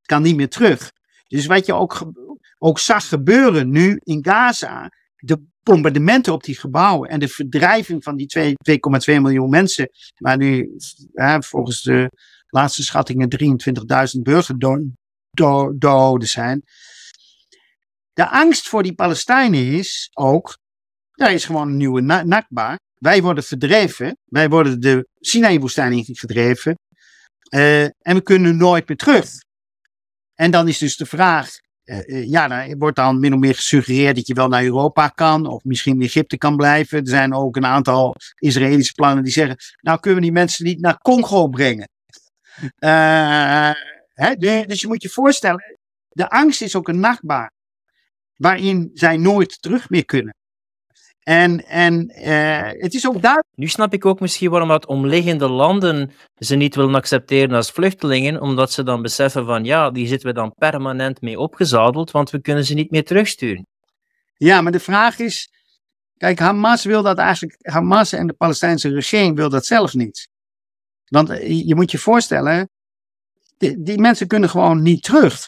[0.02, 0.92] kan niet meer terug.
[1.28, 2.12] Dus wat je ook,
[2.58, 8.16] ook zag gebeuren nu in Gaza, de bombardementen op die gebouwen en de verdrijving van
[8.16, 8.58] die
[9.16, 10.76] 2,2 miljoen mensen, waar nu
[11.40, 12.12] volgens de
[12.48, 13.28] laatste schattingen
[14.16, 14.98] 23.000 burgerdoden
[15.32, 16.64] do, do, zijn.
[18.14, 20.58] De angst voor die Palestijnen is ook
[21.20, 22.80] daar is gewoon een nieuwe Nakba.
[22.96, 24.18] Wij worden verdreven.
[24.26, 26.76] Wij worden de Sinai-woestijn verdreven.
[27.54, 29.30] Uh, en we kunnen nooit meer terug.
[30.34, 31.50] En dan is dus de vraag.
[31.90, 35.46] Uh, ja, dan wordt dan min of meer gesuggereerd dat je wel naar Europa kan.
[35.46, 37.00] Of misschien in Egypte kan blijven.
[37.00, 39.58] Er zijn ook een aantal Israëlische plannen die zeggen.
[39.82, 41.90] Nou kunnen we die mensen niet naar Congo brengen.
[42.80, 43.72] Uh,
[44.14, 44.36] hè,
[44.66, 45.78] dus je moet je voorstellen.
[46.10, 47.52] De angst is ook een nachtbaar.
[48.36, 50.36] Waarin zij nooit terug meer kunnen.
[51.30, 53.48] En, en uh, het is ook duidelijk.
[53.56, 58.42] Nu snap ik ook misschien waarom dat omliggende landen ze niet willen accepteren als vluchtelingen,
[58.42, 62.42] omdat ze dan beseffen van ja, die zitten we dan permanent mee opgezadeld, want we
[62.42, 63.68] kunnen ze niet meer terugsturen.
[64.38, 65.50] Ja, maar de vraag is,
[66.18, 70.30] kijk, Hamas wil dat eigenlijk, Hamas en de Palestijnse regering wil dat zelf niet.
[71.06, 72.70] Want eh, je moet je voorstellen,
[73.58, 75.48] die, die mensen kunnen gewoon niet terug.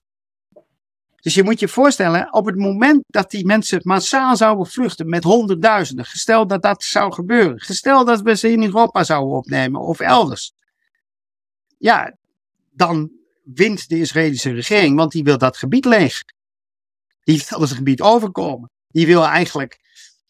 [1.22, 5.24] Dus je moet je voorstellen, op het moment dat die mensen massaal zouden vluchten met
[5.24, 10.00] honderdduizenden, gesteld dat dat zou gebeuren, gesteld dat we ze in Europa zouden opnemen of
[10.00, 10.54] elders,
[11.78, 12.16] ja,
[12.72, 13.12] dan
[13.44, 16.24] wint de Israëlische regering, want die wil dat gebied leeg.
[17.24, 18.70] Die wil het gebied overkomen.
[18.88, 19.80] Die wil eigenlijk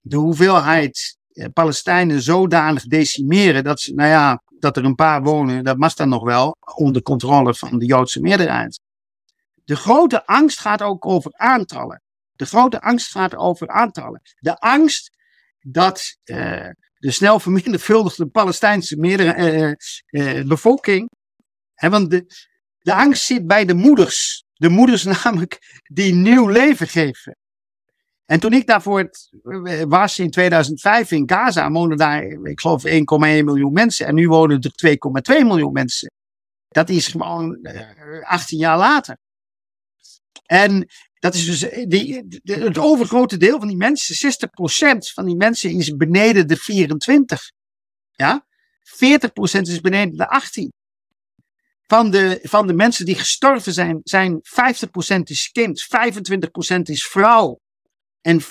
[0.02, 5.64] de hoeveelheid eh, Palestijnen zodanig decimeren dat, ze, nou ja, dat er een paar wonen,
[5.64, 8.80] dat mag dan nog wel, onder controle van de Joodse meerderheid.
[9.72, 12.02] De grote angst gaat ook over aantallen.
[12.32, 14.22] De grote angst gaat over aantallen.
[14.40, 15.10] De angst
[15.60, 19.74] dat uh, de snel vermenigvuldigde Palestijnse meerdere, uh,
[20.38, 21.10] uh, bevolking.
[21.74, 22.26] Hè, want de,
[22.80, 24.44] de angst zit bij de moeders.
[24.54, 27.38] De moeders namelijk die nieuw leven geven.
[28.26, 29.10] En toen ik daarvoor
[29.88, 34.08] was in 2005 in Gaza, woonden daar, ik geloof, 1,1 miljoen mensen.
[34.08, 34.98] En nu wonen er
[35.40, 36.12] 2,2 miljoen mensen.
[36.68, 37.68] Dat is gewoon
[38.22, 39.18] 18 jaar later.
[40.52, 40.88] En
[41.20, 45.70] dat is dus eh, die, het overgrote deel van die mensen, 60% van die mensen
[45.70, 47.52] is beneden de 24.
[48.12, 48.46] Ja?
[48.84, 50.74] 40% is beneden de 18.
[51.88, 54.42] Van de, van de mensen die gestorven zijn, zijn
[55.18, 55.88] 50% is kind,
[56.78, 57.60] 25% is vrouw
[58.22, 58.46] en 25%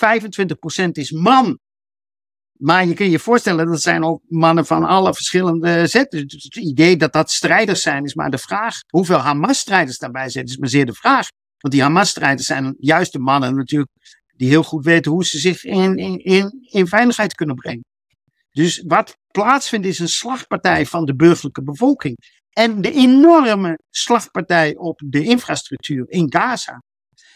[0.91, 1.59] is man.
[2.51, 6.27] Maar je kunt je voorstellen, dat zijn ook mannen van alle verschillende zetten.
[6.27, 8.79] Dus het idee dat dat strijders zijn, is maar de vraag.
[8.87, 11.27] Hoeveel Hamas-strijders daarbij zitten, is maar zeer de vraag.
[11.61, 13.91] Want die Hamas-strijders zijn juist de mannen natuurlijk
[14.35, 17.85] die heel goed weten hoe ze zich in, in, in, in veiligheid kunnen brengen.
[18.51, 22.17] Dus wat plaatsvindt is een slagpartij van de burgerlijke bevolking.
[22.49, 26.83] En de enorme slagpartij op de infrastructuur in Gaza.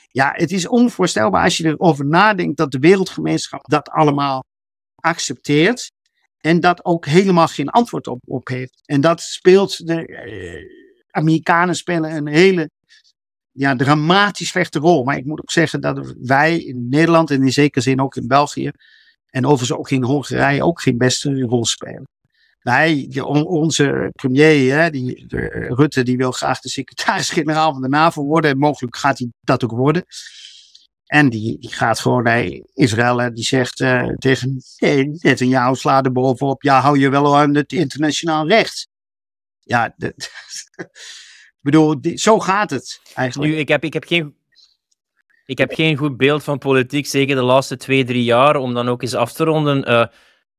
[0.07, 4.43] Ja, het is onvoorstelbaar als je erover nadenkt dat de wereldgemeenschap dat allemaal
[4.95, 5.91] accepteert.
[6.37, 8.81] En dat ook helemaal geen antwoord op, op heeft.
[8.85, 10.65] En dat speelt, de eh,
[11.09, 12.69] Amerikanen spelen een hele
[13.57, 15.03] ja, dramatisch slechte rol.
[15.03, 18.27] Maar ik moet ook zeggen dat wij in Nederland en in zekere zin ook in
[18.27, 18.71] België
[19.29, 22.07] en overigens ook in Hongarije ook geen beste rol spelen.
[22.59, 23.09] Wij,
[23.45, 25.25] onze premier, hè, die,
[25.67, 28.51] Rutte, die wil graag de secretaris-generaal van de NAVO worden.
[28.51, 30.05] En mogelijk gaat hij dat ook worden.
[31.05, 36.11] En die, die gaat gewoon naar Israël en die zegt uh, tegen Netanyahu, sla er
[36.11, 38.87] bovenop, ja, hou je wel aan het internationaal recht.
[39.59, 40.13] Ja, ik
[41.65, 43.51] bedoel, zo gaat het eigenlijk.
[43.51, 44.35] Nu, ik heb, ik heb geen
[45.45, 48.89] ik heb geen goed beeld van politiek, zeker de laatste twee, drie jaar, om dan
[48.89, 49.89] ook eens af te ronden.
[49.89, 50.05] Uh,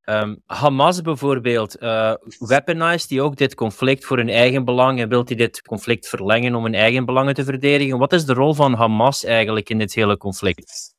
[0.05, 5.25] um, Hamas bijvoorbeeld, uh, weaponized die ook dit conflict voor hun eigen belang en wil
[5.25, 7.99] die dit conflict verlengen om hun eigen belangen te verdedigen.
[7.99, 10.95] Wat is de rol van Hamas eigenlijk in dit hele conflict?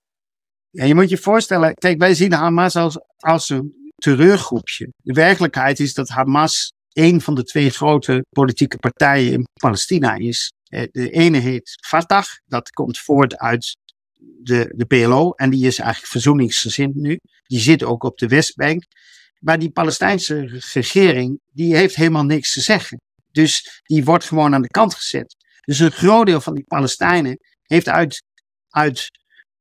[0.69, 4.91] Ja, je moet je voorstellen, kijk, wij zien Hamas als, als een terreurgroepje.
[4.97, 10.51] De werkelijkheid is dat Hamas een van de twee grote politieke partijen in Palestina is.
[10.63, 13.77] Eh, de ene heet Fatah, dat komt voort uit
[14.41, 17.19] de, de PLO en die is eigenlijk verzoeningsgezind nu.
[17.43, 18.83] Die zit ook op de Westbank.
[19.39, 23.01] Maar die Palestijnse regering, die heeft helemaal niks te zeggen.
[23.31, 25.35] Dus die wordt gewoon aan de kant gezet.
[25.65, 28.23] Dus een groot deel van die Palestijnen heeft uit,
[28.69, 29.09] uit,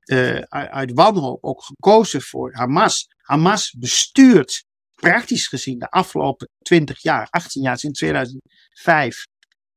[0.05, 3.07] uh, uit wanhoop ook gekozen voor Hamas.
[3.17, 4.65] Hamas bestuurt
[4.97, 9.25] praktisch gezien de afgelopen 20 jaar, 18 jaar sinds 2005,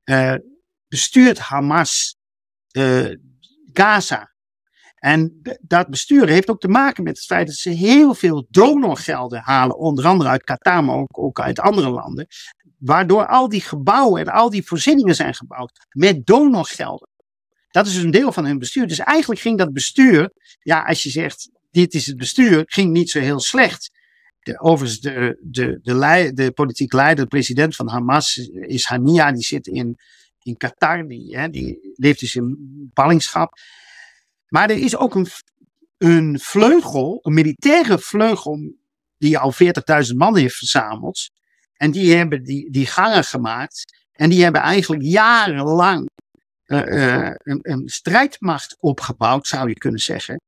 [0.06, 0.36] uh,
[0.88, 2.16] bestuurt Hamas
[2.72, 3.16] uh,
[3.74, 4.34] Gaza.
[4.96, 9.40] En dat besturen heeft ook te maken met het feit dat ze heel veel donorgelden
[9.40, 12.28] halen, onder andere uit Qatar, maar ook, uit andere landen.
[12.78, 17.10] Waardoor al die gebouwen en al die voorzieningen zijn gebouwd met donorgelden.
[17.70, 18.88] Dat is een deel van hun bestuur.
[18.88, 23.10] Dus eigenlijk ging dat bestuur, ja, als je zegt, dit is het bestuur, ging niet
[23.10, 23.90] zo heel slecht.
[24.40, 29.44] De, overigens, de, de, de, de politiek leider, de president van Hamas, is Hania, die
[29.44, 29.98] zit in,
[30.42, 32.58] in Qatar, die, hè, die leeft dus in
[32.94, 33.54] ballingschap.
[34.48, 35.28] Maar er is ook een,
[35.98, 38.74] een vleugel, een militaire vleugel,
[39.18, 41.30] die al 40.000 man heeft verzameld.
[41.74, 44.06] En die hebben die, die gangen gemaakt.
[44.12, 46.10] En die hebben eigenlijk jarenlang
[46.66, 50.42] uh, uh, een, een, strijdmacht opgebouwd, zou je kunnen zeggen.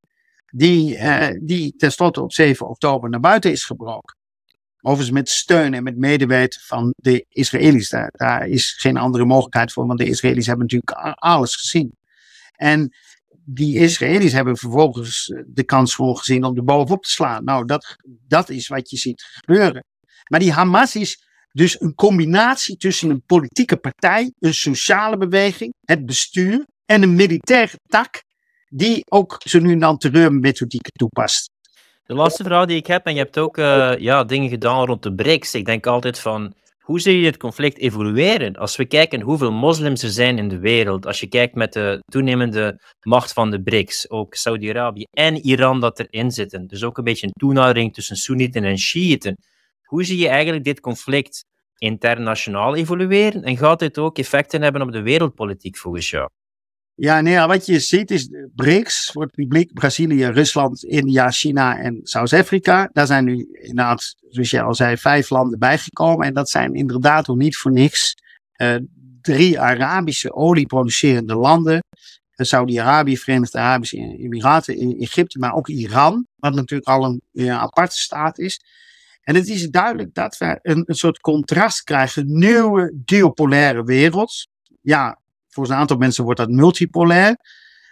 [0.52, 4.15] Die, uh, die tenslotte op 7 oktober naar buiten is gebroken.
[4.82, 7.90] Overigens met steun en met medeweten van de Israëli's.
[8.11, 11.91] Daar, is geen andere mogelijkheid voor, want de Israëli's hebben natuurlijk alles gezien.
[12.56, 12.95] En
[13.45, 17.44] die Israëli's hebben vervolgens eh, de kans gewoon gezien om er bovenop te slaan.
[17.44, 17.95] Nou, dat,
[18.28, 19.86] dat is wat je ziet gebeuren.
[20.30, 26.06] Maar die Hamas is dus een combinatie tussen een politieke partij, een sociale beweging, het
[26.06, 28.23] bestuur en een militaire tak,
[28.73, 31.49] die ook zo nu en dan terreurmethodieken toepast.
[32.06, 35.03] De laatste vraag die ik heb, en je hebt ook uh, ja, dingen gedaan rond
[35.03, 35.56] de BRICS.
[35.56, 38.56] Ik denk altijd van, hoe zie je het conflict evolueren?
[38.56, 41.99] Als we kijken hoeveel moslims er zijn in de wereld, als je kijkt met de
[42.06, 47.03] toenemende macht van de BRICS, ook Saudi-Arabië en Iran dat erin zitten, dus ook een
[47.03, 49.35] beetje een toenadering tussen Soenieten en Shiiten.
[49.84, 51.45] Hoe zie je eigenlijk dit conflict
[51.77, 56.30] internationaal evolueren en gaat dit ook effecten hebben op de wereldpolitiek volgens jou?
[56.96, 62.00] Ja, nee, wat je ziet is BRICS voor het publiek Brazilië, Rusland, India, China en
[62.04, 62.90] Zuid-Afrika.
[62.94, 66.28] Daar zijn nu inderdaad, zoals je al zei, vijf landen bijgekomen.
[66.28, 68.16] En dat zijn inderdaad ook niet voor niks
[68.62, 68.76] uh,
[69.22, 71.74] drie Arabische olieproducerende landen.
[71.74, 76.28] Uh, Saudi-Arabië, Verenigde Arabische Emiraten, Egypte, maar ook Iran.
[76.36, 78.60] Wat natuurlijk al een, een aparte staat is.
[79.22, 82.38] En het is duidelijk dat we een, een soort contrast krijgen.
[82.38, 84.48] Nieuwe duopolaire wereld.
[84.82, 85.20] Ja,
[85.53, 87.36] voor een aantal mensen wordt dat multipolair.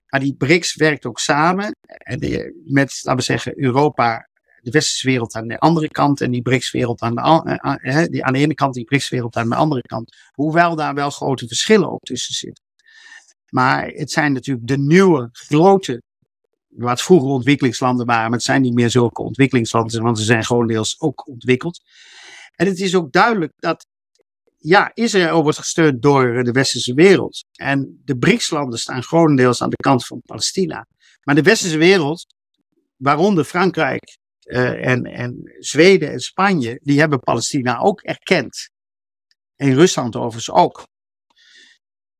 [0.07, 2.19] Maar die BRICS werkt ook samen en
[2.65, 4.29] met, laten we zeggen, Europa,
[4.61, 8.33] de westerse wereld aan de andere kant en die BRICS-wereld aan, de, uh, die aan
[8.33, 10.15] de ene kant, die BRICS-wereld aan de andere kant.
[10.31, 12.63] Hoewel daar wel grote verschillen ook tussen zitten.
[13.49, 16.01] Maar het zijn natuurlijk de nieuwe, grote,
[16.67, 20.67] wat vroeger ontwikkelingslanden waren, maar het zijn niet meer zulke ontwikkelingslanden, want ze zijn gewoon
[20.67, 21.81] deels ook ontwikkeld.
[22.55, 23.87] En het is ook duidelijk dat
[24.59, 27.45] ja, Israël wordt gesteund door de westerse wereld.
[27.51, 30.87] En de BRICS-landen staan grotendeels aan de kant van Palestina.
[31.23, 32.25] Maar de westerse wereld,
[32.95, 38.69] waaronder Frankrijk uh, en, en Zweden en Spanje, die hebben Palestina ook erkend.
[39.55, 40.87] En Rusland overigens ook.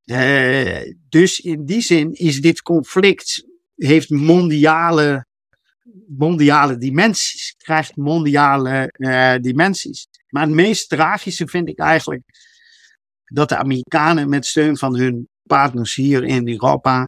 [0.06, 3.44] Uh, dus in die zin is dit conflict,
[3.76, 5.26] heeft mondiale,
[6.08, 10.08] mondiale dimensies, krijgt mondiale uh, dimensies.
[10.30, 12.22] Maar het meest tragische vind ik eigenlijk
[13.26, 17.08] dat de Amerikanen met steun van hun partners hier in Europa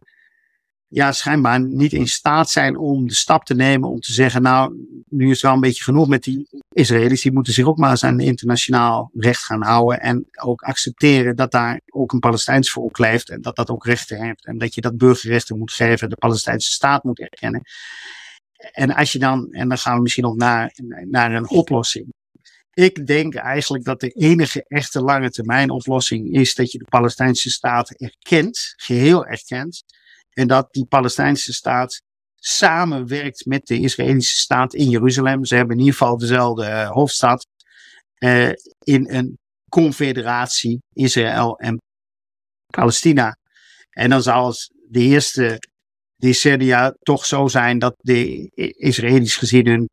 [0.93, 4.76] ja, schijnbaar niet in staat zijn om de stap te nemen om te zeggen, nou,
[5.10, 8.03] nu is wel een beetje genoeg met die Israëli's, die moeten zich ook maar eens
[8.03, 13.30] aan internationaal recht gaan houden en ook accepteren dat daar ook een Palestijns volk leeft
[13.30, 16.72] en dat dat ook rechten heeft en dat je dat burgerrechten moet geven, de Palestijnse
[16.72, 17.61] staat moet erkennen.
[18.72, 20.73] En als je dan, en dan gaan we misschien nog naar,
[21.10, 22.07] naar een oplossing.
[22.73, 27.49] Ik denk eigenlijk dat de enige echte lange termijn oplossing is dat je de Palestijnse
[27.49, 29.84] staat erkent, geheel erkent.
[30.34, 32.02] En dat die Palestijnse staat
[32.35, 35.45] samenwerkt met de Israëlische staat in Jeruzalem.
[35.45, 37.48] Ze hebben in ieder geval dezelfde uh, hoofdstad.
[38.19, 38.49] Uh,
[38.84, 39.39] in een
[39.69, 41.81] confederatie Israël en
[42.65, 43.38] Palestina.
[43.89, 45.60] En dan zal het de eerste
[46.15, 49.89] decennia toch zo zijn dat de Israëli's gezien hun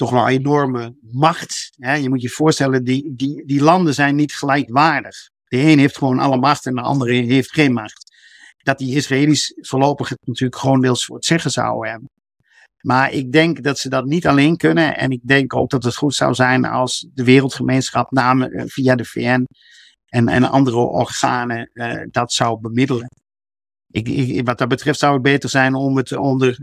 [0.00, 1.70] toch wel enorme macht.
[1.78, 1.94] Hè?
[1.94, 5.16] Je moet je voorstellen, die, die, die landen zijn niet gelijkwaardig.
[5.44, 8.14] De een heeft gewoon alle macht en de andere heeft geen macht.
[8.56, 12.08] Dat die Israëli's voorlopig het natuurlijk gewoon deels voor het zeggen zouden hebben.
[12.80, 14.96] Maar ik denk dat ze dat niet alleen kunnen.
[14.96, 18.94] En ik denk ook dat het goed zou zijn als de wereldgemeenschap namen, eh, via
[18.94, 19.44] de VN
[20.06, 23.08] en, en andere organen uh, dat zou bemiddelen.
[23.90, 26.58] Ik, ik, wat dat betreft zou het beter zijn om het onder,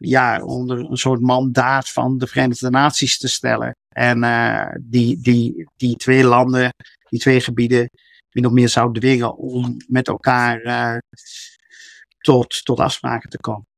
[0.00, 3.76] ja, onder een soort mandaat van de Verenigde Naties te stellen.
[3.88, 6.72] En uh, die, die, die twee landen,
[7.08, 7.90] die twee gebieden,
[8.32, 10.96] min of meer zouden dwingen om met elkaar uh,
[12.20, 13.68] tot, tot afspraken te komen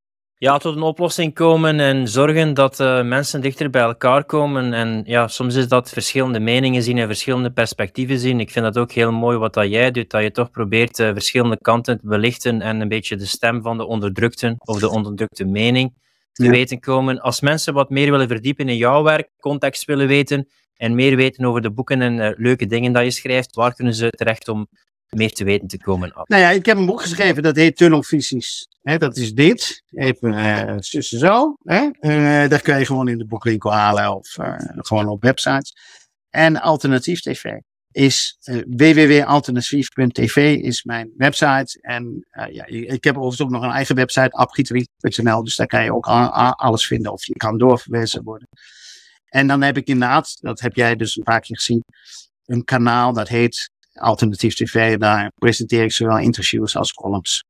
[0.43, 4.73] ja, tot een oplossing komen en zorgen dat uh, mensen dichter bij elkaar komen.
[4.73, 8.41] En ja, soms is dat verschillende meningen zien en verschillende perspectieven zien.
[8.41, 11.59] Ik vind dat ook heel mooi wat dat jij doet, dat je toch probeert verschillende
[11.59, 15.95] kanten te belichten en een beetje de stem van de onderdrukten of de onderdrukte mening
[16.33, 16.51] te ja.
[16.51, 17.21] weten komen.
[17.21, 21.45] Als mensen wat meer willen verdiepen in jouw werk, context willen weten en meer weten
[21.45, 24.67] over de boeken en uh, leuke dingen dat je schrijft, waar kunnen ze terecht om
[25.09, 26.13] meer te weten te komen.
[26.25, 28.69] Nou ja, ik heb een boek geschreven dat heet Tunnelvisies.
[28.83, 29.83] He, dat is dit.
[29.91, 31.57] Even uh, zussen zo.
[31.63, 31.89] Hè?
[32.01, 34.37] Uh, dat kun je gewoon in de boekwinkel halen of
[34.77, 35.77] gewoon op websites.
[36.31, 37.61] En Alternatief TV
[37.93, 41.79] is uh, www.alternatief.tv is mijn website.
[41.81, 45.45] En ja, ik heb overigens ook nog een eigen website, apgieterie.nl.
[45.45, 48.49] Dus daar kan je ook alles vinden of je kan doorverwezen worden.
[49.25, 51.85] En dan heb ik inderdaad, dat heb jij dus een paar keer gezien,
[52.45, 54.97] een kanaal dat heet Alternatief TV.
[54.97, 57.45] Daar presenteer ik zowel interviews als columns.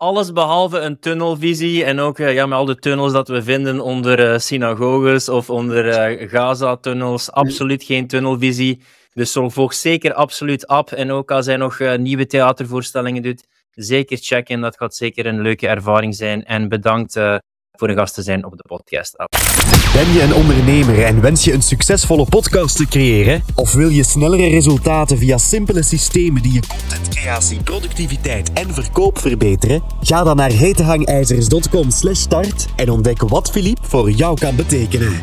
[0.00, 4.32] Alles behalve een tunnelvisie en ook ja, met al de tunnels dat we vinden onder
[4.32, 7.32] uh, synagoges of onder uh, Gaza-tunnels.
[7.32, 8.82] Absoluut geen tunnelvisie.
[9.14, 10.90] Dus volg zeker absoluut ab.
[10.90, 14.60] En ook als hij nog uh, nieuwe theatervoorstellingen doet, zeker checken.
[14.60, 16.44] Dat gaat zeker een leuke ervaring zijn.
[16.44, 17.12] En bedankt
[17.72, 19.16] voor een gast te zijn op de podcast.
[19.98, 23.42] Ben je een ondernemer en wens je een succesvolle podcast te creëren?
[23.54, 29.82] Of wil je snellere resultaten via simpele systemen die je contentcreatie, productiviteit en verkoop verbeteren?
[30.00, 35.20] Ga dan naar hetehangijzers.com/start en ontdek wat Philippe voor jou kan betekenen.